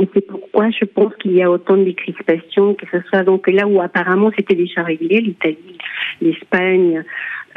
Et 0.00 0.08
c'est 0.14 0.26
pourquoi 0.26 0.70
je 0.70 0.84
pense 0.84 1.12
qu'il 1.16 1.32
y 1.32 1.42
a 1.42 1.50
autant 1.50 1.76
de 1.76 1.90
crispations, 1.90 2.74
que 2.74 2.86
ce 2.92 2.98
soit 3.08 3.24
donc 3.24 3.48
là 3.48 3.66
où 3.66 3.80
apparemment 3.80 4.30
c'était 4.36 4.54
déjà 4.54 4.82
réglé, 4.84 5.20
l'Italie, 5.20 5.78
l'Espagne, 6.20 7.02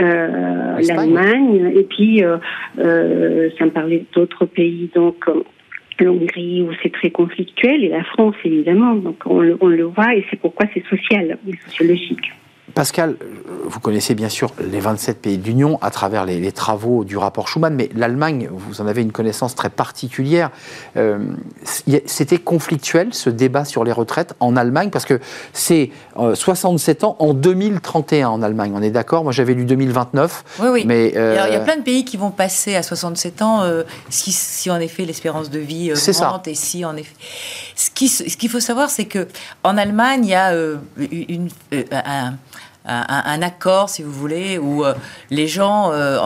euh, 0.01 0.77
l'Allemagne, 0.87 1.71
et 1.75 1.83
puis 1.83 2.23
euh, 2.23 2.37
euh, 2.79 3.49
sans 3.59 3.69
parler 3.69 4.05
d'autres 4.13 4.45
pays, 4.45 4.89
donc 4.95 5.17
euh, 5.27 5.43
l'Hongrie 6.03 6.61
où 6.61 6.71
c'est 6.81 6.91
très 6.91 7.11
conflictuel, 7.11 7.83
et 7.83 7.89
la 7.89 8.03
France 8.03 8.35
évidemment, 8.43 8.95
donc 8.95 9.17
on 9.25 9.41
le, 9.41 9.57
on 9.61 9.67
le 9.67 9.83
voit, 9.83 10.15
et 10.15 10.25
c'est 10.29 10.39
pourquoi 10.39 10.65
c'est 10.73 10.85
social 10.87 11.37
et 11.47 11.57
sociologique. 11.57 12.31
Pascal, 12.73 13.17
vous 13.65 13.79
connaissez 13.79 14.15
bien 14.15 14.29
sûr 14.29 14.51
les 14.59 14.79
27 14.79 15.21
pays 15.21 15.37
de 15.37 15.45
l'Union 15.45 15.79
à 15.81 15.89
travers 15.91 16.25
les, 16.25 16.51
travaux 16.51 17.03
du 17.03 17.17
rapport 17.17 17.47
Schuman, 17.47 17.73
mais 17.73 17.89
l'Allemagne, 17.95 18.49
vous 18.51 18.81
en 18.81 18.87
avez 18.87 19.01
une 19.01 19.11
connaissance 19.11 19.55
très 19.55 19.69
particulière. 19.69 20.51
Euh, 20.97 21.19
c'était 22.05 22.37
conflictuel 22.37 23.13
ce 23.13 23.29
débat 23.29 23.63
sur 23.63 23.83
les 23.83 23.91
retraites 23.91 24.33
en 24.39 24.57
Allemagne 24.57 24.89
parce 24.89 25.05
que 25.05 25.19
c'est 25.53 25.91
67 26.15 27.03
ans 27.03 27.15
en 27.19 27.33
2031 27.33 28.27
en 28.27 28.41
Allemagne. 28.41 28.73
On 28.75 28.81
est 28.81 28.91
d'accord? 28.91 29.23
Moi 29.23 29.31
j'avais 29.31 29.53
lu 29.53 29.65
2029. 29.65 30.43
Oui, 30.59 30.67
oui. 30.69 30.83
Mais 30.85 31.09
il 31.09 31.53
y 31.53 31.55
a 31.55 31.59
plein 31.59 31.77
de 31.77 31.83
pays 31.83 32.03
qui 32.03 32.17
vont 32.17 32.31
passer 32.31 32.75
à 32.75 32.83
67 32.83 33.41
ans 33.41 33.63
si, 34.09 34.31
si, 34.31 34.69
en 34.69 34.79
effet 34.79 35.05
l'espérance 35.05 35.49
de 35.49 35.59
vie 35.59 35.93
augmente 35.93 36.47
et 36.47 36.55
si 36.55 36.83
en 36.83 36.95
effet. 36.97 37.15
Ce 37.75 37.89
qu'il 37.89 38.49
faut 38.49 38.59
savoir, 38.59 38.89
c'est 38.89 39.05
que 39.05 39.27
en 39.63 39.77
Allemagne, 39.77 40.25
il 40.25 40.31
y 40.31 40.35
a 40.35 40.53
une, 40.97 41.49
un, 41.91 42.33
un, 42.85 43.41
accord, 43.41 43.89
si 43.89 44.01
vous 44.01 44.11
voulez, 44.11 44.57
où 44.57 44.83
euh, 44.83 44.93
les 45.29 45.47
gens, 45.47 45.91
euh, 45.93 46.17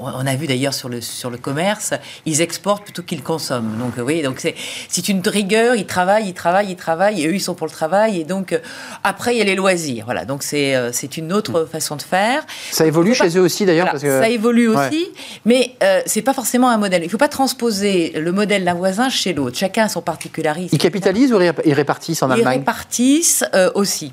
on 0.00 0.26
a 0.26 0.34
vu 0.34 0.46
d'ailleurs 0.46 0.72
sur 0.72 0.88
le, 0.88 1.00
sur 1.00 1.28
le 1.30 1.36
commerce, 1.36 1.92
ils 2.24 2.40
exportent 2.40 2.84
plutôt 2.84 3.02
qu'ils 3.02 3.22
consomment. 3.22 3.76
Donc 3.78 3.98
euh, 3.98 4.02
oui, 4.02 4.22
donc 4.22 4.40
c'est 4.88 5.08
une 5.08 5.20
rigueur, 5.26 5.74
ils 5.74 5.86
travaillent, 5.86 6.28
ils 6.28 6.34
travaillent, 6.34 6.70
ils 6.70 6.76
travaillent, 6.76 7.22
et 7.22 7.28
eux 7.28 7.34
ils 7.34 7.40
sont 7.40 7.54
pour 7.54 7.66
le 7.66 7.72
travail, 7.72 8.20
et 8.20 8.24
donc 8.24 8.58
après 9.04 9.34
il 9.34 9.38
y 9.38 9.42
a 9.42 9.44
les 9.44 9.54
loisirs. 9.54 10.04
Voilà, 10.06 10.24
donc 10.24 10.42
c'est 10.42 10.74
c'est 10.92 11.16
une 11.16 11.32
autre 11.32 11.62
mm. 11.62 11.66
façon 11.66 11.96
de 11.96 12.02
faire. 12.02 12.44
Ça 12.70 12.86
évolue 12.86 13.14
chez 13.14 13.36
eux 13.36 13.42
aussi 13.42 13.66
d'ailleurs 13.66 13.94
Ça 13.98 14.28
évolue 14.28 14.68
aussi, 14.68 15.08
mais 15.44 15.76
c'est 16.06 16.22
pas 16.22 16.34
forcément 16.34 16.70
un 16.70 16.78
modèle. 16.78 17.02
Il 17.02 17.06
ne 17.06 17.10
faut 17.10 17.18
pas 17.18 17.28
transposer 17.28 18.12
le 18.16 18.32
modèle 18.32 18.64
d'un 18.64 18.74
voisin 18.74 19.10
chez 19.10 19.34
l'autre. 19.34 19.58
Chacun 19.58 19.84
a 19.84 19.88
son 19.88 20.00
particularisme. 20.00 20.74
Ils 20.74 20.78
capitalisent 20.78 21.32
ou 21.32 21.40
ils 21.40 21.74
répartissent 21.74 22.22
en 22.22 22.30
Allemagne? 22.30 22.54
Ils 22.54 22.58
répartissent 22.60 23.44
aussi. 23.74 24.12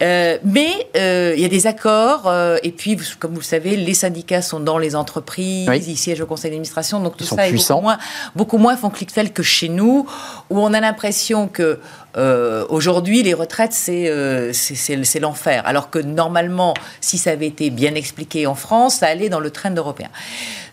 mais 0.00 0.86
euh, 1.18 1.34
il 1.34 1.42
y 1.42 1.44
a 1.44 1.48
des 1.48 1.66
accords, 1.66 2.26
euh, 2.26 2.56
et 2.62 2.72
puis, 2.72 2.96
comme 3.18 3.32
vous 3.32 3.40
le 3.40 3.44
savez, 3.44 3.76
les 3.76 3.94
syndicats 3.94 4.42
sont 4.42 4.60
dans 4.60 4.78
les 4.78 4.94
entreprises, 4.94 5.68
ils 5.88 5.96
siègent 5.96 6.20
au 6.20 6.26
conseil 6.26 6.50
d'administration, 6.50 7.00
donc 7.00 7.16
tout 7.16 7.24
ça 7.24 7.48
est 7.48 7.52
beaucoup 7.52 7.80
moins, 7.80 7.98
beaucoup 8.36 8.58
moins 8.58 8.76
conflictuel 8.76 9.32
que 9.32 9.42
chez 9.42 9.68
nous, 9.68 10.06
où 10.50 10.60
on 10.60 10.72
a 10.72 10.80
l'impression 10.80 11.48
que 11.48 11.80
euh, 12.16 12.64
aujourd'hui, 12.68 13.22
les 13.22 13.34
retraites, 13.34 13.72
c'est 13.72 14.52
c'est 14.52 15.20
l'enfer. 15.20 15.62
Alors 15.66 15.90
que 15.90 15.98
normalement, 15.98 16.74
si 17.00 17.18
ça 17.18 17.30
avait 17.30 17.46
été 17.46 17.70
bien 17.70 17.94
expliqué 17.94 18.46
en 18.46 18.54
France, 18.54 18.96
ça 18.96 19.06
allait 19.06 19.28
dans 19.28 19.40
le 19.40 19.50
train 19.50 19.74
européen. 19.74 20.08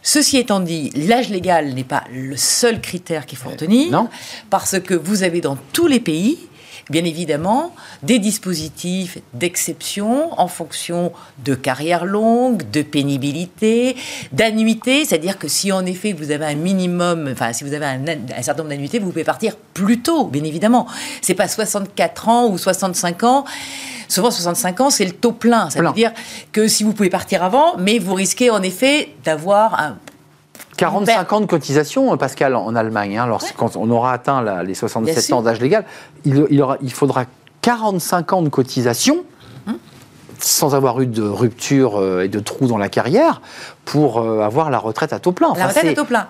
Ceci 0.02 0.38
étant 0.38 0.60
dit, 0.60 0.92
l'âge 0.96 1.30
légal 1.30 1.74
n'est 1.74 1.84
pas 1.84 2.04
le 2.14 2.38
seul 2.38 2.80
critère 2.80 3.26
qu'il 3.26 3.38
faut 3.38 3.50
retenir, 3.50 3.92
non. 3.92 4.08
parce 4.50 4.80
que 4.80 4.94
vous 4.94 5.24
avez 5.24 5.42
dans 5.42 5.58
tous 5.74 5.88
les 5.88 6.00
pays 6.00 6.38
bien 6.90 7.04
évidemment 7.04 7.74
des 8.04 8.20
dispositifs 8.20 9.18
d'exception 9.34 10.40
en 10.40 10.48
fonction 10.48 11.12
de 11.44 11.56
carrière 11.56 12.06
longue, 12.06 12.70
de 12.72 12.82
pénibilité, 12.82 13.96
d'annuité, 14.32 15.06
c'est-à-dire 15.06 15.38
que 15.38 15.48
si 15.48 15.72
en 15.72 15.86
effet 15.86 16.14
vous 16.14 16.32
avez 16.32 16.46
un 16.46 16.56
minimum, 16.56 17.30
enfin 17.32 17.54
si 17.54 17.64
vous 17.64 17.74
avez 17.74 17.86
un, 17.86 18.06
certain 18.42 18.64
nombre 18.64 18.70
d'annuités, 18.70 19.00
vous 19.00 19.10
pouvez 19.10 19.24
partir 19.24 19.56
plus 19.74 20.02
tôt, 20.02 20.26
bien 20.26 20.44
évidemment. 20.44 20.88
C'est 21.22 21.36
pas 21.36 21.48
64 21.48 22.30
ans 22.30 22.48
ou 22.48 22.58
65 22.58 23.24
ans. 23.24 23.46
Souvent 24.08 24.30
65 24.30 24.82
ans, 24.82 24.90
c'est 24.90 25.06
le 25.06 25.12
taux 25.12 25.32
plein. 25.32 25.70
Ça 25.70 25.82
veut 25.82 25.92
dire 25.94 26.12
que 26.52 26.68
si 26.68 26.84
vous 26.84 26.94
pouvez 26.94 27.10
partir 27.10 27.44
avant, 27.44 27.76
mais 27.78 27.98
vous 27.98 28.14
risquez 28.14 28.50
en 28.50 28.62
effet 28.62 29.10
d'avoir 29.24 29.80
un 29.80 29.98
45 30.78 31.34
ans 31.34 31.42
de 31.42 31.46
cotisation, 31.46 32.16
Pascal, 32.18 32.56
en 32.56 32.76
Allemagne. 32.76 33.18
Hein, 33.18 33.28
lorsqu'on 33.28 33.70
on 33.76 33.90
aura 33.90 34.14
atteint 34.14 34.64
les 34.64 34.74
67 34.74 35.34
ans 35.34 35.42
d'âge 35.42 35.62
légal, 35.62 35.86
il, 36.26 36.46
il, 36.50 36.62
aura, 36.62 36.78
il, 36.82 36.92
faudra 36.92 37.26
45 37.62 38.34
ans 38.34 38.42
de 38.42 38.50
cotisation, 38.50 39.24
hum. 39.68 39.78
sans 40.40 40.76
avoir 40.76 41.00
eu 41.02 41.08
de 41.08 41.24
rupture 41.24 41.98
euh, 41.98 42.24
et 42.24 42.28
de 42.28 42.40
trou 42.40 42.68
dans 42.68 42.78
la 42.78 42.90
carrière, 42.90 43.42
pour 43.86 44.20
euh, 44.20 44.42
avoir 44.42 44.70
la 44.70 44.80
retraite 44.80 45.14
à 45.14 45.20
taux 45.20 45.32
plein. 45.32 45.54
la 45.56 45.68
retraite 45.68 45.86
à 45.86 45.94
taux 45.94 46.06
plein. 46.06 46.28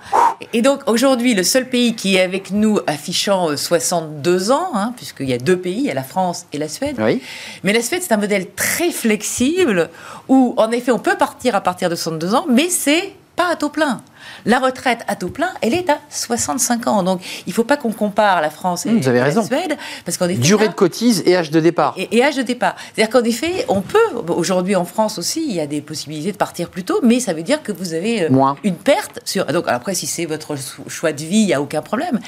Et 0.54 0.62
donc 0.62 0.82
aujourd'hui, 0.88 1.34
le 1.34 1.44
seul 1.44 1.68
pays 1.68 1.96
qui 1.96 2.18
est 2.18 2.22
avec 2.22 2.52
nous 2.52 2.80
affichant 2.88 3.56
62 3.58 4.52
euh, 4.52 4.54
ans, 4.54 4.70
hein, 4.76 4.94
puisqu'il 4.96 5.30
y 5.30 5.34
a 5.34 5.38
deux 5.38 5.58
pays, 5.58 5.80
il 5.80 5.86
y 5.86 5.92
a 5.92 5.96
la 5.96 6.04
France 6.04 6.46
et 6.54 6.58
la 6.58 6.68
Suède. 6.68 6.98
Oui. 7.00 7.22
Mais 7.64 7.74
la 7.74 7.82
Suède, 7.82 8.02
c'est 8.04 8.14
un 8.14 8.18
modèle 8.18 8.52
très 8.52 8.92
flexible 8.92 9.90
où, 10.28 10.54
en 10.58 10.70
effet, 10.72 10.92
on 10.92 11.00
peut 11.00 11.18
partir 11.18 11.56
à 11.56 11.62
partir 11.62 11.90
de 11.90 11.96
62 11.96 12.36
ans, 12.36 12.46
mais 12.50 12.70
c'est 12.70 13.14
pas 13.36 13.48
à 13.52 13.56
taux 13.56 13.70
plein. 13.70 14.02
La 14.46 14.60
retraite 14.60 15.00
à 15.08 15.16
taux 15.16 15.30
plein, 15.30 15.50
elle 15.62 15.74
est 15.74 15.90
à 15.90 16.00
65 16.10 16.88
ans. 16.88 17.04
Donc, 17.04 17.22
il 17.46 17.50
ne 17.50 17.54
faut 17.54 17.64
pas 17.64 17.78
qu'on 17.78 17.92
compare 17.92 18.42
la 18.42 18.50
France 18.50 18.86
et, 18.86 18.92
mmh, 18.92 19.02
la 19.12 19.32
Suède. 19.32 19.78
Parce 20.06 20.18
qu'en 20.18 20.28
Durée 20.28 20.68
de 20.68 20.74
cotise 20.74 21.24
et 21.26 21.36
âge 21.36 21.52
de 21.52 21.60
départ. 21.60 21.96
Et, 21.98 22.24
âge 22.24 22.36
de 22.36 22.44
départ. 22.44 22.76
C'est-à-dire 22.94 23.12
qu'en 23.12 23.26
effet, 23.26 23.66
on 23.68 23.82
peut, 23.82 23.98
aujourd'hui 24.30 24.76
en 24.76 24.86
France 24.86 25.18
aussi, 25.18 25.44
il 25.48 25.56
y 25.56 25.60
a 25.60 25.68
des 25.68 25.82
possibilités 25.82 26.32
de 26.32 26.38
partir 26.38 26.70
plus 26.70 26.84
tôt, 26.84 27.00
mais 27.04 27.20
ça 27.20 27.34
veut 27.34 27.44
dire 27.44 27.64
que 27.64 27.72
vous 27.72 27.94
avez 27.94 28.24
euh, 28.24 28.30
Moins. 28.30 28.56
une 28.64 28.76
perte. 28.76 29.20
Sur, 29.26 29.46
donc, 29.46 29.66
après, 29.68 29.96
si 29.96 30.08
c'est 30.08 30.26
votre 30.26 30.56
choix 30.88 31.12
de 31.12 31.24
vie, 31.24 31.40
il 31.40 31.46
n'y 31.48 31.54
a 31.54 31.62
aucun 31.62 31.82
problème. 31.82 32.20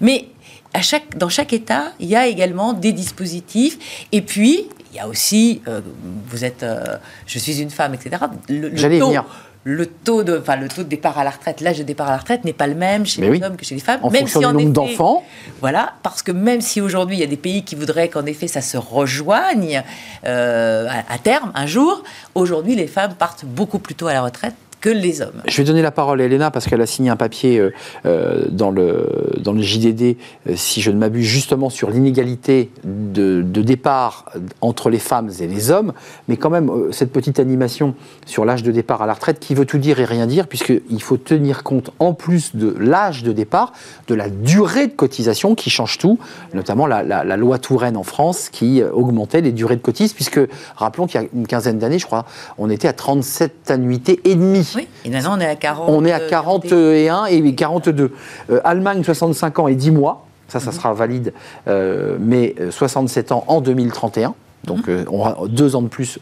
Mais 0.00 0.28
à 0.74 0.82
chaque, 0.82 1.16
dans 1.16 1.28
chaque 1.28 1.52
État, 1.52 1.92
il 2.00 2.08
y 2.08 2.16
a 2.16 2.26
également 2.26 2.72
des 2.72 2.92
dispositifs. 2.92 4.06
Et 4.12 4.22
puis, 4.22 4.68
il 4.92 4.96
y 4.96 5.00
a 5.00 5.08
aussi, 5.08 5.60
euh, 5.68 5.80
vous 6.28 6.44
êtes, 6.44 6.62
euh, 6.62 6.96
je 7.26 7.38
suis 7.38 7.60
une 7.60 7.70
femme, 7.70 7.94
etc. 7.94 8.22
J'allais 8.48 9.00
venir 9.00 9.24
le 9.64 9.86
taux 9.86 10.22
de, 10.22 10.38
enfin, 10.38 10.56
le 10.56 10.68
taux 10.68 10.82
de 10.82 10.88
départ 10.88 11.18
à 11.18 11.24
la 11.24 11.30
retraite, 11.30 11.60
l'âge 11.60 11.78
de 11.78 11.82
départ 11.82 12.08
à 12.08 12.12
la 12.12 12.18
retraite 12.18 12.44
n'est 12.44 12.52
pas 12.52 12.66
le 12.66 12.74
même 12.74 13.04
chez 13.04 13.20
les 13.20 13.42
hommes 13.42 13.56
que 13.56 13.64
chez 13.64 13.74
les 13.74 13.80
femmes. 13.80 14.00
En 14.02 14.10
même 14.10 14.26
fonction 14.26 14.50
si 14.50 14.56
du 14.56 14.64
nombre 14.64 14.72
d'enfants. 14.72 15.24
Voilà, 15.60 15.94
parce 16.02 16.22
que 16.22 16.32
même 16.32 16.60
si 16.60 16.80
aujourd'hui 16.80 17.16
il 17.16 17.20
y 17.20 17.24
a 17.24 17.28
des 17.28 17.36
pays 17.36 17.64
qui 17.64 17.74
voudraient 17.74 18.08
qu'en 18.08 18.24
effet 18.26 18.48
ça 18.48 18.60
se 18.60 18.76
rejoigne 18.76 19.82
euh, 20.24 20.88
à, 21.08 21.18
terme, 21.18 21.52
un 21.54 21.66
jour, 21.66 22.02
aujourd'hui 22.34 22.76
les 22.76 22.86
femmes 22.86 23.14
partent 23.14 23.44
beaucoup 23.44 23.78
plus 23.78 23.94
tôt 23.94 24.06
à 24.06 24.12
la 24.12 24.22
retraite 24.22 24.54
que 24.80 24.90
les 24.90 25.20
hommes. 25.20 25.42
Je 25.46 25.56
vais 25.56 25.64
donner 25.64 25.82
la 25.82 25.90
parole 25.90 26.20
à 26.20 26.24
Elena 26.24 26.50
parce 26.50 26.66
qu'elle 26.66 26.80
a 26.80 26.86
signé 26.86 27.10
un 27.10 27.16
papier 27.16 27.58
euh, 27.58 27.72
euh, 28.06 28.44
dans, 28.50 28.70
le, 28.70 29.32
dans 29.40 29.52
le 29.52 29.60
JDD, 29.60 30.16
euh, 30.48 30.52
si 30.54 30.80
je 30.80 30.90
ne 30.90 30.98
m'abuse, 30.98 31.26
justement 31.26 31.70
sur 31.70 31.90
l'inégalité 31.90 32.70
de, 32.84 33.42
départ 33.42 34.32
entre 34.60 34.88
les 34.88 34.98
femmes 34.98 35.30
et 35.40 35.46
les 35.46 35.70
hommes. 35.70 35.92
Mais 36.28 36.36
quand 36.36 36.48
même, 36.48 36.70
cette 36.92 37.12
petite 37.12 37.40
animation 37.40 37.94
sur 38.24 38.44
l'âge 38.44 38.62
de 38.62 38.70
départ 38.70 39.02
à 39.02 39.06
la 39.06 39.14
retraite 39.14 39.40
qui 39.40 39.54
veut 39.54 39.66
tout 39.66 39.78
dire 39.78 39.98
et 40.00 40.04
rien 40.04 40.26
dire, 40.26 40.46
puisqu'il 40.46 41.02
faut 41.02 41.16
tenir 41.16 41.64
compte, 41.64 41.90
en 41.98 42.14
plus 42.14 42.54
de 42.54 42.74
l'âge 42.78 43.24
de 43.24 43.32
départ, 43.32 43.72
de 44.06 44.14
la 44.14 44.30
durée 44.30 44.86
de 44.86 44.92
cotisation 44.92 45.54
qui 45.54 45.70
change 45.70 45.98
tout, 45.98 46.18
notamment 46.54 46.86
la, 46.86 47.02
la, 47.02 47.36
loi 47.36 47.58
Touraine 47.58 47.96
en 47.96 48.04
France 48.04 48.48
qui 48.48 48.82
augmentait 48.82 49.40
les 49.40 49.52
durées 49.52 49.76
de 49.76 49.82
cotisation, 49.82 50.14
puisque 50.14 50.40
rappelons 50.76 51.06
qu'il 51.06 51.20
y 51.20 51.24
a 51.24 51.26
une 51.34 51.46
quinzaine 51.46 51.78
d'années, 51.78 51.98
je 51.98 52.06
crois, 52.06 52.24
on 52.58 52.70
était 52.70 52.88
à 52.88 52.92
37 52.92 53.70
annuités 53.70 54.20
et 54.24 54.36
oui, 54.76 54.88
et 55.04 55.10
maintenant 55.10 55.36
on 55.36 55.40
est 55.40 55.46
à 55.46 55.56
40. 55.56 55.88
On 55.88 56.04
est 56.04 56.12
à 56.12 56.20
41 56.20 57.26
et 57.26 57.54
42. 57.54 58.12
Euh, 58.50 58.60
Allemagne, 58.64 59.02
65 59.02 59.58
ans 59.58 59.68
et 59.68 59.74
10 59.74 59.90
mois. 59.90 60.24
Ça, 60.48 60.60
ça 60.60 60.70
mhm. 60.70 60.76
sera 60.76 60.92
valide, 60.94 61.34
euh, 61.66 62.16
mais 62.18 62.54
67 62.70 63.30
euh, 63.30 63.34
ans 63.34 63.44
en 63.48 63.60
2031. 63.60 64.34
Donc 64.64 64.88
mhm. 64.88 65.04
on 65.10 65.20
aura 65.20 65.36
deux 65.48 65.76
ans 65.76 65.82
de 65.82 65.88
plus 65.88 66.18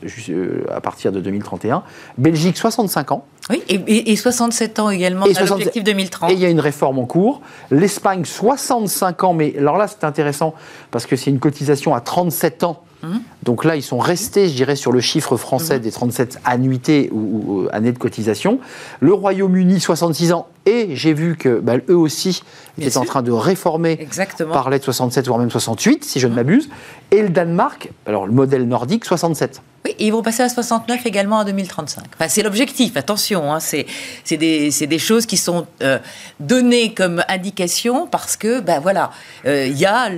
à 0.70 0.80
partir 0.80 1.12
de 1.12 1.20
2031. 1.20 1.82
Belgique, 2.18 2.56
65 2.56 3.12
ans. 3.12 3.24
Oui, 3.48 3.62
et, 3.68 4.16
67 4.16 4.80
ans 4.80 4.90
également 4.90 5.24
et 5.26 5.32
l'objectif 5.32 5.84
2030. 5.84 6.30
Et 6.30 6.34
il 6.34 6.40
y 6.40 6.44
a 6.44 6.50
une 6.50 6.60
réforme 6.60 6.98
en 6.98 7.06
cours. 7.06 7.40
L'Espagne, 7.70 8.24
65 8.24 9.24
ans, 9.24 9.34
mais 9.34 9.54
alors 9.56 9.78
là 9.78 9.86
c'est 9.86 10.04
intéressant 10.04 10.54
parce 10.90 11.06
que 11.06 11.14
c'est 11.14 11.30
une 11.30 11.38
cotisation 11.38 11.94
à 11.94 12.00
37 12.00 12.64
ans 12.64 12.82
Donc 13.42 13.64
là, 13.64 13.76
ils 13.76 13.82
sont 13.82 13.98
restés, 13.98 14.48
je 14.48 14.54
dirais, 14.54 14.76
sur 14.76 14.92
le 14.92 15.00
chiffre 15.00 15.36
français 15.36 15.76
mhm. 15.76 15.82
des 15.82 15.90
37 15.92 16.40
annuités 16.44 17.10
ou, 17.12 17.66
années 17.72 17.92
de 17.92 17.98
cotisation. 17.98 18.58
Le 19.00 19.12
Royaume-Uni, 19.12 19.80
66 19.80 20.32
ans. 20.32 20.48
Et 20.66 20.96
j'ai 20.96 21.14
vu 21.14 21.36
que 21.36 21.60
bah, 21.60 21.74
eux 21.88 21.96
aussi 21.96 22.42
étaient 22.78 22.96
en 22.96 23.04
train 23.04 23.22
de 23.22 23.30
réformer, 23.30 23.96
Exactement. 24.00 24.52
parlaient 24.52 24.80
de 24.80 24.84
67 24.84 25.26
voire 25.28 25.38
même 25.38 25.50
68, 25.50 26.04
si 26.04 26.18
je 26.18 26.26
ne 26.26 26.34
m'abuse. 26.34 26.68
Et 27.12 27.22
le 27.22 27.28
Danemark, 27.28 27.92
alors 28.04 28.26
le 28.26 28.32
modèle 28.32 28.66
nordique, 28.66 29.04
67. 29.04 29.62
Oui, 29.86 29.94
ils 30.00 30.10
vont 30.10 30.22
passer 30.22 30.42
à 30.42 30.48
69 30.48 31.06
également 31.06 31.36
en 31.36 31.44
2035. 31.44 32.06
Enfin, 32.12 32.28
c'est 32.28 32.42
l'objectif, 32.42 32.96
attention, 32.96 33.52
hein, 33.52 33.60
c'est 33.60 33.86
des, 34.36 34.98
choses 34.98 35.26
qui 35.26 35.36
sont 35.36 35.68
euh, 35.80 36.00
données 36.40 36.92
comme 36.92 37.22
indication 37.28 38.08
parce 38.08 38.36
que, 38.36 38.58
ben 38.58 38.80
voilà, 38.80 39.12
euh, 39.46 39.68
y 39.68 39.86
a 39.86 40.10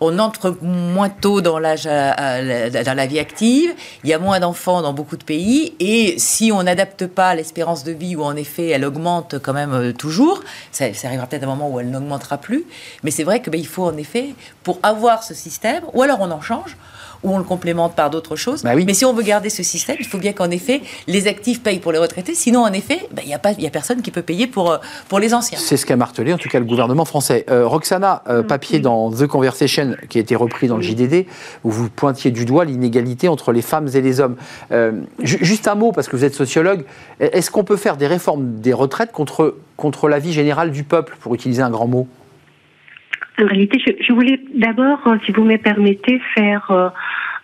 on 0.00 0.18
entre 0.18 0.58
moins 0.62 1.10
tôt 1.10 1.40
dans 1.42 1.60
l'âge 1.60 1.84
dans 1.84 2.96
la 2.96 3.06
vie 3.06 3.20
active, 3.20 3.72
il 4.02 4.10
y 4.10 4.12
a 4.12 4.18
moins 4.18 4.40
d'enfants 4.40 4.82
dans 4.82 4.92
beaucoup 4.92 5.16
de 5.16 5.22
pays, 5.22 5.74
et 5.78 6.18
si 6.18 6.50
on 6.50 6.64
n'adapte 6.64 7.06
pas 7.06 7.36
l'espérance 7.36 7.84
de 7.84 7.92
vie, 7.92 8.16
où 8.16 8.24
en 8.24 8.34
effet 8.34 8.70
elle 8.70 8.84
augmente 8.84 9.38
quand 9.38 9.52
même 9.52 9.74
euh, 9.74 9.92
toujours, 9.92 10.42
ça, 10.72 10.86
arrivera 11.04 11.28
peut-être 11.28 11.44
un 11.44 11.54
moment 11.54 11.70
où 11.70 11.78
elle 11.78 11.90
n'augmentera 11.90 12.38
plus, 12.38 12.64
mais 13.04 13.12
c'est 13.12 13.22
vrai 13.22 13.40
qu'il 13.40 13.52
ben, 13.52 13.60
il 13.60 13.68
faut 13.68 13.84
en 13.84 13.96
effet, 13.96 14.34
pour 14.64 14.80
avoir 14.82 15.22
ce 15.22 15.34
système, 15.34 15.84
ou 15.92 16.02
alors 16.02 16.20
on 16.20 16.32
en 16.32 16.40
change, 16.40 16.76
ou 17.24 17.34
on 17.34 17.38
le 17.38 17.44
complémente 17.44 17.94
par 17.96 18.10
d'autres 18.10 18.36
choses. 18.36 18.62
Bah 18.62 18.72
oui. 18.76 18.84
Mais 18.86 18.94
si 18.94 19.04
on 19.04 19.12
veut 19.12 19.22
garder 19.22 19.50
ce 19.50 19.62
système, 19.62 19.96
il 19.98 20.06
faut 20.06 20.18
bien 20.18 20.32
qu'en 20.32 20.50
effet, 20.50 20.82
les 21.08 21.26
actifs 21.26 21.62
payent 21.62 21.80
pour 21.80 21.90
les 21.90 21.98
retraités. 21.98 22.34
Sinon, 22.34 22.60
en 22.62 22.72
effet, 22.72 23.00
bah, 23.12 23.22
il 23.24 23.28
n'y 23.28 23.34
a, 23.34 23.38
pas- 23.38 23.52
il 23.52 23.62
y 23.62 23.66
a 23.66 23.70
personne 23.70 24.02
qui 24.02 24.10
peut 24.10 24.22
payer 24.22 24.46
pour, 24.46 24.70
euh, 24.70 24.78
pour 25.08 25.18
les 25.18 25.34
anciens. 25.34 25.58
C'est 25.58 25.76
ce 25.76 25.86
qu'a 25.86 25.96
martelé 25.96 26.32
en 26.32 26.38
tout 26.38 26.48
cas 26.48 26.58
le 26.60 26.64
gouvernement 26.64 27.04
français. 27.04 27.44
Euh, 27.50 27.66
Roxana, 27.66 28.22
euh, 28.28 28.42
papier 28.42 28.78
dans 28.78 29.10
The 29.10 29.26
Conversation 29.26 29.96
qui 30.08 30.18
a 30.18 30.20
été 30.20 30.36
repris 30.36 30.68
dans 30.68 30.76
le 30.76 30.82
JDD, 30.82 31.26
où 31.64 31.70
vous 31.70 31.88
pointiez 31.88 32.30
du 32.30 32.44
doigt 32.44 32.64
l'inégalité 32.64 33.28
entre 33.28 33.52
les 33.52 33.62
femmes 33.62 33.88
et 33.94 34.00
les 34.00 34.20
hommes. 34.20 34.36
Euh, 34.72 34.92
ju- 35.22 35.38
juste 35.40 35.66
un 35.66 35.74
mot, 35.74 35.92
parce 35.92 36.08
que 36.08 36.16
vous 36.16 36.24
êtes 36.24 36.34
sociologue, 36.34 36.84
est-ce 37.20 37.50
qu'on 37.50 37.64
peut 37.64 37.76
faire 37.76 37.96
des 37.96 38.06
réformes 38.06 38.60
des 38.60 38.72
retraites 38.72 39.12
contre, 39.12 39.56
contre 39.76 40.08
la 40.08 40.18
vie 40.18 40.32
générale 40.32 40.70
du 40.70 40.84
peuple, 40.84 41.16
pour 41.20 41.34
utiliser 41.34 41.62
un 41.62 41.70
grand 41.70 41.86
mot? 41.86 42.06
En 43.40 43.46
réalité, 43.46 43.78
je, 43.84 43.92
je 44.00 44.12
voulais 44.12 44.38
d'abord, 44.54 45.00
euh, 45.06 45.16
si 45.26 45.32
vous 45.32 45.44
me 45.44 45.56
permettez, 45.56 46.20
faire 46.34 46.70
euh, 46.70 46.88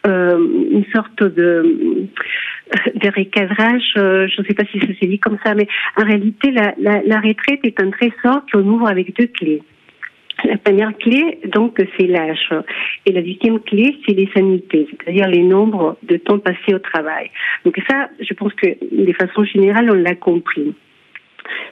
euh, 0.06 0.38
une 0.70 0.84
sorte 0.94 1.22
de, 1.22 2.08
de 2.94 3.08
recadrage. 3.16 3.92
euh, 3.96 4.28
je 4.28 4.40
ne 4.40 4.46
sais 4.46 4.54
pas 4.54 4.64
si 4.70 4.78
ça 4.78 4.86
s'est 4.86 5.06
dit 5.06 5.18
comme 5.18 5.38
ça, 5.44 5.54
mais 5.54 5.66
en 5.96 6.04
réalité, 6.04 6.52
la, 6.52 6.74
la, 6.78 7.02
la 7.02 7.20
retraite 7.20 7.60
est 7.64 7.80
un 7.80 7.90
trésor 7.90 8.42
qu'on 8.52 8.64
ouvre 8.66 8.88
avec 8.88 9.16
deux 9.16 9.26
clés. 9.26 9.62
La 10.44 10.56
première 10.56 10.96
clé, 10.96 11.38
donc, 11.52 11.82
c'est 11.98 12.06
l'âge. 12.06 12.48
Et 13.04 13.12
la 13.12 13.20
deuxième 13.20 13.60
clé, 13.60 13.96
c'est 14.06 14.14
les 14.14 14.28
sanités, 14.32 14.86
c'est-à-dire 14.90 15.28
les 15.28 15.42
nombres 15.42 15.98
de 16.02 16.16
temps 16.16 16.38
passé 16.38 16.72
au 16.72 16.78
travail. 16.78 17.30
Donc 17.64 17.76
ça, 17.88 18.08
je 18.20 18.32
pense 18.32 18.54
que 18.54 18.68
de 18.68 19.12
façon 19.12 19.44
générale, 19.44 19.90
on 19.90 19.94
l'a 19.94 20.14
compris. 20.14 20.72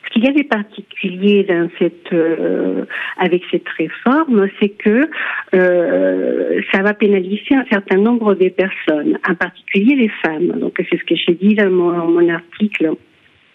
Ce 0.05 0.11
qu'il 0.11 0.25
y 0.25 0.29
a 0.29 0.33
de 0.33 0.43
particulier 0.43 1.45
dans 1.45 1.69
cette, 1.79 2.13
euh, 2.13 2.85
avec 3.19 3.43
cette 3.51 3.69
réforme, 3.69 4.49
c'est 4.61 4.71
que 4.71 5.09
euh, 5.55 6.61
ça 6.73 6.83
va 6.83 6.95
pénaliser 6.95 7.55
un 7.55 7.65
certain 7.71 7.99
nombre 7.99 8.35
de 8.35 8.49
personnes, 8.49 9.19
en 9.29 9.35
particulier 9.35 9.97
les 9.97 10.11
femmes. 10.25 10.59
Donc 10.59 10.75
c'est 10.79 10.99
ce 10.99 11.05
que 11.05 11.15
j'ai 11.15 11.35
dit 11.35 11.55
dans 11.55 11.71
mon, 11.71 12.29
article 12.29 12.93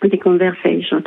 des 0.03 0.17
conversations. 0.17 1.01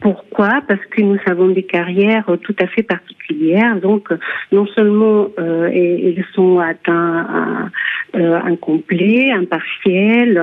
Pourquoi? 0.00 0.62
Parce 0.66 0.84
que 0.90 1.02
nous 1.02 1.18
avons 1.26 1.48
des 1.48 1.64
carrières 1.64 2.24
tout 2.42 2.54
à 2.60 2.66
fait 2.66 2.82
particulières. 2.82 3.76
Donc, 3.80 4.08
non 4.52 4.66
seulement 4.68 5.28
euh, 5.38 5.68
elles 5.72 6.24
sont 6.34 6.58
atteintes 6.58 7.70
euh, 8.14 8.40
un 8.42 8.56
complet, 8.56 9.30
un 9.30 9.44
partiel, 9.44 10.42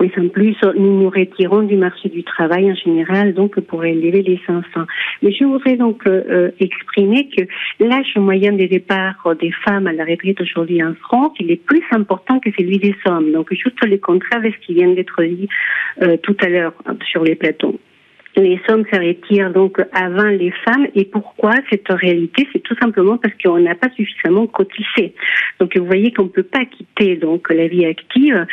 mais 0.00 0.10
en 0.18 0.28
plus, 0.28 0.56
nous 0.76 1.00
nous 1.00 1.10
retirons 1.10 1.62
du 1.62 1.76
marché 1.76 2.08
du 2.08 2.22
travail 2.22 2.70
en 2.70 2.74
général, 2.74 3.34
donc 3.34 3.58
pour 3.60 3.84
élever 3.84 4.22
les 4.22 4.40
enfants. 4.48 4.86
Mais 5.22 5.32
je 5.32 5.44
voudrais 5.44 5.76
donc 5.76 6.06
euh, 6.06 6.50
exprimer 6.60 7.28
que 7.28 7.44
l'âge 7.80 8.14
moyen 8.16 8.52
de 8.52 8.66
départ 8.66 9.34
des 9.40 9.52
femmes 9.64 9.86
à 9.86 9.92
la 9.92 10.04
retraite 10.04 10.40
aujourd'hui 10.40 10.82
en 10.82 10.94
France, 10.94 11.32
il 11.40 11.50
est 11.50 11.62
plus 11.64 11.82
important 11.90 12.40
que 12.40 12.50
celui 12.58 12.78
des 12.78 12.94
hommes. 13.06 13.32
Donc 13.32 13.52
juste 13.52 13.82
le 13.84 13.98
contraire 13.98 14.42
de 14.42 14.50
ce 14.50 14.66
qui 14.66 14.74
vient 14.74 14.88
d'être 14.88 15.22
dit 15.22 15.48
euh, 16.02 16.16
tout 16.18 16.36
à 16.42 16.48
l'heure 16.48 16.74
sur 17.10 17.22
les 17.24 17.34
plateaux 17.34 17.78
les 18.36 18.60
hommes 18.68 18.84
se 18.92 18.98
retirent 18.98 19.52
donc 19.52 19.80
avant 19.92 20.28
les 20.28 20.52
femmes. 20.64 20.86
Et 20.94 21.04
pourquoi 21.04 21.54
cette 21.70 21.88
réalité? 21.88 22.46
C'est 22.52 22.62
tout 22.62 22.76
simplement 22.80 23.16
parce 23.18 23.34
qu'on 23.42 23.58
n'a 23.58 23.74
pas 23.74 23.88
suffisamment 23.96 24.46
cotisé. 24.46 25.14
Donc 25.60 25.76
vous 25.76 25.86
voyez 25.86 26.12
qu'on 26.12 26.24
ne 26.24 26.28
peut 26.28 26.42
pas 26.42 26.64
quitter 26.66 27.16
donc 27.16 27.48
la 27.50 27.66
vie 27.68 27.84
active. 27.86 28.46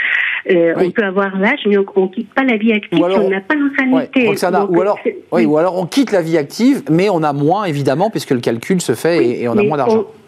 Euh, 0.50 0.74
Oui. 0.78 0.88
On 0.88 0.91
peut 0.91 1.04
avoir 1.04 1.38
l'âge, 1.38 1.60
mais 1.65 1.78
on 1.78 1.82
ne 2.02 2.08
quitte 2.08 2.34
pas 2.34 2.43
la 2.43 2.58
vie 2.58 2.74
active 2.74 3.00
Ou 3.00 3.06
alors- 3.06 3.19
si 3.19 3.26
on 3.26 3.30
n'a 3.30 3.41
pas. 3.41 3.56
Ouais, 3.56 4.10
Donc, 4.52 4.69
ou, 4.72 4.82
alors, 4.82 5.00
oui, 5.32 5.46
ou 5.46 5.58
alors 5.58 5.78
on 5.78 5.86
quitte 5.86 6.12
la 6.12 6.22
vie 6.22 6.38
active, 6.38 6.84
mais 6.89 7.10
on 7.10 7.24
a 7.24 7.34
moins 7.34 7.65
évidemment, 7.65 8.10
puisque 8.10 8.32
le 8.32 8.39
calcul 8.39 8.82
se 8.82 8.93
fait 8.93 9.26
et, 9.26 9.43
et 9.43 9.48
on 9.48 9.58
a 9.58 9.63
moins 9.63 9.78
d'argent. 9.78 10.06
On 10.08 10.23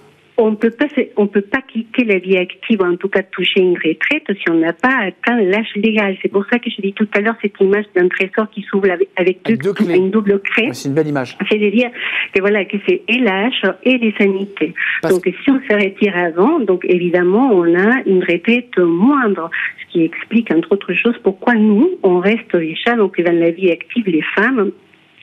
ne 0.51 0.55
peut 0.55 0.69
pas, 0.71 0.85
on 1.17 1.27
peut 1.27 1.41
pas 1.41 1.61
quitter 1.61 2.03
la 2.03 2.19
vie 2.19 2.37
active, 2.37 2.81
en 2.81 2.95
tout 2.97 3.07
cas 3.07 3.23
toucher 3.23 3.61
une 3.61 3.75
retraite, 3.77 4.25
si 4.37 4.49
on 4.51 4.55
n'a 4.55 4.73
pas 4.73 4.93
atteint 5.07 5.39
l'âge 5.41 5.69
légal. 5.75 6.17
C'est 6.21 6.29
pour 6.31 6.45
ça 6.51 6.59
que 6.59 6.69
je 6.69 6.81
dis 6.81 6.91
tout 6.93 7.07
à 7.13 7.21
l'heure 7.21 7.35
cette 7.41 7.59
image 7.61 7.85
d'un 7.95 8.07
trésor 8.09 8.49
qui 8.51 8.61
s'ouvre 8.63 8.89
avec, 9.15 9.39
deux, 9.45 9.55
deux 9.57 9.73
clés. 9.73 9.95
une 9.95 10.11
double 10.11 10.39
clé. 10.41 10.69
C'est 10.73 10.89
une 10.89 10.95
belle 10.95 11.07
image. 11.07 11.37
C'est-à-dire 11.49 11.89
que 12.33 12.41
voilà 12.41 12.65
que 12.65 12.77
c'est 12.87 13.01
et 13.07 13.19
l'âge 13.19 13.61
et 13.83 13.97
les 13.97 14.13
sanités. 14.17 14.73
Parce- 15.01 15.13
Donc 15.13 15.23
si 15.43 15.49
on 15.51 15.59
se 15.69 15.73
retire 15.73 16.17
avant, 16.17 16.59
donc 16.59 16.85
évidemment 16.85 17.51
on 17.53 17.73
a 17.73 18.01
une 18.05 18.23
retraite 18.23 18.77
moindre, 18.77 19.49
ce 19.81 19.91
qui 19.93 20.03
explique 20.03 20.51
entre 20.51 20.73
autres 20.73 20.93
choses 20.93 21.15
pourquoi 21.23 21.53
nous 21.55 21.91
on 22.03 22.19
reste 22.19 22.55
déjà 22.55 22.95
donc 22.97 23.19
dans 23.21 23.37
la 23.39 23.51
vie 23.51 23.71
active 23.71 24.07
les 24.07 24.23
femmes 24.35 24.71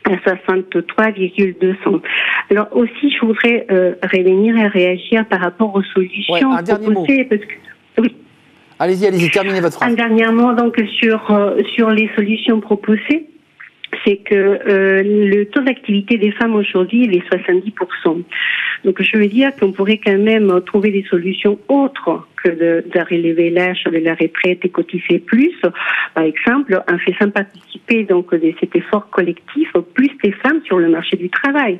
à 0.05 0.19
63,200. 0.23 2.01
Alors 2.51 2.69
aussi 2.73 3.11
je 3.11 3.25
voudrais 3.27 3.67
euh, 3.71 3.95
revenir 4.03 4.57
et 4.57 4.67
réagir 4.67 5.27
par 5.27 5.41
rapport 5.41 5.75
aux 5.75 5.83
solutions 5.83 6.35
Ouais, 6.35 6.43
un 6.45 6.63
dernier 6.63 6.89
mot. 6.89 6.93
proposées 6.95 7.25
parce 7.25 7.41
que 7.43 8.01
oui. 8.03 8.17
Allez-y, 8.79 9.07
allez-y, 9.07 9.31
terminez 9.31 9.61
votre 9.61 9.77
Un 9.83 9.87
phrase. 9.87 9.97
dernièrement, 9.97 10.53
donc 10.55 10.77
sur 11.01 11.31
euh, 11.31 11.61
sur 11.77 11.91
les 11.91 12.11
solutions 12.17 12.61
proposées, 12.61 13.27
c'est 14.05 14.17
que 14.17 14.35
euh, 14.35 15.03
le 15.05 15.45
taux 15.45 15.63
d'activité 15.63 16.19
des 16.19 16.33
femmes 16.33 16.55
aujourd'hui 16.55 17.05
il 17.05 17.15
est 17.17 17.29
70%. 17.29 18.23
Donc 18.85 19.01
je 19.01 19.17
veux 19.17 19.29
dire 19.29 19.55
qu'on 19.57 19.73
pourrait 19.73 20.01
quand 20.05 20.19
même 20.19 20.61
trouver 20.67 20.91
des 20.91 21.05
solutions 21.05 21.59
autres 21.69 22.27
que 22.43 22.49
de, 22.49 22.85
relever 22.99 23.51
l'âge 23.51 23.85
de 23.85 23.99
la 23.99 24.15
retraite 24.15 24.65
et 24.65 24.69
cotiser 24.69 25.19
plus. 25.19 25.55
Par 26.15 26.25
exemple, 26.25 26.83
en 26.91 26.99
faisant 26.99 27.31
participer 27.31 28.05
donc 28.05 28.31
cet 28.61 28.75
effort 28.75 29.09
collectif 29.11 29.71
plus 29.95 30.11
des 30.23 30.33
femmes 30.33 30.61
sur 30.65 30.79
le 30.79 30.89
marché 30.89 31.17
du 31.17 31.31
travail 31.31 31.79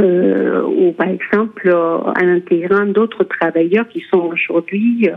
euh, 0.00 0.62
ou 0.62 0.92
par 0.92 1.08
exemple 1.08 1.68
euh, 1.68 1.98
en 1.98 2.28
intégrant 2.28 2.86
d'autres 2.86 3.24
travailleurs 3.24 3.88
qui 3.88 4.02
sont 4.10 4.30
aujourd'hui 4.32 5.08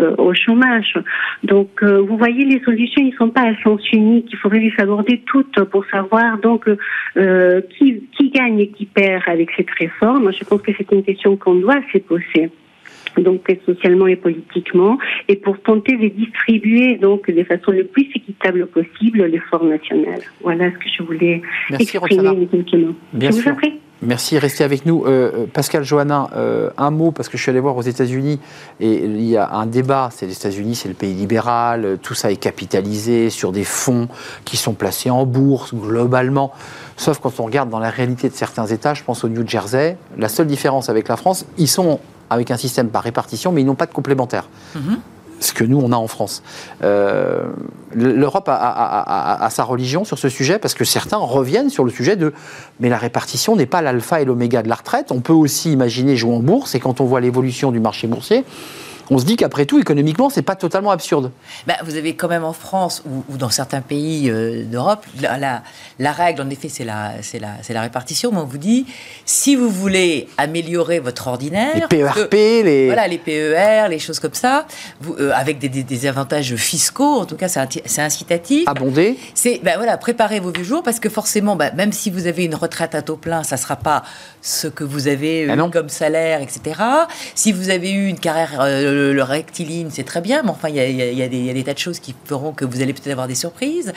euh, 0.00 0.14
au 0.18 0.32
chômage. 0.34 0.94
Donc 1.42 1.82
euh, 1.82 2.00
vous 2.00 2.16
voyez 2.16 2.44
les 2.44 2.60
solutions 2.62 3.02
ils 3.02 3.14
sont 3.14 3.30
pas 3.30 3.42
à 3.42 3.54
sens 3.62 3.80
unique, 3.92 4.28
il 4.30 4.38
faudrait 4.38 4.60
les 4.60 4.74
aborder 4.78 5.22
toutes 5.26 5.62
pour 5.64 5.84
savoir 5.86 6.38
donc 6.38 6.68
euh, 7.16 7.60
qui, 7.76 8.04
qui 8.16 8.30
gagne 8.30 8.58
et 8.60 8.68
qui 8.68 8.86
perd 8.86 9.22
avec 9.26 9.50
cette 9.56 9.70
réforme. 9.70 10.32
Je 10.32 10.44
pense 10.44 10.62
que 10.62 10.72
c'est 10.76 10.90
une 10.92 11.02
question 11.02 11.36
qu'on 11.36 11.56
doit 11.56 11.80
se 11.92 11.98
poser 11.98 12.50
donc 13.18 13.46
socialement 13.66 14.06
et 14.06 14.16
politiquement, 14.16 14.98
et 15.28 15.36
pour 15.36 15.60
tenter 15.60 15.96
de 15.96 16.08
distribuer 16.08 16.96
donc 16.96 17.30
de 17.30 17.44
façon 17.44 17.72
le 17.72 17.84
plus 17.84 18.08
équitable 18.14 18.66
possible 18.66 19.24
l'effort 19.24 19.64
national. 19.64 20.20
Voilà 20.40 20.70
ce 20.70 20.76
que 20.76 20.88
je 20.96 21.02
voulais 21.02 21.42
Merci, 21.70 21.96
exprimer. 21.96 22.46
Bien 23.12 23.30
je 23.30 23.36
vous 23.36 23.42
sûr. 23.42 23.56
Merci, 24.04 24.36
restez 24.36 24.64
avec 24.64 24.84
nous. 24.84 25.04
Euh, 25.04 25.30
euh, 25.34 25.46
Pascal 25.46 25.84
Joannin, 25.84 26.28
euh, 26.34 26.70
un 26.76 26.90
mot, 26.90 27.12
parce 27.12 27.28
que 27.28 27.36
je 27.38 27.42
suis 27.42 27.50
allé 27.50 27.60
voir 27.60 27.76
aux 27.76 27.82
États-Unis 27.82 28.40
et 28.80 29.04
il 29.04 29.22
y 29.22 29.36
a 29.36 29.52
un 29.52 29.66
débat. 29.66 30.10
C'est 30.12 30.26
les 30.26 30.32
États-Unis, 30.32 30.74
c'est 30.74 30.88
le 30.88 30.94
pays 30.94 31.14
libéral, 31.14 31.98
tout 32.02 32.14
ça 32.14 32.32
est 32.32 32.36
capitalisé 32.36 33.30
sur 33.30 33.52
des 33.52 33.62
fonds 33.62 34.08
qui 34.44 34.56
sont 34.56 34.72
placés 34.72 35.10
en 35.10 35.24
bourse 35.24 35.72
globalement. 35.72 36.52
Sauf 36.96 37.20
quand 37.20 37.38
on 37.38 37.44
regarde 37.44 37.70
dans 37.70 37.78
la 37.78 37.90
réalité 37.90 38.28
de 38.28 38.34
certains 38.34 38.66
États, 38.66 38.94
je 38.94 39.04
pense 39.04 39.22
au 39.22 39.28
New 39.28 39.46
Jersey, 39.46 39.96
la 40.18 40.28
seule 40.28 40.48
différence 40.48 40.88
avec 40.88 41.06
la 41.06 41.16
France, 41.16 41.46
ils 41.56 41.68
sont 41.68 42.00
avec 42.28 42.50
un 42.50 42.56
système 42.56 42.88
par 42.88 43.04
répartition, 43.04 43.52
mais 43.52 43.60
ils 43.60 43.66
n'ont 43.66 43.76
pas 43.76 43.86
de 43.86 43.92
complémentaire. 43.92 44.48
Ce 45.42 45.52
que 45.52 45.64
nous, 45.64 45.80
on 45.80 45.92
a 45.92 45.96
en 45.96 46.06
France. 46.06 46.42
Euh, 46.82 47.44
L'Europe 47.94 48.48
a, 48.48 49.48
sa 49.50 49.64
religion 49.64 50.04
sur 50.04 50.18
ce 50.18 50.28
sujet 50.28 50.58
parce 50.58 50.72
que 50.72 50.84
certains 50.84 51.18
reviennent 51.18 51.68
sur 51.68 51.84
le 51.84 51.90
sujet 51.90 52.16
de 52.16 52.32
mais 52.80 52.88
la 52.88 52.96
répartition 52.96 53.54
n'est 53.54 53.66
pas 53.66 53.82
l'alpha 53.82 54.22
et 54.22 54.24
l'oméga 54.24 54.62
de 54.62 54.68
la 54.68 54.76
retraite. 54.76 55.10
On 55.10 55.20
peut 55.20 55.32
aussi 55.32 55.72
imaginer 55.72 56.16
jouer 56.16 56.34
en 56.34 56.40
bourse 56.40 56.74
et 56.74 56.80
quand 56.80 57.00
on 57.00 57.04
voit 57.04 57.20
l'évolution 57.20 57.70
du 57.70 57.80
marché 57.80 58.06
boursier, 58.06 58.44
on 59.14 59.18
se 59.18 59.24
dit 59.24 59.36
qu'après 59.36 59.66
tout, 59.66 59.78
économiquement, 59.78 60.30
c'est 60.30 60.42
pas 60.42 60.56
totalement 60.56 60.90
absurde. 60.90 61.30
Bah, 61.66 61.74
vous 61.84 61.96
avez 61.96 62.14
quand 62.16 62.28
même 62.28 62.44
en 62.44 62.52
France 62.52 63.02
ou, 63.06 63.24
ou 63.32 63.36
dans 63.36 63.50
certains 63.50 63.80
pays 63.82 64.30
euh, 64.30 64.64
d'Europe, 64.64 65.04
la, 65.20 65.36
la, 65.38 65.62
la 65.98 66.12
règle, 66.12 66.40
en 66.42 66.48
effet, 66.50 66.68
c'est 66.68 66.84
la, 66.84 67.12
c'est 67.22 67.38
la, 67.38 67.50
c'est 67.62 67.74
la 67.74 67.82
répartition. 67.82 68.30
Mais 68.32 68.38
on 68.38 68.44
vous 68.46 68.58
dit, 68.58 68.86
si 69.24 69.54
vous 69.56 69.68
voulez 69.68 70.28
améliorer 70.38 70.98
votre 71.00 71.26
ordinaire, 71.28 71.74
Les 71.74 71.80
que- 71.82 71.86
PERP, 71.86 72.32
les. 72.32 72.86
voilà, 72.86 73.06
les 73.06 73.18
PER, 73.18 73.88
les 73.90 73.98
choses 73.98 74.18
comme 74.18 74.34
ça, 74.34 74.66
vous, 75.00 75.14
euh, 75.18 75.32
avec 75.34 75.58
des, 75.58 75.68
des- 75.68 75.82
des 75.82 76.06
avantages 76.06 76.54
fiscaux, 76.56 77.20
en 77.20 77.24
tout 77.26 77.36
cas, 77.36 77.48
c'est 77.48 78.00
incitatif. 78.00 78.66
abondés. 78.68 79.18
C'est 79.34 79.60
ben 79.62 79.74
voilà, 79.76 79.96
préparez 79.98 80.40
vos 80.40 80.50
vieux 80.50 80.64
jours 80.64 80.82
parce 80.82 81.00
que 81.00 81.08
forcément, 81.08 81.56
ben, 81.56 81.74
même 81.74 81.92
si 81.92 82.10
vous 82.10 82.26
avez 82.26 82.44
une 82.44 82.54
retraite 82.54 82.94
à 82.94 83.02
taux 83.02 83.16
plein, 83.16 83.42
ça 83.42 83.56
sera 83.56 83.76
pas 83.76 84.02
ce 84.42 84.66
que 84.66 84.82
vous 84.82 85.06
avez 85.06 85.48
Ah 85.48 85.54
eu 85.54 85.70
comme 85.70 85.88
salaire, 85.88 86.42
etc. 86.42 86.80
Si 87.34 87.52
vous 87.52 87.70
avez 87.70 87.92
eu 87.92 88.08
une 88.08 88.18
carrière 88.18 88.60
euh, 88.60 89.12
le, 89.12 89.22
rectiligne, 89.22 89.88
c'est 89.90 90.02
très 90.02 90.20
bien, 90.20 90.42
mais 90.42 90.50
enfin, 90.50 90.68
il 90.68 90.74
y 90.74 90.80
a, 90.80 90.88
y 90.88 91.22
y 91.22 91.54
des 91.54 91.64
tas 91.64 91.74
de 91.74 91.78
choses 91.78 92.00
qui 92.00 92.14
feront 92.24 92.52
que 92.52 92.64
vous 92.64 92.82
allez 92.82 92.92
peut-être 92.92 93.12
avoir 93.12 93.28
des 93.28 93.36
surprises. 93.36 93.92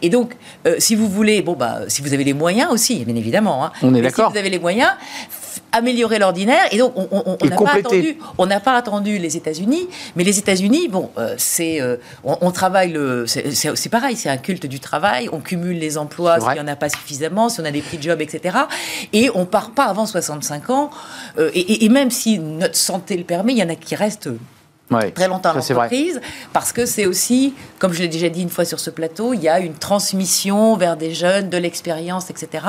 Et 0.00 0.08
donc, 0.08 0.36
euh, 0.66 0.76
si 0.78 0.94
vous 0.94 1.08
voulez, 1.08 1.42
bon 1.42 1.54
bah, 1.54 1.80
si 1.88 2.02
vous 2.02 2.14
avez 2.14 2.24
les 2.24 2.34
moyens 2.34 2.70
aussi, 2.70 3.04
bien 3.04 3.16
évidemment. 3.16 3.64
hein. 3.64 3.72
On 3.82 3.94
est 3.94 4.00
d'accord. 4.00 4.28
Si 4.28 4.32
vous 4.32 4.38
avez 4.38 4.50
les 4.50 4.60
moyens. 4.60 4.92
Améliorer 5.72 6.18
l'ordinaire 6.18 6.64
et 6.72 6.78
donc 6.78 6.92
on 6.96 7.36
n'a 7.48 7.56
pas 7.64 7.72
attendu 7.78 8.18
on 8.38 8.46
n'a 8.46 8.60
pas 8.60 8.76
attendu 8.76 9.18
les 9.18 9.36
États-Unis, 9.36 9.88
mais 10.16 10.24
les 10.24 10.38
États-Unis, 10.38 10.88
bon, 10.88 11.10
euh, 11.18 11.34
c'est, 11.38 11.80
euh, 11.80 11.96
on, 12.24 12.36
on 12.40 12.50
travaille 12.50 12.92
le, 12.92 13.26
c'est- 13.26 13.88
pareil, 13.88 14.16
c'est 14.16 14.28
un 14.28 14.36
culte 14.36 14.66
du 14.66 14.80
travail. 14.80 15.28
On 15.32 15.40
cumule 15.40 15.78
les 15.78 15.96
emplois 15.98 16.38
s'il 16.40 16.52
n'y 16.52 16.60
en 16.60 16.68
a 16.68 16.76
pas 16.76 16.88
suffisamment, 16.88 17.48
si 17.48 17.60
on 17.60 17.64
a 17.64 17.70
des 17.70 17.82
petits 17.82 18.00
jobs, 18.02 18.20
etc. 18.20 18.56
Et 19.12 19.30
on 19.34 19.46
part 19.46 19.70
pas 19.72 19.84
avant 19.84 20.06
65 20.06 20.70
ans. 20.70 20.90
euh, 21.38 21.50
et 21.54 21.88
même 21.88 22.10
si 22.10 22.38
notre 22.38 22.76
santé 22.76 23.16
le 23.16 23.24
permet, 23.24 23.52
il 23.52 23.58
y 23.58 23.62
en 23.62 23.68
a 23.68 23.74
qui 23.74 23.94
restent 23.94 24.28
Très 25.14 25.28
longtemps 25.28 25.50
à 25.50 25.54
l'entreprise, 25.54 26.20
parce 26.52 26.72
que 26.72 26.84
c'est 26.84 27.06
aussi, 27.06 27.54
comme 27.78 27.92
je 27.92 28.00
l'ai 28.02 28.08
déjà 28.08 28.28
dit 28.28 28.42
une 28.42 28.48
fois 28.50 28.64
sur 28.64 28.80
ce 28.80 28.90
plateau, 28.90 29.32
il 29.34 29.40
y 29.42 29.48
a 29.48 29.60
une 29.60 29.74
transmission 29.74 30.76
vers 30.76 30.96
des 30.96 31.14
jeunes, 31.14 31.48
de 31.48 31.56
l'expérience, 31.56 32.28
etc., 32.30 32.64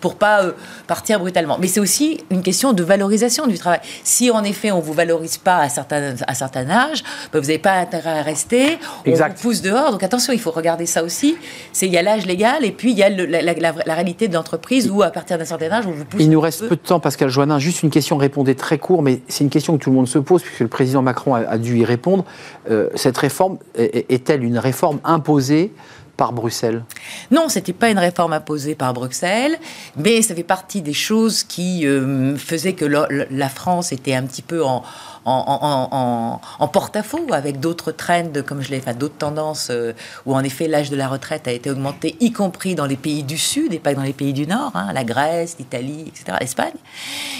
pour 0.00 0.14
pas 0.14 0.42
euh, 0.44 0.52
partir 0.86 1.18
brutalement. 1.18 1.58
Mais 1.60 1.66
c'est 1.66 1.80
aussi 1.80 2.22
une 2.30 2.42
question 2.42 2.72
de 2.72 2.82
valorisation 2.84 3.46
du 3.46 3.58
travail. 3.58 3.80
Si 4.04 4.30
en 4.30 4.44
effet 4.44 4.70
on 4.70 4.80
vous 4.80 4.92
valorise 4.92 5.36
pas 5.38 5.58
à 5.58 5.68
certain, 5.68 6.14
à 6.26 6.34
certain 6.34 6.68
âge, 6.70 7.02
ben, 7.32 7.40
vous 7.40 7.46
n'avez 7.46 7.58
pas 7.58 7.72
intérêt 7.74 8.18
à 8.18 8.22
rester, 8.22 8.78
on 9.06 9.10
Exact. 9.10 9.36
vous 9.36 9.42
pousse 9.42 9.62
dehors. 9.62 9.90
Donc 9.90 10.02
attention, 10.02 10.32
il 10.32 10.40
faut 10.40 10.50
regarder 10.52 10.86
ça 10.86 11.02
aussi. 11.02 11.36
C'est 11.72 11.86
il 11.86 11.92
y 11.92 11.98
a 11.98 12.02
l'âge 12.02 12.26
légal 12.26 12.64
et 12.64 12.72
puis 12.72 12.92
il 12.92 12.98
y 12.98 13.02
a 13.02 13.08
le- 13.10 13.26
la, 13.26 13.42
la- 13.42 13.54
la- 13.54 13.74
la 13.84 13.94
réalité 13.94 14.28
de 14.28 14.34
l'entreprise 14.34 14.90
où 14.90 15.02
à 15.02 15.10
partir 15.10 15.38
d'un 15.38 15.44
certain 15.44 15.70
âge 15.72 15.86
on 15.86 15.92
vous 15.92 16.04
pousse. 16.04 16.20
Il 16.20 16.30
nous 16.30 16.40
reste 16.40 16.60
peu. 16.60 16.68
peu 16.68 16.76
de 16.76 16.80
temps, 16.82 17.00
Pascal 17.00 17.28
Joannin. 17.30 17.58
Juste 17.58 17.82
une 17.82 17.90
question, 17.90 18.16
répondez 18.16 18.54
très 18.54 18.78
court, 18.78 19.02
mais 19.02 19.20
c'est 19.28 19.44
une 19.44 19.50
question 19.50 19.76
que 19.76 19.82
tout 19.82 19.90
le 19.90 19.96
monde 19.96 20.08
se 20.08 20.18
pose, 20.18 20.42
puisque 20.42 20.60
le 20.60 20.68
président 20.68 21.02
Macron 21.02 21.34
a, 21.34 21.40
a 21.40 21.58
y 21.72 21.84
répondre. 21.84 22.24
Euh, 22.70 22.88
cette 22.94 23.16
réforme 23.18 23.58
est- 23.76 24.10
est-elle 24.10 24.44
une 24.44 24.58
réforme 24.58 25.00
imposée 25.04 25.72
par 26.16 26.32
Bruxelles? 26.32 26.84
Non, 27.30 27.48
c'était 27.48 27.72
pas 27.72 27.90
une 27.90 27.98
réforme 27.98 28.32
imposée 28.32 28.74
par 28.76 28.94
Bruxelles, 28.94 29.58
mais 29.96 30.22
ça 30.22 30.34
fait 30.34 30.44
partie 30.44 30.80
des 30.82 30.92
choses 30.92 31.42
qui 31.42 31.86
euh, 31.86 32.36
faisaient 32.36 32.74
que 32.74 32.84
la 32.84 33.48
France 33.48 33.90
était 33.92 34.14
un 34.14 34.22
petit 34.24 34.42
peu 34.42 34.62
en, 34.64 34.82
en, 35.24 35.32
en- 35.62 35.88
en- 35.96 36.40
en 36.58 36.68
porte-à-faux 36.68 37.26
avec 37.32 37.60
d'autres 37.60 37.92
trends, 37.92 38.24
comme 38.46 38.60
je 38.62 38.70
l'ai, 38.70 38.78
enfin 38.78 38.94
d'autres 38.94 39.16
tendances 39.16 39.68
euh, 39.70 39.92
où 40.26 40.34
en 40.34 40.40
effet 40.44 40.68
l'âge 40.68 40.90
de 40.90 40.96
la 40.96 41.08
retraite 41.08 41.48
a 41.48 41.52
été 41.52 41.70
augmenté, 41.70 42.16
y 42.20 42.32
compris 42.32 42.74
dans 42.74 42.86
les 42.86 42.96
pays 42.96 43.22
du 43.22 43.38
Sud 43.38 43.72
et 43.72 43.78
pas 43.78 43.94
dans 43.94 44.02
les 44.02 44.12
pays 44.12 44.32
du 44.32 44.46
Nord, 44.46 44.72
hein, 44.74 44.88
la 44.92 45.04
Grèce, 45.04 45.56
l'Italie, 45.58 46.04
etc., 46.08 46.36
l'Espagne. 46.40 46.72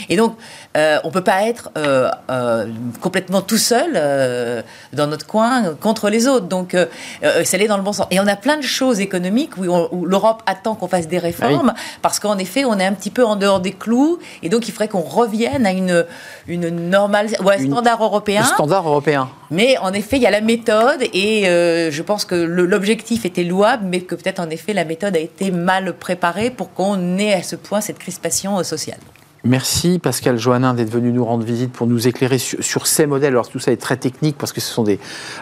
Et 0.09 0.17
donc, 0.17 0.37
euh, 0.77 0.99
on 1.05 1.11
peut 1.11 1.23
pas 1.25 1.43
être 1.47 1.71
euh, 1.79 2.11
euh, 2.31 2.67
complètement 3.01 3.41
tout 3.43 3.59
seul 3.59 3.93
dans 4.93 5.07
notre 5.07 5.27
coin 5.27 5.75
contre 5.81 6.09
les 6.11 6.27
autres. 6.27 6.47
Donc, 6.47 6.77
ça 7.23 7.57
allait 7.57 7.69
dans 7.69 7.77
le 7.77 7.83
bon 7.83 7.93
sens. 7.93 8.07
Et 8.11 8.21
on 8.21 8.27
a 8.27 8.37
plein 8.37 8.57
de 8.57 8.63
choses 8.63 9.01
économiques 9.01 9.57
où, 9.57 9.65
l'Europe 10.05 10.43
attend 10.47 10.75
qu'on 10.75 10.89
fasse 10.89 11.09
des 11.09 11.19
réformes 11.19 11.73
parce 12.03 12.19
qu'en 12.19 12.39
effet, 12.39 12.65
on 12.65 12.79
est 12.79 12.85
un 12.85 12.93
petit 12.93 13.11
peu 13.11 13.25
en 13.25 13.37
dehors 13.37 13.61
des 13.61 13.73
clous 13.73 14.19
et 14.43 14.49
donc 14.49 14.69
il 14.69 14.73
faudrait 14.73 14.89
qu'on 14.89 15.01
revienne 15.01 15.67
à 15.67 15.73
une, 15.73 16.05
une 16.47 16.69
normale 16.91 17.29
Une- 17.65 17.74
standard 17.75 18.03
européen. 18.03 18.41
Le 18.41 18.47
standard 18.47 18.89
européen. 18.89 19.29
Mais 19.51 19.77
en 19.79 19.93
effet, 19.93 20.17
il 20.17 20.23
y 20.23 20.27
a 20.27 20.31
la 20.31 20.41
méthode 20.41 21.03
et 21.13 21.49
euh, 21.49 21.91
je 21.91 22.03
pense 22.03 22.25
que 22.25 22.35
l'objectif 22.35 23.25
était 23.25 23.45
louable, 23.45 23.85
mais 23.87 24.01
que 24.01 24.15
peut-être 24.15 24.41
en 24.41 24.51
effet 24.51 24.73
la 24.73 24.85
méthode 24.85 25.17
a 25.17 25.21
été 25.21 25.51
mal 25.51 25.95
préparée 25.95 26.51
pour 26.51 26.73
qu'on 26.73 27.19
ait 27.19 27.35
à 27.35 27.43
ce 27.43 27.57
point 27.57 27.81
cette 27.81 27.99
crispation 27.99 28.59
euh, 28.59 28.63
sociale. 28.63 28.99
Merci 29.47 29.99
Pascal 29.99 30.39
Joannin 30.39 30.73
d'être 30.73 30.89
venu 30.89 31.13
nous 31.13 31.25
rendre 31.25 31.45
visite 31.45 31.71
pour 31.71 31.87
nous 31.87 32.09
éclairer 32.09 32.39
sur, 32.39 32.65
sur 32.65 32.87
ces 32.87 33.05
modèles. 33.05 33.35
Alors 33.35 33.51
tout 33.51 33.59
ça 33.59 33.73
est 33.73 33.77
très 33.77 33.99
technique 33.99 34.39
parce 34.39 34.55
que 34.55 34.61
ce 34.63 34.73
sont 34.73 34.87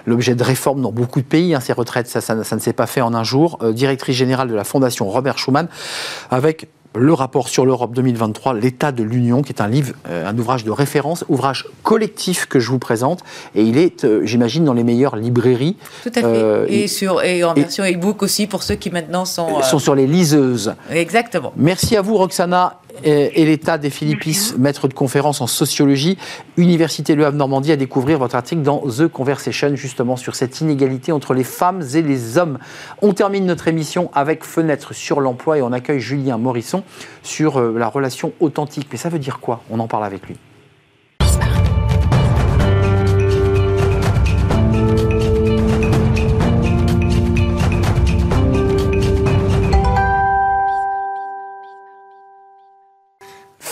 l'objet 0.07 0.35
de 0.35 0.43
réformes 0.43 0.83
dans 0.83 0.91
beaucoup 0.91 1.21
de 1.21 1.27
pays. 1.27 1.55
hein, 1.55 1.61
ces 1.61 1.73
retraites, 1.73 2.09
ça, 2.09 2.21
ça, 2.21 2.43
ça 2.43 2.57
ne 2.57 2.61
s'est 2.61 2.73
pas 2.73 2.89
fait 2.89 3.01
en 3.01 3.15
un 3.15 3.23
jour. 3.23 3.59
Euh, 3.63 3.73
directrice 3.73 4.17
générale 4.17 4.49
de 4.49 4.55
la 4.57 4.65
Fondation 4.65 5.09
Robert 5.09 5.39
Schuman 5.39 5.69
avec 6.33 6.69
le 6.95 7.13
rapport 7.15 7.49
sur 7.49 7.65
l'Europe 7.65 7.93
2023, 7.95 8.55
l'état 8.55 8.93
de 8.93 9.03
l'Union, 9.03 9.43
qui 9.43 9.53
est 9.53 9.61
un 9.63 9.69
livre, 9.69 9.95
euh, 10.09 10.29
un 10.29 10.37
ouvrage 10.39 10.65
de 10.65 10.71
référence, 10.71 11.25
ouvrage 11.29 11.67
collectif 11.83 12.47
que 12.47 12.61
je 12.61 12.69
vous 12.71 12.79
présente, 12.79 13.21
et 13.55 13.63
il 13.63 13.79
est, 13.79 14.05
euh, 14.05 14.21
j'imagine, 14.25 14.65
dans 14.65 14.75
les 14.75 14.85
meilleures 14.85 15.17
librairies. 15.17 15.77
Tout 16.03 16.11
à 16.11 16.21
fait. 16.21 16.25
Euh, 16.25 16.67
et, 16.69 16.89
sur, 16.89 17.23
et 17.23 17.45
en 17.45 17.55
et- 17.55 17.61
version 17.63 17.85
e-book 17.85 18.23
aussi 18.23 18.47
pour 18.47 18.63
ceux 18.63 18.75
qui 18.75 18.91
maintenant 18.91 19.25
sont. 19.25 19.59
euh, 19.59 19.63
sont 19.63 19.79
sur 19.79 19.95
les 19.95 20.07
liseuses. 20.07 20.75
Exactement. 20.91 21.53
Merci 21.57 21.97
à 21.97 22.03
vous, 22.03 22.17
Roxana 22.17 22.79
et 23.05 23.45
l'État 23.45 23.79
des 23.79 23.91
Philippis, 23.91 24.55
maître 24.59 24.89
de 24.89 24.95
conférence 24.95 25.41
en 25.41 25.47
sociologie, 25.47 26.19
Université 26.57 27.15
Le 27.15 27.27
Havre 27.27 27.37
Normandie, 27.37 27.73
à 27.73 27.77
découvrir 27.77 28.19
votre 28.19 28.35
article 28.35 28.63
dans 28.63 28.81
The 28.81 29.09
Conversation, 29.09 29.75
justement 29.77 30.17
sur 30.17 30.35
cette 30.35 30.61
inégalité 30.61 31.13
entre 31.13 31.35
les 31.35 31.45
femmes 31.45 31.83
et 31.95 32.03
les 32.03 32.39
hommes. 32.39 32.59
On 33.01 33.13
termine 33.13 33.47
notre 33.47 33.69
émission 33.69 34.11
avec 34.15 34.45
Fenêtre 34.45 34.95
sur 34.95 35.21
l'emploi 35.21 35.59
et 35.59 35.63
on 35.63 35.73
accueille 35.73 36.01
Julien 36.01 36.39
Morisson 36.39 36.83
sur 37.23 37.59
euh, 37.59 37.75
la 37.77 37.89
relation 37.89 38.33
authentique. 38.41 38.89
Mais 38.93 38.99
ça 38.99 39.09
veut 39.09 39.19
dire 39.19 39.41
quoi? 39.41 39.63
On 39.71 39.81
en 39.81 39.89
parle 39.89 40.05
avec 40.05 40.27
lui. 40.27 40.37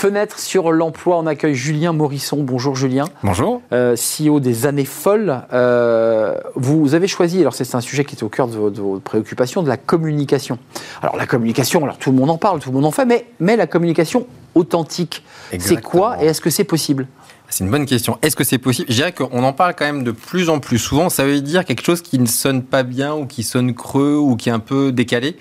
Fenêtre 0.01 0.39
sur 0.39 0.73
l'emploi, 0.73 1.19
on 1.19 1.27
accueille 1.27 1.55
Julien 1.55 1.93
Morisson. 1.93 2.39
Bonjour 2.43 2.75
Julien. 2.75 3.05
Bonjour. 3.23 3.61
euh, 3.75 3.97
CEO 3.97 4.41
des 4.41 4.65
années 4.65 4.87
folles. 4.87 5.43
Euh, 5.53 6.41
vous 6.55 6.95
avez 6.95 7.07
choisi, 7.07 7.43
alors 7.43 7.53
c'est 7.53 7.75
un 7.75 7.83
sujet 7.83 8.07
qui 8.07 8.17
est 8.17 8.23
au 8.23 8.31
cœur 8.31 8.49
de 8.49 8.57
vos, 8.57 8.71
de 8.71 8.81
vos 8.81 8.99
préoccupations, 8.99 9.63
de 9.63 9.69
la 9.69 9.77
communication. 9.77 10.59
Alors 11.03 11.19
la 11.19 11.27
communication, 11.27 11.85
alors 11.85 11.99
tout 11.99 12.13
le 12.13 12.17
monde 12.17 12.31
en 12.31 12.39
parle, 12.39 12.61
tout 12.61 12.71
le 12.71 12.77
monde 12.77 12.87
en 12.87 12.91
fait, 12.93 13.05
mais, 13.05 13.27
mais 13.41 13.57
la 13.57 13.67
communication 13.67 14.27
authentique, 14.55 15.23
c'est 15.59 15.83
quoi 15.83 16.17
et 16.23 16.29
est-ce 16.29 16.41
que 16.41 16.49
c'est 16.49 16.65
possible? 16.65 17.07
C'est 17.53 17.65
une 17.65 17.71
bonne 17.71 17.85
question. 17.87 18.17
Est-ce 18.23 18.37
que 18.37 18.45
c'est 18.45 18.59
possible? 18.59 18.87
Je 18.91 18.95
dirais 18.95 19.13
qu'on 19.13 19.43
en 19.43 19.53
parle 19.53 19.75
quand 19.77 19.85
même 19.85 20.05
de 20.05 20.13
plus 20.13 20.49
en 20.49 20.61
plus 20.61 20.79
souvent. 20.79 21.09
Ça 21.11 21.25
veut 21.25 21.41
dire 21.41 21.65
quelque 21.65 21.83
chose 21.85 22.01
qui 22.01 22.19
ne 22.19 22.27
sonne 22.27 22.63
pas 22.63 22.85
bien 22.85 23.13
ou 23.15 23.27
qui 23.27 23.43
sonne 23.43 23.75
creux 23.75 24.17
ou 24.17 24.37
qui 24.37 24.49
est 24.49 24.53
un 24.53 24.61
peu 24.61 24.93
décalé. 24.93 25.37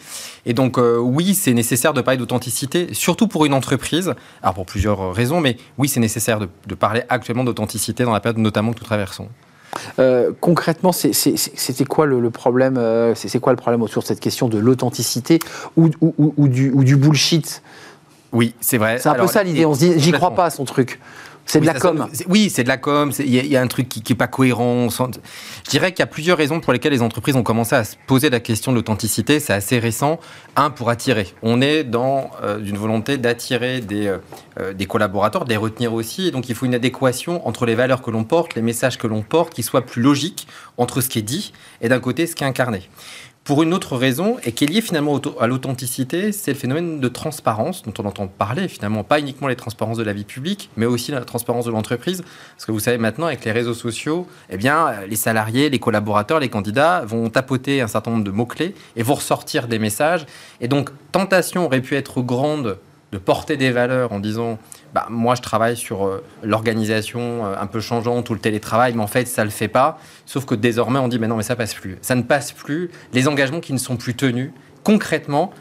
Et 0.48 0.54
donc 0.54 0.80
euh, 0.80 0.98
oui, 0.98 1.36
c'est 1.36 1.54
nécessaire 1.54 1.94
de 1.94 2.02
parler 2.02 2.18
d'authenticité, 2.18 2.88
surtout 2.94 3.28
pour 3.28 3.46
une 3.46 3.54
entreprise. 3.54 4.16
Alors 4.42 4.56
pour 4.56 4.66
plusieurs 4.66 5.14
raisons, 5.14 5.40
mais 5.40 5.58
oui, 5.78 5.88
c'est 5.88 6.00
nécessaire 6.00 6.40
de, 6.40 6.50
de 6.68 6.76
parler 6.76 7.04
actuellement 7.10 7.44
d'authenticité 7.44 8.04
dans 8.04 8.14
la 8.14 8.20
période 8.20 8.40
notamment 8.40 8.74
que 8.74 8.80
nous 8.80 8.86
traversons. 8.86 9.28
Euh, 10.00 10.32
concrètement, 10.42 10.92
c'était 10.92 11.86
quoi 11.86 12.08
le, 12.08 12.20
le 12.20 12.32
problème 12.32 12.78
euh, 12.78 13.14
C'est 13.14 13.40
quoi 13.40 13.54
le 13.54 13.58
problème 13.58 13.84
autour 13.84 14.02
de 14.02 14.08
cette 14.08 14.20
question 14.20 14.50
de 14.50 14.58
l'authenticité 14.58 15.38
ou, 15.78 15.90
ou- 16.02 16.16
ou- 16.18 16.34
ou 16.38 16.48
du, 16.48 16.96
bullshit? 16.96 17.62
Oui, 18.32 18.56
c'est 18.60 18.80
vrai. 18.80 18.98
C'est 19.00 19.10
un 19.10 19.14
peu 19.14 19.28
ça 19.28 19.44
l'idée. 19.44 19.66
On 19.66 19.76
se 19.76 19.80
dit, 19.80 19.94
j'y 19.98 20.12
crois 20.12 20.32
pas 20.34 20.46
à 20.46 20.50
son 20.50 20.66
truc. 20.66 21.00
C'est 21.52 21.60
de 21.62 21.66
Oui, 21.66 21.74
la 21.74 21.80
com. 21.80 22.08
Oui, 22.28 22.50
c'est 22.52 22.62
de 22.64 22.68
la 22.68 22.78
com. 22.78 23.12
Il 23.18 23.34
y, 23.48 23.58
a- 23.58 23.62
un 23.62 23.66
truc 23.68 23.90
qui 23.90 24.04
n'est 24.08 24.16
pas 24.16 24.28
cohérent. 24.28 24.88
sent- 24.92 25.20
Je 25.66 25.70
dirais 25.72 25.92
qu'il 25.92 26.00
y 26.02 26.04
a 26.04 26.08
plusieurs 26.08 26.38
raisons 26.38 26.60
pour 26.60 26.74
lesquelles 26.74 26.92
les 26.94 27.02
entreprises 27.02 27.36
ont 27.36 27.42
commencé 27.42 27.74
à 27.76 27.84
se 27.84 27.96
poser 28.06 28.30
la 28.30 28.40
question 28.40 28.72
de 28.72 28.78
l'authenticité. 28.78 29.40
C'est 29.40 29.54
assez 29.54 29.80
récent. 29.80 30.20
Un, 30.56 30.70
pour 30.70 30.92
attirer. 30.92 31.28
On 31.42 31.60
est 31.60 31.84
dans 31.84 32.30
euh, 32.44 32.60
une 32.64 32.78
volonté 32.78 33.18
d'attirer 33.18 33.82
des, 33.82 34.06
euh, 34.08 34.18
euh, 34.60 34.74
des 34.74 34.86
collaborateurs, 34.86 35.44
de 35.46 35.50
les 35.50 35.58
retenir 35.58 35.92
aussi. 35.94 36.28
Et 36.28 36.32
donc, 36.32 36.50
il 36.50 36.56
faut 36.56 36.68
une 36.68 36.76
adéquation 36.76 37.48
entre 37.48 37.66
les 37.66 37.74
valeurs 37.74 38.04
que 38.04 38.12
l'on 38.12 38.24
porte, 38.26 38.54
les 38.54 38.62
messages 38.62 39.00
que 39.00 39.08
l'on 39.08 39.24
porte, 39.24 39.52
qui 39.56 39.64
soient 39.64 39.82
plus 39.86 40.04
logiques 40.04 40.48
entre 40.78 41.02
ce 41.02 41.10
qui 41.10 41.18
est 41.18 41.24
dit 41.24 41.52
et 41.82 41.90
d'un 41.90 42.00
côté 42.00 42.28
ce 42.28 42.36
qui 42.36 42.44
est 42.44 42.48
incarné. 42.48 42.88
Pour 43.50 43.64
une 43.64 43.74
autre 43.74 43.98
raison, 43.98 44.38
et 44.44 44.52
qui 44.52 44.66
est 44.66 44.68
liée 44.68 44.80
finalement 44.80 45.20
à 45.40 45.48
l'authenticité, 45.48 46.32
c'est 46.32 46.52
le 46.52 46.58
phénomène 46.60 47.00
de 47.00 47.08
transparence 47.08 47.82
dont 47.82 47.94
on 47.98 48.06
entend 48.06 48.28
parler, 48.28 48.68
finalement, 48.68 49.04
pas 49.04 49.20
uniquement 49.20 49.48
les 49.48 49.56
transparences 49.56 49.98
de 49.98 50.04
la 50.04 50.14
vie 50.14 50.24
publique, 50.24 50.70
mais 50.78 50.86
aussi 50.86 51.12
la 51.12 51.22
transparence 51.22 51.66
de 51.66 51.72
l'entreprise. 51.72 52.24
Parce 52.56 52.68
que 52.68 52.72
vous 52.72 52.80
savez 52.80 53.00
maintenant, 53.00 53.26
avec 53.26 53.44
les 53.46 53.52
réseaux 53.52 53.74
sociaux, 53.74 54.28
eh 54.52 54.58
bien, 54.58 55.02
les 55.10 55.16
salariés, 55.16 55.72
les 55.72 55.80
collaborateurs, 55.80 56.40
les 56.40 56.50
candidats 56.50 57.04
vont 57.06 57.28
tapoter 57.32 57.82
un 57.82 57.88
certain 57.88 58.12
nombre 58.12 58.24
de 58.24 58.30
mots-clés 58.30 58.76
et 58.96 59.02
vont 59.02 59.16
ressortir 59.16 59.68
des 59.68 59.80
messages. 59.80 60.28
Et 60.62 60.68
donc, 60.68 60.92
tentation 61.12 61.66
aurait 61.66 61.82
pu 61.82 61.96
être 61.96 62.22
grande 62.22 62.78
de 63.12 63.18
porter 63.18 63.58
des 63.58 63.72
valeurs 63.72 64.12
en 64.12 64.20
disant 64.20 64.60
bah, 64.94 65.06
moi 65.10 65.36
je 65.36 65.42
travaille 65.42 65.78
sur 65.78 66.06
euh, 66.06 66.24
l'organisation 66.44 67.46
euh, 67.46 67.56
un 67.60 67.68
peu 67.68 67.80
changeante 67.80 68.30
ou 68.30 68.34
le 68.34 68.40
télétravail, 68.40 68.94
mais 68.96 69.04
en 69.04 69.08
fait 69.08 69.28
ça 69.28 69.44
le 69.44 69.50
fait 69.50 69.68
pas. 69.68 70.00
Sauf 70.26 70.46
que 70.46 70.56
désormais 70.56 71.00
on 71.00 71.08
dit 71.08 71.20
mais 71.20 71.28
non 71.28 71.36
mais 71.38 71.44
ça 71.44 71.56
passe 71.56 71.74
plus. 71.74 71.98
Ça 72.02 72.16
ne 72.16 72.22
passe 72.24 72.52
plus. 72.52 72.90
Les 73.14 73.28
engagements 73.28 73.60
qui 73.60 73.74
ne 73.74 73.78
sont 73.78 73.96
plus 73.98 74.16
tenus, 74.16 74.52
concrètement, 74.84 75.52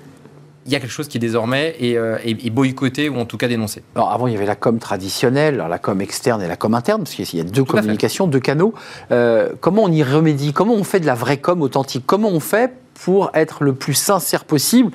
il 0.66 0.72
y 0.72 0.76
a 0.76 0.81
quelque 0.81 0.91
chose 0.91 1.09
qui 1.09 1.18
désormais 1.18 1.76
est, 1.81 1.97
euh, 1.97 2.18
est- 2.24 2.51
boycotté 2.51 3.09
ou 3.09 3.16
en 3.18 3.24
tout 3.24 3.39
cas 3.39 3.49
dénoncé. 3.49 3.83
Alors, 3.95 4.12
avant, 4.12 4.26
il 4.26 4.35
y 4.35 4.37
avait 4.37 4.45
la 4.45 4.55
com 4.57 4.79
traditionnelle, 4.79 5.57
la 5.57 5.79
com 5.79 5.99
externe 6.03 6.43
et 6.43 6.47
la 6.47 6.57
com 6.57 6.74
interne, 6.74 7.05
parce 7.05 7.14
qu'il 7.14 7.39
y 7.39 7.41
a 7.41 7.45
deux 7.45 7.62
Tout 7.62 7.64
communications, 7.64 8.26
deux 8.26 8.41
canaux. 8.41 8.74
Euh, 9.11 9.51
comment 9.62 9.85
on 9.85 9.93
y 9.93 10.03
remédie? 10.03 10.53
Comment 10.53 10.74
on 10.74 10.85
fait 10.85 11.01
de 11.01 11.07
la 11.07 11.14
vraie 11.14 11.39
com 11.39 11.62
authentique? 11.62 12.05
Comment 12.07 12.29
on 12.29 12.41
fait 12.41 12.74
pour 13.03 13.31
être 13.33 13.64
le 13.64 13.72
plus 13.74 13.95
sincère 13.95 14.45
possible? 14.45 14.91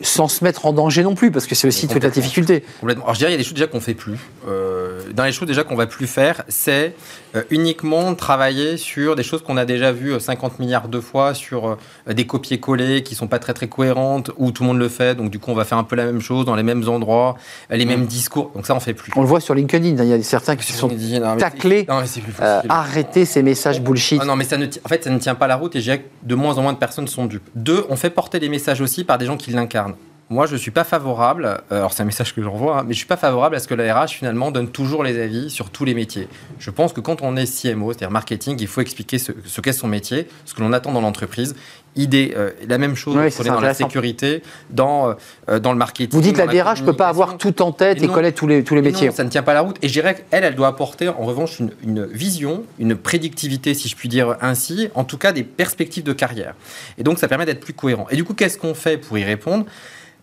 Sans 0.00 0.28
se 0.28 0.44
mettre 0.44 0.66
en 0.66 0.72
danger 0.72 1.02
non 1.02 1.14
plus, 1.14 1.30
parce 1.30 1.46
que 1.46 1.54
c'est 1.54 1.66
aussi 1.66 1.88
toute 1.88 2.02
la 2.02 2.10
difficulté. 2.10 2.64
Complètement. 2.80 3.04
Alors 3.04 3.14
je 3.14 3.18
dirais 3.18 3.30
il 3.30 3.34
y 3.34 3.34
a 3.34 3.38
des 3.38 3.44
choses 3.44 3.54
déjà 3.54 3.66
qu'on 3.66 3.80
fait 3.80 3.94
plus. 3.94 4.18
Euh, 4.46 4.77
dans 5.12 5.24
les 5.24 5.32
choses 5.32 5.48
déjà 5.48 5.64
qu'on 5.64 5.76
va 5.76 5.86
plus 5.86 6.06
faire, 6.06 6.42
c'est 6.48 6.94
euh, 7.34 7.42
uniquement 7.50 8.14
travailler 8.14 8.76
sur 8.76 9.16
des 9.16 9.22
choses 9.22 9.42
qu'on 9.42 9.56
a 9.56 9.64
déjà 9.64 9.92
vues 9.92 10.14
euh, 10.14 10.18
50 10.20 10.58
milliards 10.58 10.88
de 10.88 11.00
fois, 11.00 11.34
sur 11.34 11.68
euh, 11.68 12.12
des 12.12 12.26
copier-coller 12.26 13.02
qui 13.02 13.14
sont 13.14 13.26
pas 13.26 13.38
très 13.38 13.54
très 13.54 13.68
cohérentes, 13.68 14.30
où 14.36 14.50
tout 14.50 14.62
le 14.62 14.68
monde 14.68 14.78
le 14.78 14.88
fait, 14.88 15.14
donc 15.14 15.30
du 15.30 15.38
coup 15.38 15.50
on 15.50 15.54
va 15.54 15.64
faire 15.64 15.78
un 15.78 15.84
peu 15.84 15.96
la 15.96 16.04
même 16.04 16.20
chose 16.20 16.44
dans 16.44 16.54
les 16.54 16.62
mêmes 16.62 16.88
endroits, 16.88 17.36
euh, 17.70 17.76
les 17.76 17.84
mêmes 17.84 18.06
discours. 18.06 18.50
Donc 18.54 18.66
ça 18.66 18.74
on 18.74 18.80
fait 18.80 18.94
plus. 18.94 19.12
On 19.16 19.22
le 19.22 19.26
voit 19.26 19.40
sur 19.40 19.54
LinkedIn, 19.54 19.98
hein, 19.98 20.04
il 20.04 20.08
y 20.08 20.12
a 20.12 20.22
certains 20.22 20.56
qui 20.56 20.64
se 20.64 20.72
sont 20.72 20.88
non, 20.88 21.36
taclés. 21.36 21.86
Non 21.88 22.02
euh, 22.40 22.60
arrêter 22.68 23.24
ces 23.24 23.42
messages 23.42 23.80
bullshit. 23.80 24.20
Ah 24.22 24.24
non, 24.24 24.36
mais 24.36 24.44
ça 24.44 24.56
ne 24.56 24.66
en 24.66 24.88
fait, 24.88 25.04
ça 25.04 25.10
ne 25.10 25.18
tient 25.18 25.34
pas 25.34 25.46
la 25.46 25.56
route 25.56 25.76
et 25.76 25.82
que 25.82 26.02
de 26.22 26.34
moins 26.34 26.56
en 26.58 26.62
moins 26.62 26.72
de 26.72 26.78
personnes 26.78 27.08
sont 27.08 27.26
dupes. 27.26 27.48
Deux, 27.54 27.84
on 27.88 27.96
fait 27.96 28.10
porter 28.10 28.38
les 28.38 28.48
messages 28.48 28.80
aussi 28.80 29.04
par 29.04 29.18
des 29.18 29.26
gens 29.26 29.36
qui 29.36 29.50
l'incarnent. 29.50 29.94
Moi, 30.30 30.44
je 30.44 30.52
ne 30.52 30.58
suis 30.58 30.70
pas 30.70 30.84
favorable, 30.84 31.46
euh, 31.72 31.76
alors 31.78 31.94
c'est 31.94 32.02
un 32.02 32.06
message 32.06 32.34
que 32.34 32.42
j'envoie, 32.42 32.74
hein, 32.80 32.82
mais 32.82 32.88
je 32.92 32.96
ne 32.96 32.98
suis 32.98 33.06
pas 33.06 33.16
favorable 33.16 33.56
à 33.56 33.60
ce 33.60 33.66
que 33.66 33.72
la 33.74 33.94
RH 34.04 34.08
finalement 34.10 34.50
donne 34.50 34.68
toujours 34.68 35.02
les 35.02 35.18
avis 35.18 35.48
sur 35.48 35.70
tous 35.70 35.86
les 35.86 35.94
métiers. 35.94 36.28
Je 36.58 36.70
pense 36.70 36.92
que 36.92 37.00
quand 37.00 37.22
on 37.22 37.34
est 37.34 37.46
CMO, 37.62 37.92
c'est-à-dire 37.92 38.10
marketing, 38.10 38.58
il 38.60 38.66
faut 38.66 38.82
expliquer 38.82 39.18
ce, 39.18 39.32
ce 39.46 39.60
qu'est 39.62 39.72
son 39.72 39.88
métier, 39.88 40.28
ce 40.44 40.52
que 40.52 40.60
l'on 40.60 40.74
attend 40.74 40.92
dans 40.92 41.00
l'entreprise. 41.00 41.56
Idée, 41.96 42.34
euh, 42.36 42.50
la 42.68 42.76
même 42.76 42.94
chose 42.94 43.16
Oui, 43.16 43.32
qu'on 43.32 43.42
est 43.42 43.48
dans 43.48 43.60
la 43.62 43.72
sécurité, 43.72 44.42
dans, 44.68 45.14
euh, 45.48 45.58
dans 45.58 45.72
le 45.72 45.78
marketing. 45.78 46.10
Vous 46.14 46.22
dites 46.22 46.36
la 46.36 46.44
dans 46.46 46.52
DRH 46.52 46.82
ne 46.82 46.86
peut 46.86 46.92
pas 46.92 47.08
avoir 47.08 47.38
tout 47.38 47.62
en 47.62 47.72
tête 47.72 48.02
et 48.02 48.06
Non. 48.06 48.12
connaître 48.12 48.36
tous 48.38 48.46
les, 48.46 48.62
tous 48.62 48.74
les 48.74 48.80
Et 48.80 48.84
métiers. 48.84 49.08
non, 49.08 49.14
ça 49.14 49.24
ne 49.24 49.30
tient 49.30 49.42
pas 49.42 49.54
la 49.54 49.62
route. 49.62 49.76
Et 49.80 49.88
je 49.88 49.94
dirais 49.94 50.14
qu'elle, 50.30 50.44
elle 50.44 50.54
doit 50.54 50.68
apporter 50.68 51.08
en 51.08 51.24
revanche 51.24 51.58
une, 51.58 51.70
une 51.82 52.04
vision, 52.04 52.64
une 52.78 52.96
prédictivité, 52.96 53.72
si 53.72 53.88
je 53.88 53.96
puis 53.96 54.10
dire 54.10 54.36
ainsi, 54.42 54.90
en 54.94 55.04
tout 55.04 55.16
cas 55.16 55.32
des 55.32 55.42
perspectives 55.42 56.04
de 56.04 56.12
carrière. 56.12 56.54
Et 56.98 57.02
donc 57.02 57.18
ça 57.18 57.28
permet 57.28 57.46
d'être 57.46 57.60
plus 57.60 57.72
cohérent. 57.72 58.06
Et 58.10 58.16
du 58.16 58.24
coup, 58.24 58.34
qu'est-ce 58.34 58.58
qu'on 58.58 58.74
fait 58.74 58.98
pour 58.98 59.16
y 59.16 59.24
répondre? 59.24 59.64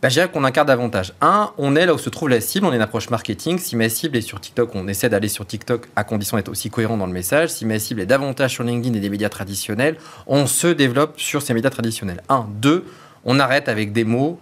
Bah, 0.01 0.09
je 0.09 0.15
dirais 0.15 0.29
qu'on 0.29 0.43
incarne 0.43 0.67
davantage. 0.67 1.13
Un, 1.21 1.51
on 1.57 1.75
est 1.75 1.85
là 1.85 1.93
où 1.93 1.97
se 1.97 2.09
trouve 2.09 2.29
la 2.29 2.41
cible, 2.41 2.65
on 2.65 2.73
est 2.73 2.75
une 2.75 2.81
approche 2.81 3.09
marketing. 3.09 3.57
Si 3.57 3.75
ma 3.75 3.89
cible 3.89 4.17
est 4.17 4.21
sur 4.21 4.39
TikTok, 4.39 4.75
on 4.75 4.87
essaie 4.87 5.09
d'aller 5.09 5.29
sur 5.29 5.45
TikTok 5.45 5.87
à 5.95 6.03
condition 6.03 6.37
d'être 6.37 6.49
aussi 6.49 6.69
cohérent 6.69 6.97
dans 6.97 7.07
le 7.07 7.13
message. 7.13 7.49
Si 7.49 7.65
ma 7.65 7.79
cible 7.79 8.01
est 8.01 8.05
davantage 8.05 8.51
sur 8.51 8.63
LinkedIn 8.63 8.95
et 8.95 8.99
des 8.99 9.09
médias 9.09 9.29
traditionnels, 9.29 9.97
on 10.27 10.47
se 10.47 10.67
développe 10.67 11.19
sur 11.19 11.41
ces 11.41 11.53
médias 11.53 11.69
traditionnels. 11.69 12.21
Un. 12.29 12.47
Deux, 12.61 12.85
on 13.23 13.39
arrête 13.39 13.69
avec 13.69 13.93
des 13.93 14.03
mots 14.03 14.39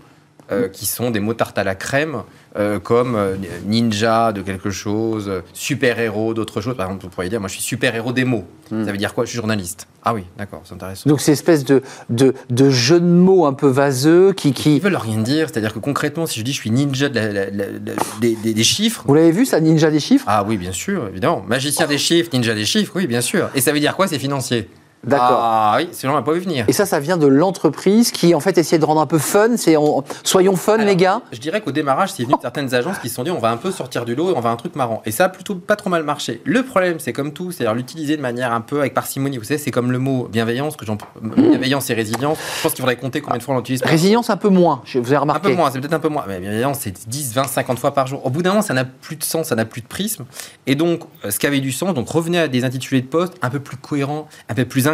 euh, 0.51 0.67
qui 0.67 0.85
sont 0.85 1.09
des 1.09 1.21
mots 1.21 1.33
tarte 1.33 1.57
à 1.57 1.63
la 1.63 1.75
crème, 1.75 2.23
euh, 2.55 2.79
comme 2.79 3.15
euh, 3.15 3.35
ninja 3.65 4.31
de 4.31 4.41
quelque 4.41 4.69
chose, 4.69 5.31
super-héros 5.53 6.33
d'autre 6.33 6.61
chose. 6.61 6.75
Par 6.77 6.85
exemple, 6.87 7.03
vous 7.03 7.09
pourriez 7.09 7.29
dire, 7.29 7.39
moi 7.39 7.47
je 7.49 7.53
suis 7.55 7.63
super-héros 7.63 8.13
des 8.13 8.25
mots. 8.25 8.45
Hmm. 8.71 8.85
Ça 8.85 8.91
veut 8.91 8.97
dire 8.97 9.13
quoi? 9.13 9.25
Je 9.25 9.29
suis 9.29 9.37
journaliste. 9.37 9.87
Ah 10.03 10.13
oui, 10.13 10.23
d'accord, 10.37 10.61
c'est 10.65 10.73
intéressant. 10.73 11.09
Donc, 11.09 11.21
c'est 11.21 11.31
espèce 11.31 11.63
de, 11.63 11.81
de, 12.09 12.33
de 12.49 12.69
jeu 12.69 12.99
de 12.99 13.05
mots 13.05 13.45
un 13.45 13.53
peu 13.53 13.67
vaseux 13.67 14.33
qui. 14.33 14.51
qui... 14.53 14.75
Ils 14.75 14.81
veulent 14.81 14.95
rien 14.95 15.17
dire, 15.19 15.47
c'est-à-dire 15.49 15.73
que 15.73 15.79
concrètement, 15.79 16.25
si 16.25 16.39
je 16.39 16.45
dis 16.45 16.51
je 16.53 16.57
suis 16.59 16.71
ninja 16.71 17.09
de 17.09 17.15
la- 17.15 17.31
la- 17.31 17.45
la- 17.49 17.65
la- 17.65 17.93
des, 18.21 18.35
des- 18.35 18.53
des 18.53 18.63
chiffres, 18.63 19.03
Vous 19.07 19.13
l'avez 19.15 19.31
vu, 19.31 19.45
ça, 19.45 19.59
Ninja 19.59 19.89
des 19.91 19.99
chiffres? 19.99 20.25
Ah 20.27 20.43
oui, 20.47 20.57
bien 20.57 20.71
sûr, 20.71 21.07
évidemment. 21.07 21.43
Magicien 21.47 21.87
des 21.87 21.97
chiffres, 21.97 22.29
ninja 22.33 22.53
des 22.53 22.65
chiffres, 22.65 22.91
oui, 22.95 23.07
bien 23.07 23.21
sûr. 23.21 23.49
Et 23.55 23.61
ça 23.61 23.71
veut 23.71 23.79
dire 23.79 23.95
quoi 23.95 24.07
C'est 24.07 24.19
financier. 24.19 24.69
D'accord. 25.03 25.37
Ah 25.41 25.75
oui, 25.77 25.89
sinon 25.91 26.13
on 26.13 26.15
n'a 26.15 26.21
pas 26.21 26.31
vu 26.33 26.39
venir. 26.39 26.65
Et 26.67 26.73
ça, 26.73 26.85
ça 26.85 26.99
vient 26.99 27.17
de 27.17 27.27
l'entreprise 27.27 28.11
qui, 28.11 28.33
en 28.35 28.39
fait, 28.39 28.57
essaie 28.57 28.79
de 28.79 28.85
rendre 28.85 29.01
un 29.01 29.05
peu 29.05 29.17
fun. 29.17 29.57
C'est 29.57 29.75
on- 29.77 30.03
soyons 30.23 30.55
fun, 30.55 30.75
Alors, 30.75 30.85
les 30.87 30.95
gars. 30.95 31.21
Je 31.31 31.39
dirais 31.39 31.61
qu'au 31.61 31.71
démarrage, 31.71 32.11
c'est 32.13 32.23
venu 32.23 32.35
de 32.35 32.41
certaines 32.41 32.73
agences 32.73 32.99
qui 32.99 33.09
se 33.09 33.15
sont 33.15 33.23
dit 33.23 33.31
on 33.31 33.39
va 33.39 33.49
un 33.51 33.57
peu 33.57 33.71
sortir 33.71 34.05
du 34.05 34.15
lot 34.15 34.31
et 34.31 34.33
on 34.35 34.39
va 34.39 34.49
un 34.49 34.55
truc 34.55 34.75
marrant. 34.75 35.01
Et 35.05 35.11
ça 35.11 35.25
a 35.25 35.29
plutôt 35.29 35.55
pas 35.55 35.75
trop 35.75 35.89
mal 35.89 36.03
marché. 36.03 36.41
Le 36.45 36.63
problème, 36.63 36.99
c'est 36.99 37.13
comme 37.13 37.33
tout, 37.33 37.51
c'est-à-dire 37.51 37.73
l'utiliser 37.75 38.15
de 38.17 38.21
manière 38.21 38.53
un 38.53 38.61
peu 38.61 38.79
avec 38.79 38.93
parcimonie. 38.93 39.37
Vous 39.37 39.43
savez, 39.43 39.57
c'est 39.57 39.71
comme 39.71 39.91
le 39.91 39.99
mot 39.99 40.27
bienveillance, 40.31 40.75
que 40.77 40.85
j'en- 40.85 40.97
bienveillance 41.21 41.89
et 41.89 41.93
résilience. 41.93 42.37
Je 42.57 42.63
pense 42.63 42.73
qu'il 42.73 42.81
faudrait 42.81 42.95
compter 42.97 43.21
combien 43.21 43.37
de 43.39 43.43
fois 43.43 43.55
on 43.55 43.57
l'utilise. 43.57 43.83
Résilience 43.83 44.29
un 44.29 44.37
peu 44.37 44.49
moins, 44.49 44.81
je- 44.85 44.99
vous 44.99 45.07
avez 45.07 45.17
Un 45.17 45.19
remarqué. 45.21 45.49
peu 45.49 45.55
moins, 45.55 45.69
c'est 45.71 45.79
peut-être 45.79 45.93
un 45.93 45.99
peu 45.99 46.09
moins. 46.09 46.23
Mais 46.27 46.39
bienveillance, 46.39 46.77
c'est 46.81 47.07
10, 47.09 47.33
20, 47.33 47.43
50 47.47 47.79
fois 47.79 47.93
par 47.93 48.07
jour. 48.07 48.25
Au 48.25 48.29
bout 48.29 48.41
d'un 48.41 48.51
moment, 48.51 48.61
ça 48.61 48.73
n'a 48.73 48.85
plus 48.85 49.15
de 49.15 49.23
sens, 49.23 49.47
ça 49.47 49.55
n'a 49.55 49.65
plus 49.65 49.81
de 49.81 49.87
prisme. 49.87 50.25
Et 50.65 50.75
donc, 50.75 51.01
euh, 51.25 51.31
ce 51.31 51.39
qui 51.39 51.47
avait 51.47 51.59
du 51.59 51.71
sens, 51.71 51.93
donc 51.93 52.09
revenez 52.09 52.39
à 52.39 52.47
des 52.47 52.63
intitulés 52.63 53.01
de 53.01 53.07
poste 53.07 53.33
un 53.41 53.49
peu 53.49 53.59
plus 53.59 53.77
cohérents, 53.77 54.27
un 54.49 54.53
peu 54.53 54.65
plus 54.65 54.87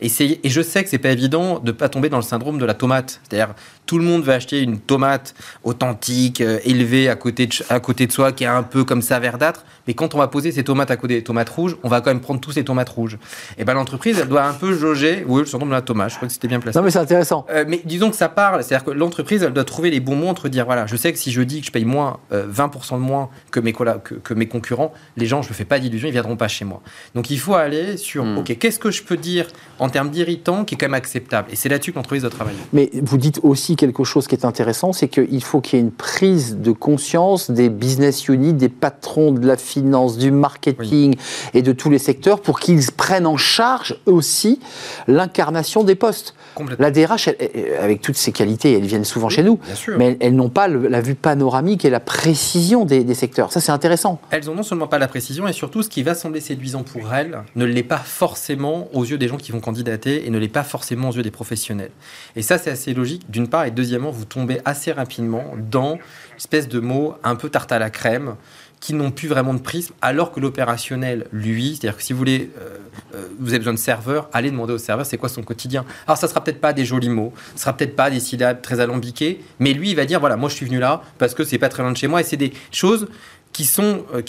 Essayez, 0.00 0.40
et 0.44 0.48
je 0.48 0.62
sais 0.62 0.84
que 0.84 0.90
c'est 0.90 0.98
pas 0.98 1.10
évident 1.10 1.58
de 1.58 1.72
pas 1.72 1.88
tomber 1.88 2.08
dans 2.08 2.18
le 2.18 2.22
syndrome 2.22 2.58
de 2.58 2.64
la 2.64 2.74
tomate. 2.74 3.20
C'est-à-dire, 3.28 3.54
tout 3.86 3.98
le 3.98 4.04
monde 4.04 4.22
va 4.22 4.34
acheter 4.34 4.60
une 4.60 4.78
tomate 4.78 5.34
authentique, 5.64 6.40
euh, 6.40 6.58
élevée 6.64 7.08
à 7.08 7.16
côté, 7.16 7.46
de, 7.46 7.54
à 7.68 7.80
côté 7.80 8.06
de 8.06 8.12
soi, 8.12 8.32
qui 8.32 8.44
est 8.44 8.48
un 8.48 8.62
peu 8.62 8.84
comme 8.84 9.02
ça 9.02 9.18
verdâtre. 9.18 9.64
Mais 9.86 9.94
quand 9.94 10.14
on 10.14 10.18
va 10.18 10.28
poser 10.28 10.52
ces 10.52 10.62
tomates 10.62 10.90
à 10.90 10.96
côté 10.96 11.14
des 11.14 11.24
tomates 11.24 11.48
rouges, 11.48 11.76
on 11.82 11.88
va 11.88 12.00
quand 12.00 12.10
même 12.10 12.20
prendre 12.20 12.40
tous 12.40 12.52
ces 12.52 12.62
tomates 12.62 12.90
rouges. 12.90 13.18
Et 13.56 13.64
ben 13.64 13.74
l'entreprise, 13.74 14.18
elle 14.20 14.28
doit 14.28 14.44
un 14.44 14.52
peu 14.52 14.76
jauger. 14.76 15.24
Oui, 15.26 15.40
le 15.40 15.46
syndrome 15.46 15.70
de 15.70 15.74
la 15.74 15.82
tomate, 15.82 16.10
je 16.10 16.16
crois 16.16 16.28
que 16.28 16.34
c'était 16.34 16.48
bien 16.48 16.60
placé. 16.60 16.78
Non, 16.78 16.84
mais 16.84 16.90
c'est 16.90 16.98
intéressant. 16.98 17.44
Euh, 17.50 17.64
mais 17.66 17.80
disons 17.84 18.10
que 18.10 18.16
ça 18.16 18.28
parle, 18.28 18.62
c'est-à-dire 18.62 18.84
que 18.84 18.90
l'entreprise, 18.90 19.42
elle 19.42 19.52
doit 19.52 19.64
trouver 19.64 19.90
les 19.90 20.00
bons 20.00 20.16
mots 20.16 20.28
entre 20.28 20.48
dire 20.48 20.66
voilà, 20.66 20.86
je 20.86 20.96
sais 20.96 21.12
que 21.12 21.18
si 21.18 21.32
je 21.32 21.42
dis 21.42 21.60
que 21.60 21.66
je 21.66 21.72
paye 21.72 21.84
moins, 21.86 22.18
euh, 22.32 22.46
20% 22.46 22.96
de 22.96 23.02
moins 23.02 23.30
que 23.50 23.58
mes, 23.58 23.72
que 23.72 24.34
mes 24.34 24.46
concurrents, 24.46 24.92
les 25.16 25.26
gens, 25.26 25.42
je 25.42 25.48
ne 25.48 25.52
me 25.52 25.56
fais 25.56 25.64
pas 25.64 25.78
d'illusions, 25.78 26.08
ils 26.08 26.12
viendront 26.12 26.36
pas 26.36 26.48
chez 26.48 26.64
moi. 26.64 26.82
Donc 27.14 27.30
il 27.30 27.38
faut 27.40 27.54
aller 27.54 27.96
sur 27.96 28.28
Hmm. 28.28 28.38
ok, 28.38 28.58
qu'est-ce 28.58 28.78
que 28.78 28.90
je 28.90 29.02
peux 29.08 29.16
dire 29.16 29.46
en 29.78 29.88
termes 29.88 30.10
d'irritant 30.10 30.64
qui 30.64 30.74
est 30.74 30.78
quand 30.78 30.86
même 30.86 30.94
acceptable 30.94 31.48
Et 31.52 31.56
c'est 31.56 31.68
là-dessus 31.68 31.92
que 31.92 31.96
l'entreprise 31.96 32.22
doit 32.22 32.30
travailler. 32.30 32.58
Mais 32.72 32.90
vous 33.02 33.16
dites 33.16 33.40
aussi 33.42 33.76
quelque 33.76 34.04
chose 34.04 34.26
qui 34.26 34.34
est 34.34 34.44
intéressant, 34.44 34.92
c'est 34.92 35.08
qu'il 35.08 35.42
faut 35.42 35.60
qu'il 35.60 35.78
y 35.78 35.82
ait 35.82 35.84
une 35.84 35.92
prise 35.92 36.56
de 36.58 36.72
conscience 36.72 37.50
des 37.50 37.68
business 37.70 38.28
units, 38.28 38.52
des 38.54 38.68
patrons 38.68 39.32
de 39.32 39.46
la 39.46 39.56
finance, 39.56 40.18
du 40.18 40.30
marketing 40.30 41.16
et 41.54 41.62
de 41.62 41.72
tous 41.72 41.90
les 41.90 41.98
secteurs 41.98 42.40
pour 42.40 42.60
qu'ils 42.60 42.90
prennent 42.96 43.26
en 43.26 43.36
charge 43.36 43.96
aussi 44.06 44.60
l'incarnation 45.06 45.84
des 45.84 45.94
postes. 45.94 46.34
La 46.78 46.90
DRH, 46.90 47.28
elle- 47.28 47.74
avec 47.80 48.00
toutes 48.02 48.16
ses 48.16 48.32
qualités, 48.32 48.72
elles 48.74 48.84
viennent 48.86 49.04
souvent 49.04 49.28
chez 49.28 49.42
nous, 49.42 49.58
mais 49.96 50.06
elles, 50.08 50.16
elles 50.20 50.34
n'ont 50.36 50.48
pas 50.48 50.66
le- 50.68 50.88
la 50.88 51.00
vue 51.00 51.14
panoramique 51.14 51.84
et 51.84 51.90
la 51.90 52.00
précision 52.00 52.84
des, 52.84 53.04
des 53.04 53.14
secteurs. 53.14 53.52
Ça, 53.52 53.60
c'est 53.60 53.72
intéressant. 53.72 54.20
Elles 54.30 54.50
ont 54.50 54.54
non 54.54 54.62
seulement 54.64 54.88
pas 54.88 54.98
la 54.98 55.08
précision, 55.08 55.46
et 55.46 55.52
surtout 55.52 55.82
ce 55.82 55.88
qui 55.88 56.02
va 56.02 56.14
sembler 56.14 56.40
séduisant 56.40 56.82
pour 56.82 57.14
elles 57.14 57.38
ne 57.56 57.64
l'est 57.64 57.82
pas 57.82 57.98
forcément 57.98 58.88
aux 58.98 59.04
yeux 59.04 59.18
des 59.18 59.28
gens 59.28 59.36
qui 59.36 59.52
vont 59.52 59.60
candidater 59.60 60.26
et 60.26 60.30
ne 60.30 60.38
l'est 60.38 60.48
pas 60.48 60.64
forcément 60.64 61.10
aux 61.10 61.12
yeux 61.12 61.22
des 61.22 61.30
professionnels. 61.30 61.90
Et 62.36 62.42
ça, 62.42 62.58
c'est 62.58 62.70
assez 62.70 62.94
logique, 62.94 63.30
d'une 63.30 63.48
part, 63.48 63.64
et 63.64 63.70
deuxièmement, 63.70 64.10
vous 64.10 64.24
tombez 64.24 64.60
assez 64.64 64.92
rapidement 64.92 65.54
dans 65.70 65.94
une 65.94 66.36
espèce 66.36 66.68
de 66.68 66.80
mots 66.80 67.14
un 67.24 67.36
peu 67.36 67.48
tarte 67.48 67.72
à 67.72 67.78
la 67.78 67.90
crème 67.90 68.36
qui 68.80 68.94
n'ont 68.94 69.10
plus 69.10 69.28
vraiment 69.28 69.54
de 69.54 69.60
prisme, 69.60 69.92
alors 70.02 70.30
que 70.32 70.40
l'opérationnel, 70.40 71.26
lui, 71.32 71.70
c'est-à-dire 71.70 71.96
que 71.96 72.02
si 72.02 72.12
vous 72.12 72.18
voulez, 72.18 72.50
euh, 72.58 72.78
euh, 73.14 73.26
vous 73.40 73.48
avez 73.48 73.58
besoin 73.58 73.72
de 73.74 73.78
serveur, 73.78 74.28
allez 74.32 74.50
demander 74.50 74.72
au 74.72 74.78
serveur 74.78 75.04
c'est 75.04 75.18
quoi 75.18 75.28
son 75.28 75.42
quotidien? 75.42 75.84
Alors 76.06 76.16
ça 76.16 76.28
sera 76.28 76.42
peut-être 76.42 76.60
pas 76.60 76.72
des 76.72 76.84
jolis 76.84 77.08
mots, 77.08 77.32
ce 77.56 77.62
sera 77.62 77.76
peut-être 77.76 77.96
pas 77.96 78.10
des 78.10 78.20
syllabes 78.20 78.62
très 78.62 78.78
alambiquées, 78.80 79.40
mais 79.58 79.72
lui 79.72 79.90
il 79.90 79.96
va 79.96 80.04
dire 80.04 80.20
voilà 80.20 80.36
moi 80.36 80.48
je 80.48 80.54
suis 80.54 80.66
venu 80.66 80.78
là 80.78 81.02
parce 81.18 81.34
que 81.34 81.42
c'est 81.44 81.58
pas 81.58 81.68
très 81.68 81.82
loin 81.82 81.90
de 81.90 81.96
chez 81.96 82.06
moi 82.06 82.20
et 82.20 82.24
c'est 82.24 82.36
des 82.36 82.52
choses 82.70 83.08
qui 83.52 83.64
sont 83.64 84.02
euh, 84.14 84.22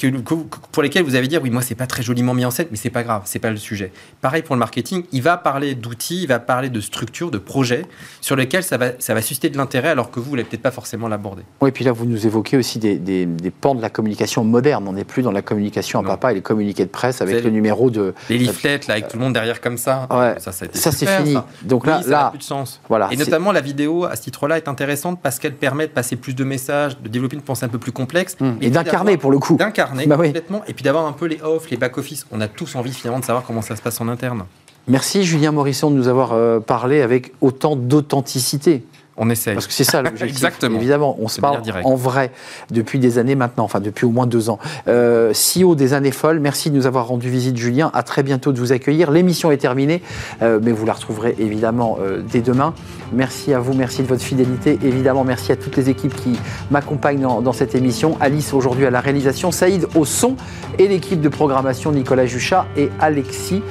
pour 0.71 0.81
lesquelles 0.83 1.03
vous 1.03 1.15
allez 1.15 1.27
dire 1.27 1.41
oui 1.43 1.49
moi 1.49 1.61
c'est 1.61 1.75
pas 1.75 1.85
très 1.87 2.01
joliment 2.03 2.33
mis 2.33 2.45
en 2.45 2.51
scène 2.51 2.67
mais 2.71 2.77
c'est 2.77 2.89
pas 2.89 3.03
grave 3.03 3.21
c'est 3.25 3.39
pas 3.39 3.51
le 3.51 3.57
sujet 3.57 3.91
pareil 4.21 4.41
pour 4.41 4.55
le 4.55 4.59
marketing 4.59 5.03
il 5.11 5.21
va 5.21 5.37
parler 5.37 5.75
d'outils 5.75 6.23
il 6.23 6.27
va 6.27 6.39
parler 6.39 6.69
de 6.69 6.81
structures 6.81 7.29
de 7.31 7.37
projets 7.37 7.85
sur 8.21 8.35
lesquels 8.35 8.63
ça 8.63 8.77
va 8.77 8.91
ça 8.99 9.13
va 9.13 9.21
susciter 9.21 9.49
de 9.49 9.57
l'intérêt 9.57 9.89
alors 9.89 10.09
que 10.11 10.19
vous 10.19 10.29
vous 10.31 10.35
n'allez 10.35 10.47
peut-être 10.47 10.61
pas 10.61 10.71
forcément 10.71 11.07
l'aborder 11.07 11.43
Oui, 11.61 11.69
et 11.69 11.71
puis 11.71 11.83
là, 11.85 11.91
vous 11.91 12.05
nous 12.05 12.25
évoquez 12.27 12.55
aussi 12.57 12.77
des, 12.79 12.97
des- 12.97 13.25
des 13.25 13.49
pans 13.51 13.73
de 13.73 13.81
la 13.81 13.89
communication 13.89 14.43
moderne. 14.43 14.85
On 14.87 14.93
n'est 14.93 15.03
plus 15.03 15.23
dans 15.23 15.31
la 15.31 15.41
communication 15.41 15.99
à 15.99 16.01
Non. 16.03 16.09
papa 16.09 16.31
et 16.31 16.35
les 16.35 16.41
communiqués 16.41 16.85
de 16.85 16.89
presse 16.89 17.21
avec 17.21 17.43
le 17.43 17.49
numéro 17.49 17.89
de. 17.89 18.13
les 18.29 18.37
leaflets 18.37 18.79
là 18.87 18.93
avec 18.95 19.07
tout 19.07 19.17
le 19.17 19.23
monde 19.23 19.33
derrière 19.33 19.59
comme 19.59 19.77
ça 19.77 20.07
Ouais. 20.11 20.35
ça 20.39 20.51
ça, 20.51 20.65
Ça, 20.71 20.91
c'est 20.91 21.05
fini. 21.07 21.33
ça. 21.33 21.47
Donc 21.63 21.83
Oui, 21.85 21.89
là, 21.89 22.01
ça 22.03 22.09
n'a 22.09 22.15
là 22.17 22.29
plus 22.29 22.37
de 22.39 22.43
sens 22.43 22.79
voilà. 22.89 23.07
Et 23.11 23.17
notamment, 23.17 23.51
la 23.51 23.61
vidéo, 23.61 24.05
à 24.05 24.15
ce 24.15 24.21
titre-là, 24.21 24.57
est 24.57 24.67
intéressante 24.67 25.19
parce 25.21 25.39
qu'elle 25.39 25.55
permet 25.55 25.87
de 25.87 25.91
passer 25.91 26.15
plus 26.15 26.35
de 26.35 26.43
messages, 26.43 26.97
de 26.99 27.07
développer 27.09 27.35
une 27.35 27.41
pensée 27.41 27.65
un 27.65 27.69
peu 27.69 27.79
plus 27.79 27.91
complexe. 27.91 28.35
Hum, 28.39 28.57
puis 28.57 28.67
Et 28.67 28.69
d'incarner 28.69 29.08
d'avoir- 29.13 29.21
pour 29.21 29.31
le 29.31 29.39
coup. 29.39 29.55
D'incarner 29.55 30.05
Bah 30.07 30.15
oui. 30.19 30.27
complètement. 30.27 30.61
Et 30.67 30.73
puis 30.73 30.83
d'avoir 30.83 31.05
un 31.05 31.11
peu 31.13 31.25
les 31.25 31.41
off, 31.41 31.69
les 31.69 31.77
back-office. 31.77 32.25
On 32.31 32.41
a 32.41 32.47
tous 32.47 32.75
envie 32.75 32.93
finalement 32.93 33.19
de 33.19 33.25
savoir 33.25 33.43
comment 33.45 33.61
ça 33.61 33.75
se 33.75 33.81
passe 33.81 33.99
en 34.01 34.07
interne. 34.07 34.45
Merci 34.87 35.23
Julien 35.23 35.51
Morisson 35.51 35.91
de 35.91 35.95
nous 35.95 36.07
avoir 36.07 36.33
euh, 36.33 36.59
parlé 36.59 37.01
avec 37.01 37.31
autant 37.41 37.75
d'authenticité. 37.75 38.83
On 39.19 39.29
essaye. 39.29 39.53
Parce 39.53 39.67
que 39.67 39.73
c'est 39.73 39.83
ça 39.83 40.01
l'objectif. 40.01 40.29
Exactement. 40.37 40.77
Évidemment, 40.77 41.17
on 41.19 41.27
se 41.27 41.41
parle 41.41 41.61
en 41.83 41.95
vrai 41.95 42.31
depuis 42.71 42.99
des 42.99 43.17
années 43.17 43.35
maintenant, 43.35 43.65
enfin 43.65 43.81
depuis 43.81 44.05
au 44.05 44.11
moins 44.11 44.25
deux 44.25 44.49
ans. 44.49 44.59
Euh, 44.87 45.33
CEO 45.33 45.75
des 45.75 45.93
années 45.93 46.11
folles, 46.11 46.39
merci 46.39 46.71
de 46.71 46.75
nous 46.75 46.87
avoir 46.87 47.07
rendu 47.07 47.29
visite 47.29 47.57
Julien. 47.57 47.91
À 47.93 48.03
très 48.03 48.23
bientôt 48.23 48.53
de 48.53 48.59
vous 48.59 48.71
accueillir. 48.71 49.11
L'émission 49.11 49.51
est 49.51 49.57
terminée, 49.57 50.01
euh, 50.41 50.59
mais 50.63 50.71
vous 50.71 50.85
la 50.85 50.93
retrouverez 50.93 51.35
évidemment 51.37 51.97
euh, 52.01 52.21
dès 52.31 52.41
demain. 52.41 52.73
Merci 53.11 53.53
à 53.53 53.59
vous, 53.59 53.73
merci 53.73 54.03
de 54.03 54.07
votre 54.07 54.23
fidélité. 54.23 54.79
Évidemment, 54.83 55.23
merci 55.23 55.51
à 55.51 55.55
toutes 55.55 55.75
les 55.75 55.89
équipes 55.89 56.15
qui 56.15 56.39
m'accompagnent 56.71 57.21
dans, 57.21 57.41
dans 57.41 57.53
cette 57.53 57.75
émission. 57.75 58.17
Alice 58.21 58.53
aujourd'hui 58.53 58.85
à 58.85 58.91
la 58.91 59.01
réalisation, 59.01 59.51
Saïd 59.51 59.87
au 59.95 60.05
son 60.05 60.35
et 60.77 60.87
l'équipe 60.87 61.19
de 61.19 61.29
programmation 61.29 61.91
Nicolas 61.91 62.25
Juchat 62.25 62.65
et 62.77 62.89
Alexis 62.99 63.61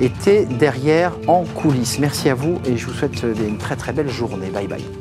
étaient 0.00 0.44
derrière 0.44 1.12
en 1.26 1.44
coulisses. 1.44 1.98
Merci 1.98 2.28
à 2.28 2.34
vous 2.34 2.60
et 2.66 2.76
je 2.76 2.86
vous 2.86 2.92
souhaite 2.92 3.24
euh, 3.24 3.34
une 3.46 3.58
très 3.58 3.76
très 3.76 3.92
belle 3.92 4.10
journée. 4.10 4.50
Bye 4.50 4.68
bye. 4.68 4.91